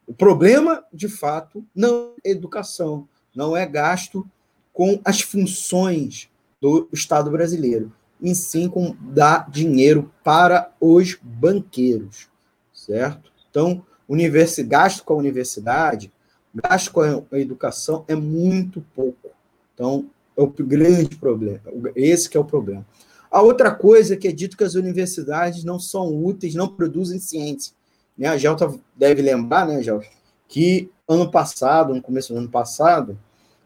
O 0.06 0.14
problema, 0.14 0.84
de 0.94 1.08
fato, 1.08 1.64
não 1.74 2.12
é 2.24 2.32
educação, 2.32 3.08
não 3.36 3.58
é 3.58 3.66
gasto 3.66 4.28
com 4.72 5.02
as 5.04 5.22
funções 5.22 6.30
do 6.62 6.88
Estado 6.94 7.32
brasileiro, 7.32 7.92
e 8.22 8.36
sim 8.36 8.70
com 8.70 8.96
dar 9.00 9.50
dinheiro 9.50 10.12
para 10.24 10.72
os 10.80 11.18
banqueiros, 11.22 12.30
certo? 12.74 13.32
Então, 13.50 13.84
universi 14.08 14.64
gasto 14.64 15.04
com 15.04 15.14
a 15.14 15.18
universidade, 15.18 16.12
gasto 16.54 16.92
com 16.92 17.02
a 17.02 17.40
educação 17.40 18.04
é 18.08 18.16
muito 18.16 18.84
pouco. 18.96 19.30
Então, 19.74 20.06
é 20.38 20.42
o 20.42 20.48
grande 20.48 21.16
problema. 21.16 21.62
Esse 21.96 22.30
que 22.30 22.38
é 22.38 22.40
o 22.40 22.46
problema. 22.46 22.86
A 23.32 23.42
outra 23.42 23.72
coisa 23.74 24.14
é 24.14 24.18
que 24.18 24.28
é 24.28 24.32
dito 24.32 24.56
que 24.56 24.64
as 24.64 24.76
universidades 24.76 25.64
não 25.64 25.80
são 25.80 26.24
úteis, 26.24 26.54
não 26.54 26.68
produzem 26.68 27.20
ciência. 27.20 27.74
Né? 28.18 28.28
A 28.28 28.38
Gelta 28.38 28.72
deve 28.96 29.22
lembrar, 29.22 29.66
né, 29.66 29.82
Gelta, 29.82 30.06
que 30.48 30.90
ano 31.08 31.30
passado, 31.30 31.96
no 31.96 32.02
começo 32.02 32.34
do 32.34 32.40
ano 32.40 32.50
passado, 32.50 33.18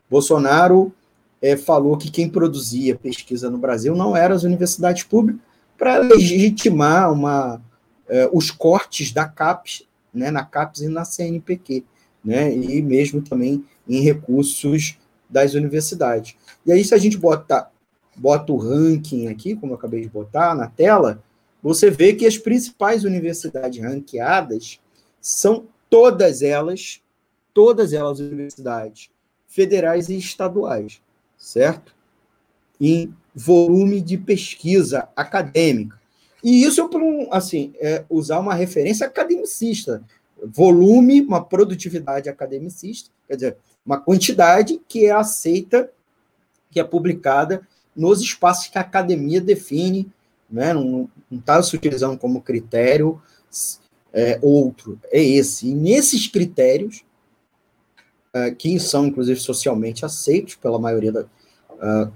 Bolsonaro 0.09 0.93
é, 1.41 1.57
falou 1.57 1.97
que 1.97 2.09
quem 2.09 2.29
produzia 2.29 2.95
pesquisa 2.95 3.49
no 3.49 3.57
Brasil 3.57 3.95
não 3.95 4.15
eram 4.15 4.35
as 4.35 4.43
universidades 4.43 5.03
públicas 5.03 5.41
para 5.77 5.97
legitimar 5.97 7.11
uma, 7.11 7.61
é, 8.07 8.29
os 8.33 8.49
cortes 8.49 9.11
da 9.11 9.25
CAPES 9.25 9.86
né, 10.17 10.31
na 10.31 10.43
CAPES 10.43 10.81
e 10.81 10.87
na 10.87 11.05
CNPq, 11.05 11.83
né, 12.23 12.53
e 12.53 12.81
mesmo 12.81 13.21
também 13.21 13.63
em 13.87 14.01
recursos 14.01 14.97
das 15.29 15.53
universidades. 15.53 16.35
E 16.65 16.71
aí, 16.71 16.83
se 16.83 16.93
a 16.93 16.97
gente 16.97 17.17
bota, 17.17 17.69
bota 18.15 18.51
o 18.51 18.57
ranking 18.57 19.27
aqui, 19.27 19.55
como 19.55 19.73
eu 19.73 19.77
acabei 19.77 20.01
de 20.01 20.09
botar 20.09 20.55
na 20.55 20.67
tela, 20.67 21.23
você 21.61 21.89
vê 21.89 22.13
que 22.13 22.25
as 22.25 22.37
principais 22.37 23.03
universidades 23.03 23.81
ranqueadas 23.83 24.79
são 25.21 25.65
todas 25.89 26.41
elas, 26.41 27.01
todas 27.53 27.93
elas 27.93 28.19
universidades 28.19 29.09
federais 29.47 30.09
e 30.09 30.17
estaduais, 30.17 31.01
certo? 31.37 31.95
Em 32.79 33.13
volume 33.33 34.01
de 34.01 34.17
pesquisa 34.17 35.09
acadêmica. 35.15 35.99
E 36.43 36.63
isso 36.63 36.81
é 36.81 37.27
assim, 37.31 37.73
é 37.79 38.05
usar 38.09 38.39
uma 38.39 38.53
referência 38.53 39.05
academicista. 39.05 40.03
Volume, 40.43 41.21
uma 41.21 41.43
produtividade 41.43 42.29
academicista, 42.29 43.09
quer 43.27 43.35
dizer, 43.35 43.57
uma 43.85 43.99
quantidade 43.99 44.79
que 44.87 45.05
é 45.05 45.11
aceita, 45.11 45.89
que 46.69 46.79
é 46.79 46.83
publicada 46.83 47.67
nos 47.95 48.21
espaços 48.21 48.67
que 48.67 48.77
a 48.77 48.81
academia 48.81 49.41
define, 49.41 50.11
né? 50.49 50.73
não 50.73 51.09
está 51.31 51.61
se 51.63 51.75
utilizando 51.75 52.17
como 52.17 52.41
critério 52.41 53.19
é, 54.13 54.37
outro, 54.41 54.99
é 55.11 55.23
esse. 55.23 55.67
E 55.67 55.73
nesses 55.73 56.27
critérios, 56.27 57.03
é, 58.33 58.51
que 58.51 58.79
são 58.79 59.07
inclusive 59.07 59.39
socialmente 59.39 60.05
aceitos 60.05 60.55
pela 60.55 60.79
maioria 60.79 61.11
da, 61.11 61.21
uh, 61.21 62.11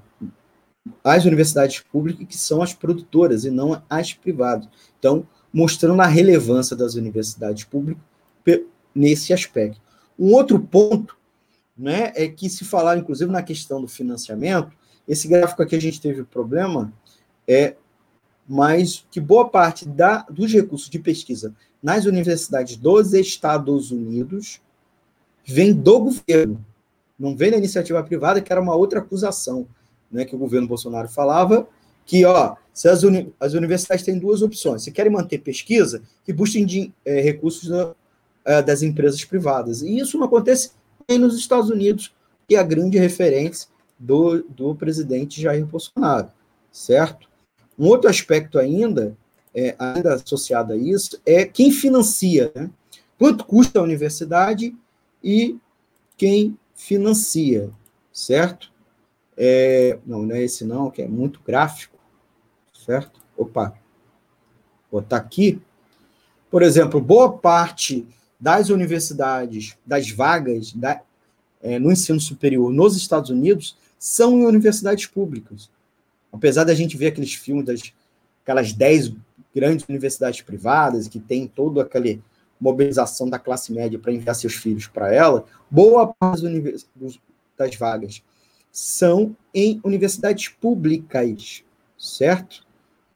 as 1.04 1.26
universidades 1.26 1.80
públicas 1.80 2.26
que 2.28 2.38
são 2.38 2.62
as 2.62 2.74
produtoras 2.74 3.46
e 3.46 3.52
não 3.52 3.82
as 3.90 4.14
privadas. 4.14 4.68
Então, 4.98 5.26
mostrando 5.54 6.02
a 6.02 6.08
relevância 6.08 6.76
das 6.76 6.96
universidades 6.96 7.64
públicas 7.64 8.04
nesse 8.94 9.34
aspecto. 9.34 9.82
Um 10.18 10.34
outro 10.34 10.60
ponto 10.60 11.18
né, 11.78 12.12
é 12.16 12.28
que 12.28 12.50
se 12.50 12.66
falar, 12.66 12.98
inclusive, 12.98 13.32
na 13.32 13.44
questão 13.44 13.82
do 13.82 13.88
financiamento, 13.88 14.72
esse 15.08 15.28
gráfico 15.28 15.62
aqui 15.62 15.76
a 15.76 15.82
gente 15.82 16.02
teve 16.02 16.24
problema, 16.24 16.94
é 17.48 17.76
mas 18.48 19.06
que 19.10 19.20
boa 19.20 19.48
parte 19.48 19.88
da, 19.88 20.24
dos 20.24 20.52
recursos 20.52 20.90
de 20.90 21.00
pesquisa 21.00 21.56
nas 21.82 22.06
universidades 22.06 22.76
dos 22.76 23.14
Estados 23.14 23.92
Unidos 23.92 24.62
vem 25.46 25.74
do 25.74 26.00
governo, 26.00 26.66
não 27.18 27.36
vem 27.36 27.52
da 27.52 27.58
iniciativa 27.58 28.04
privada, 28.04 28.42
que 28.42 28.52
era 28.52 28.62
uma 28.62 28.76
outra 28.76 29.00
acusação 29.00 29.68
né, 30.12 30.26
que 30.26 30.36
o 30.36 30.40
governo 30.40 30.68
Bolsonaro 30.68 31.08
falava, 31.08 31.68
que 32.06 32.26
ó, 32.26 32.56
se 32.74 32.88
as, 32.90 33.04
uni 33.04 33.34
as 33.40 33.54
universidades 33.54 34.04
têm 34.04 34.18
duas 34.18 34.42
opções. 34.42 34.84
Se 34.84 34.92
querem 34.92 35.12
manter 35.12 35.40
pesquisa, 35.40 36.02
que 36.26 36.34
busquem 36.34 36.94
é, 37.06 37.22
recursos 37.22 37.70
da, 37.70 37.96
é, 38.46 38.62
das 38.62 38.82
empresas 38.82 39.24
privadas. 39.24 39.82
E 39.82 39.98
isso 39.98 40.18
não 40.18 40.26
acontece 40.26 40.72
nem 41.08 41.18
nos 41.18 41.38
Estados 41.38 41.70
Unidos, 41.70 42.14
que 42.48 42.56
é 42.56 42.60
a 42.60 42.64
grande 42.64 42.98
referência 42.98 43.68
do, 43.98 44.44
do 44.44 44.76
presidente 44.76 45.42
Jair 45.42 45.66
Bolsonaro, 45.66 46.30
certo? 46.72 47.30
Um 47.78 47.88
outro 47.88 48.10
aspecto 48.10 48.60
ainda, 48.60 49.16
é, 49.54 49.76
ainda 49.78 50.16
associado 50.16 50.74
a 50.74 50.78
isso, 50.78 51.20
é 51.26 51.46
quem 51.46 51.72
financia, 51.72 52.52
né? 52.56 52.70
Quanto 53.18 53.46
custa 53.46 53.80
a 53.80 53.84
universidade 53.84 54.76
e 55.24 55.56
quem 56.18 56.58
financia, 56.76 57.70
certo? 58.12 58.72
É, 59.44 59.98
não, 60.06 60.22
não 60.22 60.36
é 60.36 60.44
esse 60.44 60.64
não, 60.64 60.92
que 60.92 61.02
é 61.02 61.08
muito 61.08 61.42
gráfico, 61.44 61.98
certo? 62.86 63.20
Opa, 63.36 63.74
vou 64.92 65.02
botar 65.02 65.18
aqui. 65.18 65.60
Por 66.52 66.62
exemplo, 66.62 67.02
boa 67.02 67.36
parte 67.36 68.08
das 68.40 68.70
universidades, 68.70 69.76
das 69.84 70.12
vagas 70.12 70.72
da, 70.74 71.02
é, 71.60 71.80
no 71.80 71.92
ensino 71.92 72.20
superior 72.20 72.72
nos 72.72 72.96
Estados 72.96 73.32
Unidos, 73.32 73.76
são 73.98 74.38
em 74.38 74.46
universidades 74.46 75.08
públicas. 75.08 75.72
Apesar 76.32 76.64
da 76.64 76.76
gente 76.76 76.96
ver 76.96 77.08
aqueles 77.08 77.34
filmes 77.34 77.66
das 77.66 77.82
aquelas 78.44 78.74
10 78.74 79.16
grandes 79.56 79.90
universidades 79.90 80.42
privadas 80.42 81.08
que 81.08 81.20
tem 81.20 81.48
toda 81.48 81.82
aquela 81.82 82.16
mobilização 82.60 83.28
da 83.28 83.40
classe 83.40 83.74
média 83.74 83.98
para 83.98 84.14
enviar 84.14 84.36
seus 84.36 84.54
filhos 84.54 84.86
para 84.86 85.12
ela, 85.12 85.46
boa 85.68 86.14
parte 86.14 86.44
das 87.58 87.76
vagas 87.76 88.22
são 88.72 89.36
em 89.54 89.82
universidades 89.84 90.48
públicas, 90.48 91.64
certo? 91.98 92.66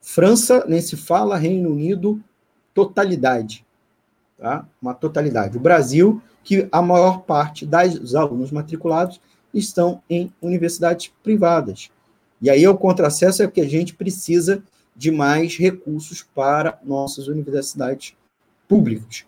França, 0.00 0.64
nem 0.68 0.80
se 0.80 0.96
fala, 0.96 1.36
Reino 1.36 1.70
Unido, 1.70 2.22
totalidade, 2.74 3.64
tá? 4.38 4.68
Uma 4.80 4.94
totalidade. 4.94 5.56
O 5.56 5.60
Brasil, 5.60 6.22
que 6.44 6.68
a 6.70 6.82
maior 6.82 7.22
parte 7.22 7.66
dos 7.66 8.14
alunos 8.14 8.52
matriculados 8.52 9.20
estão 9.52 10.02
em 10.08 10.32
universidades 10.40 11.12
privadas. 11.22 11.90
E 12.40 12.50
aí 12.50 12.68
o 12.68 12.76
contrassenso 12.76 13.42
é 13.42 13.48
que 13.48 13.60
a 13.60 13.68
gente 13.68 13.94
precisa 13.94 14.62
de 14.94 15.10
mais 15.10 15.56
recursos 15.56 16.22
para 16.22 16.78
nossas 16.84 17.28
universidades 17.28 18.14
públicas. 18.68 19.24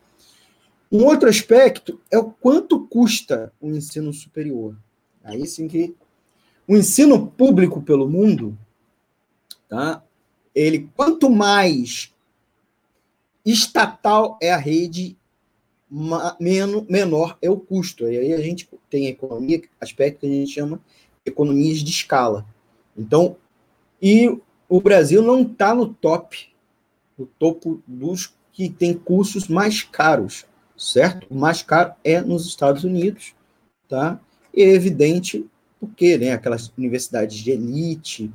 Um 0.90 1.04
outro 1.04 1.28
aspecto 1.28 2.00
é 2.10 2.18
o 2.18 2.30
quanto 2.30 2.86
custa 2.86 3.52
o 3.60 3.68
ensino 3.70 4.12
superior. 4.12 4.76
Aí 5.22 5.46
sim 5.46 5.68
que 5.68 5.94
o 6.68 6.76
ensino 6.76 7.26
público 7.26 7.80
pelo 7.80 8.08
mundo, 8.08 8.56
tá? 9.68 10.04
Ele 10.54 10.90
quanto 10.94 11.30
mais 11.30 12.12
estatal 13.44 14.38
é 14.42 14.52
a 14.52 14.58
rede, 14.58 15.16
menor 15.90 17.38
é 17.40 17.48
o 17.48 17.56
custo. 17.56 18.06
E 18.06 18.18
aí 18.18 18.34
a 18.34 18.42
gente 18.42 18.68
tem 18.90 19.06
economia, 19.06 19.62
aspecto 19.80 20.20
que 20.20 20.26
a 20.26 20.30
gente 20.30 20.52
chama 20.52 20.78
economias 21.24 21.78
de 21.78 21.90
escala. 21.90 22.44
Então, 22.96 23.36
e 24.00 24.38
o 24.68 24.80
Brasil 24.80 25.22
não 25.22 25.42
está 25.42 25.74
no 25.74 25.94
top, 25.94 26.48
no 27.16 27.24
topo 27.26 27.82
dos 27.86 28.34
que 28.52 28.68
tem 28.68 28.92
cursos 28.92 29.48
mais 29.48 29.82
caros, 29.82 30.44
certo? 30.76 31.26
O 31.30 31.34
mais 31.34 31.62
caro 31.62 31.94
é 32.04 32.20
nos 32.20 32.46
Estados 32.46 32.84
Unidos, 32.84 33.34
tá? 33.88 34.20
E 34.52 34.62
é 34.62 34.74
evidente 34.74 35.48
porque, 35.80 36.18
né, 36.18 36.32
aquelas 36.32 36.72
universidades 36.76 37.38
de 37.38 37.50
elite, 37.50 38.32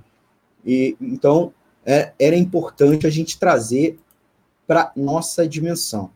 e 0.65 0.95
então 1.01 1.53
é, 1.85 2.13
era 2.17 2.35
importante 2.35 3.05
a 3.05 3.09
gente 3.09 3.37
trazer 3.37 3.99
para 4.65 4.91
nossa 4.95 5.47
dimensão. 5.47 6.11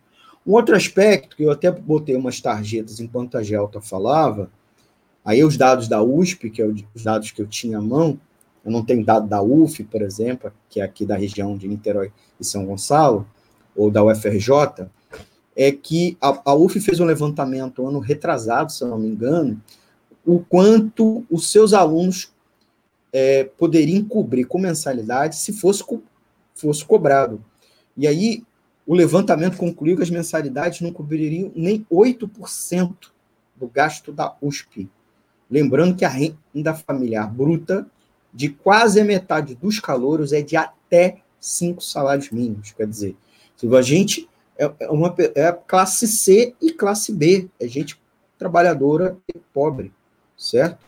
Um 0.46 0.54
outro 0.54 0.76
aspecto, 0.76 1.36
que 1.36 1.44
eu 1.44 1.52
até 1.52 1.70
botei 1.70 2.16
umas 2.16 2.40
tarjetas 2.40 3.02
enquanto 3.02 3.38
a 3.38 3.44
Gelta 3.44 3.82
falava, 3.82 4.50
aí 5.24 5.44
os 5.44 5.58
dados 5.58 5.90
da 5.90 6.02
USP, 6.02 6.50
que 6.50 6.62
é 6.62 6.66
os 6.66 7.04
dados 7.04 7.32
que 7.32 7.42
eu 7.42 7.48
tinha 7.48 7.80
à 7.80 7.82
mão, 7.82 8.18
eu 8.64 8.72
não 8.72 8.84
tenho 8.84 9.04
dado 9.04 9.28
da 9.28 9.42
UF, 9.42 9.84
por 9.84 10.02
exemplo, 10.02 10.52
que 10.70 10.80
é 10.80 10.84
aqui 10.84 11.06
da 11.06 11.18
região 11.18 11.58
de 11.58 11.68
Niterói 11.68 12.12
e 12.40 12.46
São 12.46 12.66
Gonçalo, 12.66 13.28
ou 13.76 13.92
da 13.92 14.04
UFRJ, 14.04 14.88
é 15.56 15.72
que 15.72 16.18
a, 16.22 16.42
a 16.52 16.54
UF 16.54 16.80
fez 16.80 17.00
um 17.00 17.06
levantamento 17.06 17.86
ano 17.86 18.00
retrasado, 18.00 18.72
se 18.72 18.84
eu 18.84 18.88
não 18.88 18.98
me 18.98 19.08
engano, 19.08 19.62
o 20.28 20.42
quanto 20.42 21.26
os 21.32 21.50
seus 21.50 21.72
alunos 21.72 22.34
é, 23.14 23.46
poderiam 23.46 24.04
cobrir 24.04 24.44
com 24.44 24.60
mensalidade 24.60 25.38
se 25.38 25.54
fosse, 25.54 25.82
co 25.82 26.04
fosse 26.54 26.84
cobrado. 26.84 27.42
E 27.96 28.06
aí, 28.06 28.44
o 28.86 28.94
levantamento 28.94 29.56
concluiu 29.56 29.96
que 29.96 30.04
as 30.04 30.10
mensalidades 30.10 30.82
não 30.82 30.92
cobririam 30.92 31.50
nem 31.56 31.86
8% 31.90 32.94
do 33.56 33.68
gasto 33.68 34.12
da 34.12 34.36
USP. 34.42 34.90
Lembrando 35.50 35.96
que 35.96 36.04
a 36.04 36.10
renda 36.10 36.74
familiar 36.74 37.32
bruta 37.32 37.88
de 38.34 38.50
quase 38.50 39.00
a 39.00 39.06
metade 39.06 39.56
dos 39.56 39.80
calouros 39.80 40.34
é 40.34 40.42
de 40.42 40.58
até 40.58 41.22
cinco 41.40 41.82
salários 41.82 42.32
mínimos. 42.32 42.72
Quer 42.72 42.88
dizer, 42.88 43.16
a 43.74 43.82
gente 43.82 44.28
é, 44.58 44.70
é 44.82 44.90
uma 44.90 45.16
é 45.18 45.52
classe 45.54 46.06
C 46.06 46.54
e 46.62 46.74
classe 46.74 47.14
B, 47.14 47.48
é 47.60 47.68
gente 47.68 47.98
trabalhadora 48.38 49.18
e 49.34 49.40
pobre, 49.54 49.92
certo? 50.38 50.86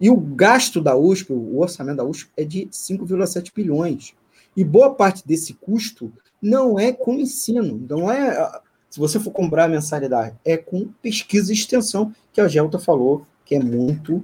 E 0.00 0.10
o 0.10 0.16
gasto 0.16 0.80
da 0.80 0.96
USP, 0.96 1.32
o 1.32 1.58
orçamento 1.58 1.96
da 1.96 2.04
USP 2.04 2.30
é 2.36 2.44
de 2.44 2.66
5,7 2.66 3.52
bilhões. 3.54 4.14
E 4.56 4.64
boa 4.64 4.94
parte 4.94 5.26
desse 5.26 5.54
custo 5.54 6.12
não 6.40 6.78
é 6.78 6.92
com 6.92 7.14
ensino, 7.14 7.84
não 7.88 8.10
é 8.10 8.60
se 8.90 8.98
você 8.98 9.20
for 9.20 9.30
comprar 9.30 9.64
a 9.64 9.68
mensalidade, 9.68 10.36
é 10.44 10.56
com 10.56 10.88
pesquisa 11.02 11.52
e 11.52 11.54
extensão, 11.54 12.12
que 12.32 12.40
a 12.40 12.48
Gelta 12.48 12.78
falou 12.78 13.26
que 13.44 13.54
é 13.54 13.60
muito 13.60 14.22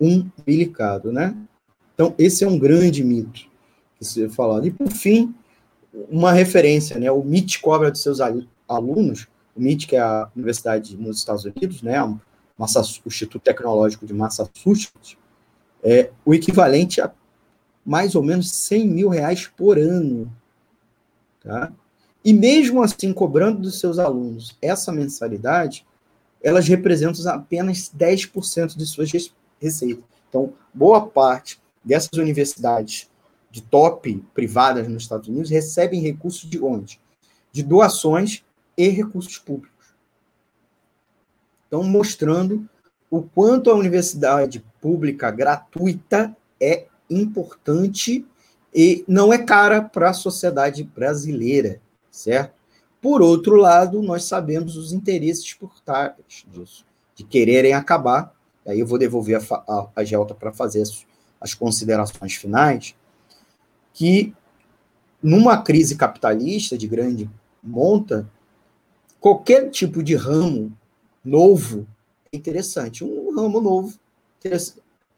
umbilicado, 0.00 1.12
né? 1.12 1.36
Então, 1.94 2.14
esse 2.18 2.44
é 2.44 2.48
um 2.48 2.58
grande 2.58 3.04
mito 3.04 3.46
que 3.98 4.04
se 4.04 4.28
falado. 4.28 4.66
E, 4.66 4.70
por 4.70 4.90
fim, 4.90 5.34
uma 6.10 6.32
referência, 6.32 6.98
né? 6.98 7.10
O 7.10 7.20
MIT 7.20 7.60
cobra 7.60 7.90
dos 7.90 8.02
seus 8.02 8.18
alunos, 8.68 9.26
o 9.54 9.60
MIT, 9.60 9.86
que 9.86 9.96
é 9.96 10.00
a 10.00 10.28
universidade 10.34 10.96
nos 10.96 11.18
Estados 11.18 11.44
Unidos, 11.44 11.82
né? 11.82 11.98
O 12.58 12.64
Instituto 13.06 13.42
Tecnológico 13.42 14.06
de 14.06 14.14
Massachusetts, 14.14 15.16
é 15.82 16.10
o 16.24 16.32
equivalente 16.32 17.00
a 17.00 17.12
mais 17.84 18.14
ou 18.14 18.22
menos 18.22 18.50
100 18.50 18.88
mil 18.88 19.08
reais 19.10 19.46
por 19.46 19.78
ano. 19.78 20.32
Tá? 21.40 21.70
E 22.24 22.32
mesmo 22.32 22.82
assim, 22.82 23.12
cobrando 23.12 23.60
dos 23.60 23.78
seus 23.78 23.98
alunos 23.98 24.56
essa 24.62 24.90
mensalidade, 24.90 25.86
elas 26.42 26.66
representam 26.66 27.30
apenas 27.30 27.90
10% 27.94 28.76
de 28.76 28.86
suas 28.86 29.10
receitas. 29.60 30.04
Então, 30.28 30.54
boa 30.72 31.06
parte 31.06 31.60
dessas 31.84 32.18
universidades 32.18 33.10
de 33.50 33.60
top 33.62 34.24
privadas 34.32 34.88
nos 34.88 35.02
Estados 35.02 35.28
Unidos 35.28 35.50
recebem 35.50 36.00
recursos 36.00 36.48
de 36.48 36.58
onde? 36.60 36.98
De 37.52 37.62
doações 37.62 38.42
e 38.76 38.88
recursos 38.88 39.38
públicos. 39.38 39.73
Então, 41.74 41.82
mostrando 41.82 42.68
o 43.10 43.20
quanto 43.20 43.68
a 43.68 43.74
universidade 43.74 44.64
pública 44.80 45.28
gratuita 45.28 46.36
é 46.60 46.86
importante 47.10 48.24
e 48.72 49.04
não 49.08 49.32
é 49.32 49.38
cara 49.38 49.82
para 49.82 50.10
a 50.10 50.14
sociedade 50.14 50.84
brasileira, 50.84 51.80
certo? 52.12 52.54
Por 53.02 53.20
outro 53.20 53.56
lado, 53.56 54.00
nós 54.00 54.22
sabemos 54.22 54.76
os 54.76 54.92
interesses 54.92 55.52
por 55.52 55.80
trás 55.80 56.12
disso, 56.48 56.86
de 57.12 57.24
quererem 57.24 57.72
acabar. 57.72 58.32
Aí 58.64 58.78
eu 58.78 58.86
vou 58.86 58.96
devolver 58.96 59.42
a, 59.42 59.54
a, 59.54 59.88
a 59.96 60.04
Gelta 60.04 60.32
para 60.32 60.52
fazer 60.52 60.80
isso 60.80 61.04
as 61.40 61.54
considerações 61.54 62.34
finais, 62.34 62.94
que 63.92 64.32
numa 65.20 65.60
crise 65.60 65.96
capitalista 65.96 66.78
de 66.78 66.86
grande 66.86 67.28
monta, 67.60 68.30
qualquer 69.18 69.70
tipo 69.70 70.04
de 70.04 70.14
ramo 70.14 70.72
novo 71.24 71.86
é 72.32 72.36
interessante. 72.36 73.02
Um 73.02 73.34
ramo 73.34 73.60
novo 73.60 73.98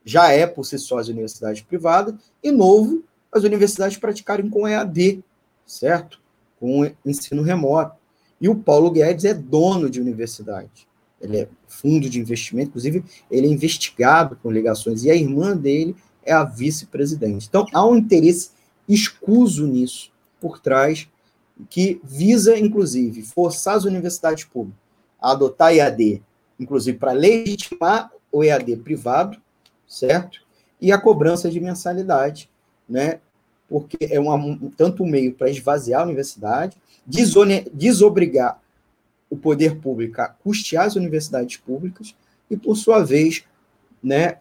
já 0.05 0.31
é 0.31 0.47
por 0.47 0.65
si 0.65 0.79
só 0.79 0.99
as 0.99 1.09
universidades 1.09 1.63
privadas, 1.63 2.15
e 2.43 2.53
novo 2.53 3.03
as 3.33 3.43
universidades 3.43 3.97
praticarem 3.97 4.49
com 4.49 4.69
EAD, 4.69 5.25
certo? 5.67 6.21
Com 6.61 6.89
ensino 7.05 7.43
remoto. 7.43 7.97
E 8.41 8.49
o 8.49 8.55
Paulo 8.55 8.91
Guedes 8.91 9.25
é 9.25 9.35
dono 9.35 9.91
de 9.91 10.01
universidade. 10.01 10.87
Ele 11.21 11.39
é 11.39 11.49
fundo 11.67 12.09
de 12.09 12.21
investimento, 12.21 12.69
inclusive 12.69 13.05
ele 13.31 13.49
é 13.49 13.51
investigado 13.51 14.37
por 14.37 14.53
ligações, 14.53 15.03
e 15.03 15.11
a 15.11 15.15
irmã 15.15 15.57
dele 15.57 15.97
é 16.23 16.33
a 16.33 16.45
vice-presidente. 16.45 17.47
Então, 17.49 17.67
há 17.73 17.85
um 17.85 17.97
interesse 17.97 18.51
escuso 18.89 19.67
nisso 19.67 20.13
por 20.41 20.61
trás, 20.61 21.09
que 21.69 22.01
visa, 22.05 22.57
inclusive, 22.57 23.23
forçar 23.23 23.77
as 23.77 23.85
universidades 23.85 24.45
públicas 24.45 24.86
a 25.21 25.33
adotar 25.33 25.75
EAD, 25.75 26.23
inclusive 26.59 26.99
para 26.99 27.13
legitimar 27.13 28.11
o 28.31 28.43
EAD 28.43 28.77
privado, 28.79 29.41
certo? 29.87 30.41
E 30.81 30.93
a 30.93 31.01
cobrança 31.01 31.51
de 31.51 31.61
mensalidade, 31.61 32.51
né? 32.89 33.21
Porque 33.69 33.97
é 34.01 34.21
uma, 34.21 34.39
tanto 34.77 35.03
um 35.03 35.07
meio 35.09 35.35
para 35.35 35.51
esvaziar 35.51 36.03
a 36.03 36.05
universidade, 36.05 36.77
desobrigar 37.73 38.61
o 39.29 39.37
poder 39.37 39.81
público 39.81 40.21
a 40.21 40.29
custear 40.29 40.87
as 40.87 40.97
universidades 40.97 41.57
públicas 41.57 42.15
e, 42.49 42.57
por 42.57 42.77
sua 42.77 43.03
vez, 43.03 43.45
né, 44.03 44.39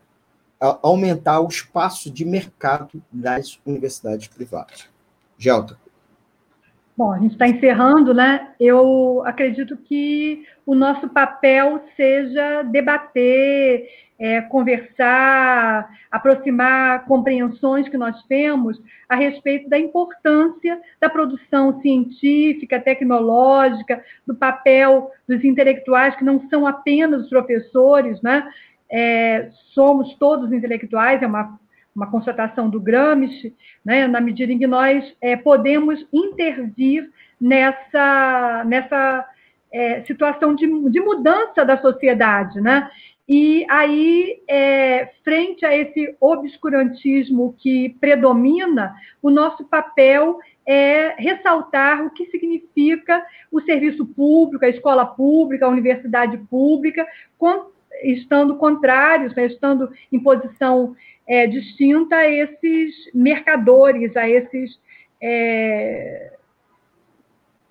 aumentar 0.59 1.39
o 1.39 1.47
espaço 1.47 2.09
de 2.11 2.23
mercado 2.23 3.01
das 3.11 3.59
universidades 3.65 4.27
privadas. 4.27 4.87
Gelta. 5.37 5.77
Bom, 6.97 7.11
a 7.11 7.19
gente 7.19 7.33
está 7.33 7.47
encerrando, 7.47 8.13
né? 8.13 8.53
Eu 8.59 9.21
acredito 9.25 9.75
que 9.75 10.45
o 10.65 10.73
nosso 10.73 11.09
papel 11.09 11.83
seja 11.97 12.63
debater, 12.63 13.85
é, 14.17 14.39
conversar, 14.41 15.89
aproximar 16.09 17.03
compreensões 17.05 17.89
que 17.89 17.97
nós 17.97 18.23
temos 18.23 18.81
a 19.09 19.15
respeito 19.15 19.67
da 19.69 19.77
importância 19.77 20.79
da 21.01 21.09
produção 21.09 21.81
científica, 21.81 22.79
tecnológica, 22.79 24.01
do 24.25 24.33
papel 24.33 25.11
dos 25.27 25.43
intelectuais 25.43 26.15
que 26.15 26.23
não 26.23 26.47
são 26.49 26.65
apenas 26.65 27.23
os 27.23 27.29
professores, 27.29 28.21
né? 28.21 28.47
é, 28.89 29.49
somos 29.73 30.13
todos 30.15 30.51
intelectuais, 30.51 31.21
é 31.21 31.27
uma, 31.27 31.59
uma 31.95 32.11
constatação 32.11 32.69
do 32.69 32.79
Gramsci, 32.79 33.55
né, 33.83 34.05
na 34.07 34.19
medida 34.19 34.51
em 34.51 34.59
que 34.59 34.67
nós 34.67 35.15
é, 35.21 35.35
podemos 35.37 36.05
intervir 36.11 37.09
nessa, 37.39 38.63
nessa 38.65 39.25
é, 39.71 40.03
situação 40.03 40.53
de, 40.53 40.67
de 40.89 40.99
mudança 40.99 41.63
da 41.63 41.77
sociedade, 41.77 42.59
né? 42.59 42.89
E 43.27 43.65
aí, 43.69 44.39
é, 44.47 45.09
frente 45.23 45.65
a 45.65 45.75
esse 45.75 46.15
obscurantismo 46.21 47.55
que 47.57 47.89
predomina, 47.99 48.93
o 49.19 49.31
nosso 49.31 49.65
papel 49.65 50.37
é 50.63 51.15
ressaltar 51.17 52.05
o 52.05 52.11
que 52.11 52.27
significa 52.27 53.25
o 53.51 53.59
serviço 53.61 54.05
público, 54.05 54.63
a 54.63 54.69
escola 54.69 55.05
pública, 55.05 55.65
a 55.65 55.69
universidade 55.69 56.37
pública, 56.37 57.07
estando 58.03 58.55
contrários, 58.57 59.33
né, 59.35 59.45
estando 59.45 59.89
em 60.11 60.19
posição 60.19 60.95
é, 61.27 61.47
distinta 61.47 62.17
a 62.17 62.29
esses 62.29 62.93
mercadores, 63.13 64.15
a 64.15 64.29
esses 64.29 64.79
é, 65.21 66.33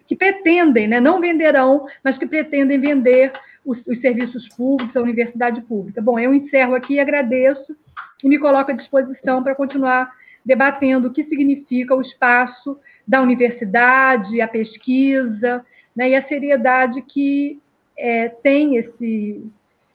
que 0.06 0.16
pretendem, 0.16 0.88
né, 0.88 1.00
não 1.00 1.20
venderão, 1.20 1.86
mas 2.02 2.18
que 2.18 2.26
pretendem 2.26 2.80
vender 2.80 3.32
os, 3.64 3.78
os, 3.86 4.00
serviços 4.00 4.48
públicos, 4.48 4.96
a 4.96 5.00
universidade 5.00 5.60
pública. 5.62 6.02
Bom, 6.02 6.18
eu 6.18 6.34
encerro 6.34 6.74
aqui, 6.74 6.98
agradeço 6.98 7.76
e 8.22 8.28
me 8.28 8.38
coloco 8.38 8.70
à 8.70 8.74
disposição 8.74 9.42
para 9.42 9.54
continuar 9.54 10.12
debatendo 10.44 11.08
o 11.08 11.12
que 11.12 11.24
significa 11.24 11.94
o 11.94 12.02
espaço 12.02 12.78
da 13.06 13.22
universidade, 13.22 14.40
a 14.40 14.48
pesquisa, 14.48 15.64
né, 15.96 16.10
e 16.10 16.14
a 16.14 16.26
seriedade 16.26 17.00
que 17.02 17.58
é, 17.96 18.28
tem 18.28 18.76
esse, 18.76 19.42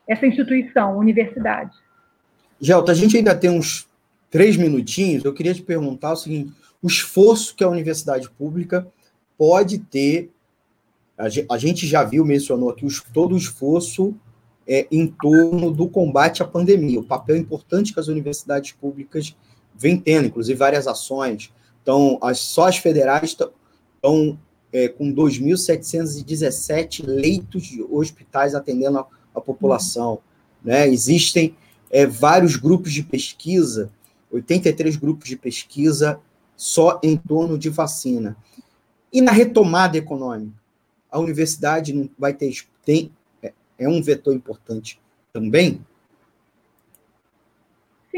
essa 0.10 0.26
instituição, 0.26 0.98
universidade. 0.98 1.72
Gelta, 2.60 2.92
a 2.92 2.96
gente 2.96 3.16
ainda 3.16 3.36
tem 3.36 3.50
uns 3.50 3.88
três 4.30 4.58
minutinhos. 4.58 5.24
Eu 5.24 5.34
queria 5.34 5.54
te 5.54 5.62
perguntar 5.62 6.14
o 6.14 6.18
seguinte: 6.18 6.52
o 6.82 6.88
esforço 6.88 7.56
que 7.56 7.64
a 7.64 7.70
universidade 7.70 8.30
pública 8.30 8.86
pode 9.38 9.78
ter 9.78 10.32
a 11.50 11.58
gente 11.58 11.86
já 11.86 12.02
viu, 12.02 12.24
mencionou 12.24 12.70
aqui, 12.70 12.88
todo 13.14 13.36
o 13.36 13.38
esforço 13.38 14.16
é, 14.66 14.88
em 14.90 15.06
torno 15.06 15.70
do 15.70 15.90
combate 15.90 16.42
à 16.42 16.46
pandemia, 16.46 17.02
o 17.02 17.04
papel 17.04 17.36
importante 17.36 17.94
que 17.94 18.00
as 18.00 18.08
universidades 18.08 18.72
públicas 18.72 19.36
vêm 19.76 19.98
tendo, 19.98 20.28
inclusive 20.28 20.58
várias 20.58 20.88
ações. 20.88 21.52
Então, 21.82 22.18
as, 22.22 22.40
só 22.40 22.70
as 22.70 22.78
federais 22.78 23.32
estão 23.32 24.40
é, 24.72 24.88
com 24.88 25.14
2.717 25.14 27.04
leitos 27.06 27.64
de 27.64 27.82
hospitais 27.82 28.56
atendendo 28.56 29.00
a, 29.00 29.08
a 29.34 29.42
população. 29.42 30.20
Né? 30.64 30.88
Existem 30.88 31.56
é, 31.90 32.06
vários 32.06 32.56
grupos 32.56 32.94
de 32.94 33.04
pesquisa, 33.04 33.92
83 34.32 34.96
grupos 34.96 35.28
de 35.28 35.36
pesquisa 35.36 36.20
só 36.56 37.00
em 37.04 37.18
torno 37.18 37.58
de 37.58 37.70
vacina. 37.70 38.36
E 39.12 39.22
na 39.22 39.32
retomada 39.32 39.98
econômica? 39.98 40.60
a 41.12 41.20
universidade 41.20 41.94
não 41.94 42.10
vai 42.18 42.34
ter 42.34 42.54
tem 42.86 43.12
é, 43.42 43.54
é 43.78 43.90
um 43.90 44.02
vetor 44.02 44.34
importante 44.34 45.00
também. 45.34 45.82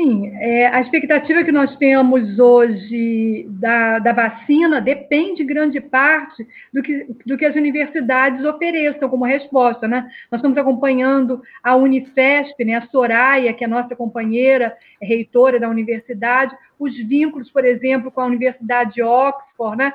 Sim, 0.01 0.35
é, 0.37 0.65
a 0.65 0.81
expectativa 0.81 1.43
que 1.43 1.51
nós 1.51 1.75
temos 1.75 2.39
hoje 2.39 3.45
da, 3.49 3.99
da 3.99 4.11
vacina 4.11 4.81
depende 4.81 5.43
grande 5.43 5.79
parte 5.79 6.47
do 6.73 6.81
que, 6.81 7.05
do 7.23 7.37
que 7.37 7.45
as 7.45 7.55
universidades 7.55 8.43
ofereçam 8.43 9.07
como 9.07 9.25
resposta. 9.25 9.87
Né? 9.87 10.09
Nós 10.31 10.39
estamos 10.39 10.57
acompanhando 10.57 11.43
a 11.61 11.75
Unifesp, 11.75 12.65
né, 12.65 12.77
a 12.77 12.87
Soraya, 12.87 13.53
que 13.53 13.63
é 13.63 13.67
nossa 13.67 13.95
companheira, 13.95 14.75
é 14.99 15.05
reitora 15.05 15.59
da 15.59 15.69
universidade, 15.69 16.57
os 16.79 16.97
vínculos, 16.97 17.51
por 17.51 17.63
exemplo, 17.63 18.11
com 18.11 18.21
a 18.21 18.25
Universidade 18.25 18.95
de 18.95 19.03
Oxford, 19.03 19.77
né, 19.77 19.93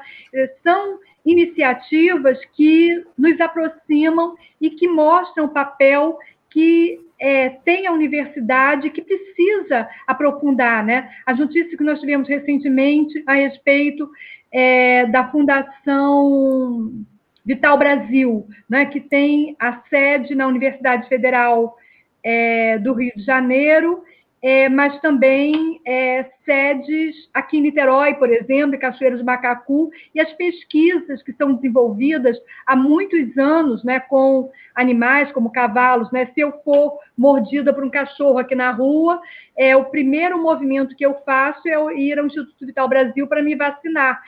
são 0.63 1.01
iniciativas 1.25 2.39
que 2.55 3.05
nos 3.19 3.41
aproximam 3.41 4.37
e 4.61 4.71
que 4.71 4.87
mostram 4.87 5.47
o 5.47 5.53
papel 5.53 6.17
que 6.49 7.01
é, 7.19 7.49
tem 7.49 7.87
a 7.87 7.93
universidade 7.93 8.91
que 8.91 9.03
precisa 9.03 9.89
aprofundar, 10.07 10.85
né? 10.85 11.11
As 11.25 11.39
notícias 11.39 11.75
que 11.77 11.85
nós 11.85 12.01
tivemos 12.01 12.29
recentemente 12.29 13.23
a 13.27 13.35
respeito 13.35 14.09
é, 14.53 15.07
da 15.07 15.31
Fundação 15.31 17.05
Vital 17.45 17.79
Brasil, 17.79 18.47
né, 18.69 18.87
que 18.87 19.01
tem 19.01 19.55
a 19.59 19.81
sede 19.89 20.35
na 20.35 20.47
Universidade 20.47 21.09
Federal 21.09 21.77
é, 22.23 22.77
do 22.79 22.93
Rio 22.93 23.13
de 23.17 23.23
Janeiro 23.23 24.03
é, 24.43 24.69
mas 24.69 25.01
também 25.01 25.81
é, 25.87 26.31
sedes 26.45 27.29
aqui 27.33 27.59
em 27.59 27.63
Niterói, 27.63 28.15
por 28.15 28.31
exemplo, 28.31 28.77
em 28.77 28.79
Cachoeiro 28.79 29.17
de 29.17 29.25
Macacu, 29.25 29.91
e 30.15 30.21
as 30.21 30.33
pesquisas 30.35 31.23
que 31.23 31.33
são 31.33 31.55
desenvolvidas 31.55 32.37
há 32.67 32.77
muitos 32.77 33.37
anos 33.39 33.83
né, 33.83 33.99
com 34.01 34.51
animais 34.75 35.33
como 35.33 35.51
cavalos. 35.51 36.11
Né? 36.13 36.27
Se 36.35 36.41
eu 36.41 36.53
for 36.65 36.99
mordida 37.17 37.73
por 37.73 37.83
um 37.83 37.91
cachorro 37.91 38.39
aqui 38.39 38.55
na 38.55 38.71
rua, 38.71 39.21
é, 39.57 39.75
o 39.75 39.87
primeiro 39.87 40.41
movimento 40.41 40.95
que 40.95 41.07
eu 41.07 41.15
faço 41.25 41.67
é 41.67 41.95
ir 41.95 42.19
ao 42.19 42.27
Instituto 42.27 42.67
Vital 42.67 42.89
Brasil 42.89 43.27
para 43.27 43.43
me 43.43 43.55
vacinar. 43.55 44.23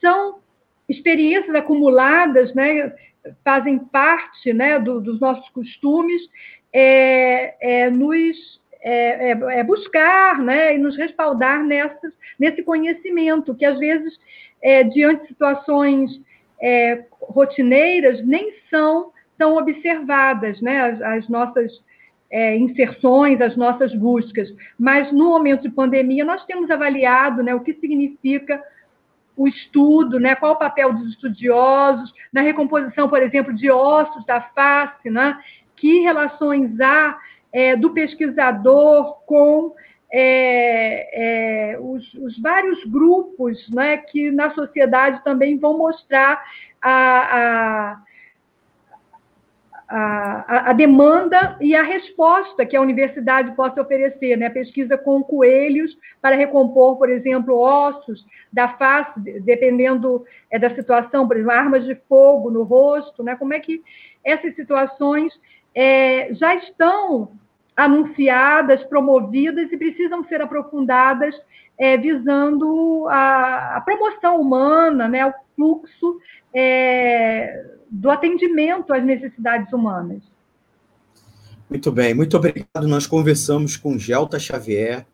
São 0.00 0.40
experiências 0.88 1.54
acumuladas, 1.54 2.54
né, 2.54 2.92
fazem 3.44 3.78
parte 3.78 4.52
né, 4.52 4.78
do, 4.78 5.00
dos 5.00 5.20
nossos 5.20 5.48
costumes, 5.50 6.22
é, 6.72 7.54
é, 7.60 7.90
nos 7.90 8.60
é, 8.82 9.30
é, 9.30 9.60
é, 9.60 9.64
buscar 9.64 10.38
né, 10.38 10.74
e 10.74 10.78
nos 10.78 10.96
respaldar 10.96 11.64
nessas, 11.64 12.12
nesse 12.38 12.62
conhecimento, 12.62 13.54
que 13.54 13.64
às 13.64 13.78
vezes, 13.78 14.18
é, 14.60 14.82
diante 14.82 15.22
de 15.22 15.28
situações 15.28 16.10
é, 16.60 17.04
rotineiras, 17.20 18.24
nem 18.26 18.52
são 18.68 19.12
tão 19.38 19.56
observadas, 19.56 20.60
né, 20.60 20.80
as, 20.80 21.02
as 21.02 21.28
nossas 21.28 21.72
é, 22.30 22.56
inserções, 22.56 23.40
as 23.40 23.56
nossas 23.56 23.94
buscas. 23.94 24.48
Mas, 24.78 25.12
no 25.12 25.30
momento 25.30 25.62
de 25.62 25.70
pandemia, 25.70 26.24
nós 26.24 26.44
temos 26.44 26.70
avaliado 26.70 27.42
né, 27.42 27.54
o 27.54 27.60
que 27.60 27.74
significa 27.74 28.60
o 29.36 29.46
estudo, 29.46 30.18
né, 30.18 30.34
qual 30.34 30.52
o 30.52 30.58
papel 30.58 30.92
dos 30.92 31.10
estudiosos, 31.10 32.12
na 32.32 32.40
recomposição, 32.40 33.08
por 33.08 33.22
exemplo, 33.22 33.52
de 33.52 33.70
ossos 33.70 34.24
da 34.26 34.40
face, 34.40 35.08
né, 35.08 35.38
que 35.76 36.00
relações 36.00 36.80
há 36.80 37.18
é, 37.52 37.76
do 37.76 37.90
pesquisador 37.90 39.22
com 39.26 39.74
é, 40.14 41.72
é, 41.72 41.78
os, 41.80 42.12
os, 42.14 42.38
vários 42.38 42.84
grupos 42.84 43.68
né, 43.70 43.96
que 43.96 44.30
na 44.30 44.52
sociedade 44.54 45.24
também 45.24 45.58
vão 45.58 45.78
mostrar 45.78 46.42
a, 46.82 47.38
a, 47.38 48.02
a, 49.88 50.70
a, 50.70 50.72
demanda 50.74 51.56
e 51.62 51.74
a 51.74 51.82
resposta 51.82 52.66
que 52.66 52.76
a 52.76 52.80
universidade 52.80 53.56
possa 53.56 53.80
oferecer. 53.80 54.36
Né? 54.36 54.50
Pesquisa 54.50 54.98
com 54.98 55.22
coelhos 55.22 55.96
para 56.20 56.36
recompor, 56.36 56.98
por 56.98 57.08
exemplo, 57.08 57.58
ossos 57.58 58.26
da 58.52 58.68
face, 58.68 59.18
dependendo 59.18 60.26
é, 60.50 60.58
da 60.58 60.74
situação, 60.74 61.26
por 61.26 61.36
exemplo, 61.36 61.52
armas 61.52 61.86
de 61.86 61.94
fogo 62.06 62.50
no 62.50 62.64
rosto, 62.64 63.22
né? 63.22 63.34
como 63.36 63.54
é 63.54 63.60
que 63.60 63.82
essas 64.22 64.54
situações 64.54 65.32
é, 65.74 66.34
já 66.34 66.54
estão 66.54 67.32
anunciadas, 67.76 68.82
promovidas 68.84 69.70
e 69.72 69.76
precisam 69.76 70.24
ser 70.24 70.40
aprofundadas, 70.42 71.34
é, 71.78 71.96
visando 71.96 73.06
a, 73.08 73.76
a, 73.76 73.80
promoção 73.80 74.40
humana, 74.40 75.08
né, 75.08 75.26
o 75.26 75.32
fluxo 75.56 76.18
é, 76.54 77.64
do 77.90 78.10
atendimento 78.10 78.92
às 78.92 79.02
necessidades 79.02 79.72
humanas. 79.72 80.22
Muito 81.68 81.90
bem, 81.90 82.12
muito 82.12 82.36
obrigado. 82.36 82.86
Nós 82.86 83.06
conversamos 83.06 83.76
com 83.76 83.98
Gelta 83.98 84.38
Xavier, 84.38 85.06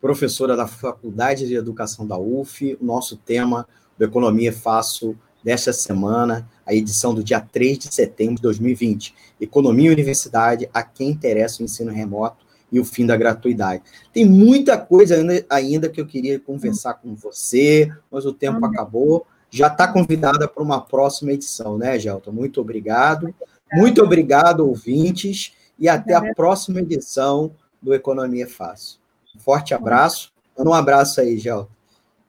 professora 0.00 0.54
da 0.54 0.66
Faculdade 0.66 1.46
de 1.46 1.54
Educação 1.54 2.06
da 2.06 2.18
UF. 2.18 2.76
O 2.80 2.84
nosso 2.84 3.16
tema 3.16 3.66
do 3.96 4.04
Economia 4.04 4.52
Fácil 4.52 5.16
desta 5.42 5.72
semana, 5.72 6.48
a 6.66 6.74
edição 6.74 7.14
do 7.14 7.22
dia 7.22 7.40
3 7.40 7.78
de 7.78 7.94
setembro 7.94 8.36
de 8.36 8.42
2020. 8.42 9.14
Economia 9.40 9.90
e 9.90 9.92
Universidade, 9.92 10.68
a 10.72 10.82
quem 10.82 11.10
interessa 11.10 11.62
o 11.62 11.64
ensino 11.64 11.90
remoto 11.90 12.46
e 12.70 12.80
o 12.80 12.84
fim 12.84 13.04
da 13.04 13.16
gratuidade. 13.16 13.82
Tem 14.12 14.24
muita 14.24 14.78
coisa 14.78 15.16
ainda, 15.16 15.44
ainda 15.50 15.88
que 15.88 16.00
eu 16.00 16.06
queria 16.06 16.40
conversar 16.40 16.94
com 16.94 17.14
você, 17.14 17.92
mas 18.10 18.24
o 18.24 18.32
tempo 18.32 18.64
acabou. 18.64 19.26
Já 19.50 19.66
está 19.66 19.86
convidada 19.86 20.48
para 20.48 20.62
uma 20.62 20.80
próxima 20.80 21.32
edição, 21.32 21.76
né, 21.76 21.98
Gelton? 21.98 22.32
Muito 22.32 22.60
obrigado. 22.60 23.34
Muito 23.74 24.02
obrigado, 24.02 24.66
ouvintes, 24.66 25.54
e 25.78 25.88
até 25.88 26.14
a 26.14 26.34
próxima 26.34 26.80
edição 26.80 27.52
do 27.80 27.94
Economia 27.94 28.46
Fácil. 28.46 28.98
Um 29.34 29.40
forte 29.40 29.74
abraço. 29.74 30.32
Manda 30.56 30.70
um 30.70 30.74
abraço 30.74 31.20
aí, 31.20 31.38
Gelton. 31.38 31.70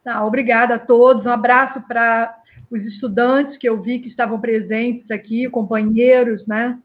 Tá, 0.03 0.25
obrigada 0.25 0.75
a 0.75 0.79
todos. 0.79 1.25
Um 1.25 1.29
abraço 1.29 1.81
para 1.81 2.42
os 2.73 2.83
estudantes 2.85 3.57
que 3.57 3.69
eu 3.69 3.81
vi 3.81 3.99
que 3.99 4.09
estavam 4.09 4.41
presentes 4.41 5.09
aqui, 5.11 5.49
companheiros, 5.49 6.45
né? 6.47 6.79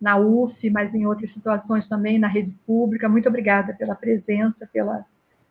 na 0.00 0.16
UF, 0.16 0.70
mas 0.70 0.94
em 0.94 1.04
outras 1.06 1.32
situações 1.32 1.88
também 1.88 2.18
na 2.18 2.28
rede 2.28 2.54
pública. 2.66 3.08
Muito 3.08 3.28
obrigada 3.28 3.74
pela 3.74 3.96
presença, 3.96 4.68
pela 4.72 5.04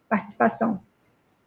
participação. 0.07 0.80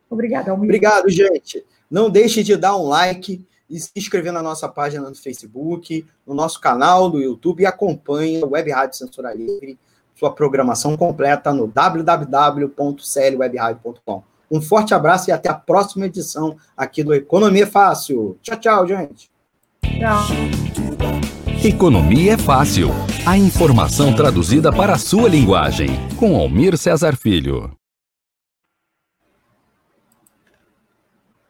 Obrigada, 0.09 0.51
Almir. 0.51 0.66
Obrigado, 0.66 1.09
gente. 1.09 1.64
Não 1.91 2.11
deixe 2.11 2.43
de 2.43 2.55
dar 2.57 2.76
um 2.76 2.87
like 2.87 3.47
e 3.68 3.81
se 3.81 3.91
inscrever 3.97 4.33
na 4.33 4.43
nossa 4.43 4.68
página 4.68 5.09
no 5.09 5.16
Facebook, 5.16 6.05
no 6.26 6.35
nosso 6.35 6.61
canal 6.61 7.09
do 7.09 7.20
YouTube 7.20 7.62
e 7.62 7.66
acompanhe 7.66 8.45
o 8.45 8.51
Web 8.51 8.70
Rádio 8.70 8.99
Censura 8.99 9.33
Livre, 9.33 9.78
sua 10.14 10.35
programação 10.35 10.95
completa 10.97 11.55
no 11.55 11.66
www.clwebradio.com. 11.66 14.30
Um 14.51 14.61
forte 14.61 14.92
abraço 14.92 15.30
e 15.30 15.32
até 15.32 15.48
a 15.48 15.55
próxima 15.55 16.07
edição 16.07 16.57
aqui 16.76 17.05
do 17.05 17.14
Economia 17.14 17.66
Fácil. 17.66 18.36
Tchau, 18.42 18.57
tchau, 18.59 18.86
gente. 18.86 19.30
Tchau. 19.82 20.26
Economia 21.62 22.32
é 22.32 22.38
fácil. 22.38 22.88
A 23.26 23.36
informação 23.36 24.14
traduzida 24.14 24.72
para 24.72 24.94
a 24.94 24.98
sua 24.98 25.28
linguagem. 25.28 25.88
Com 26.16 26.34
Almir 26.34 26.76
Cesar 26.78 27.16
Filho. 27.16 27.80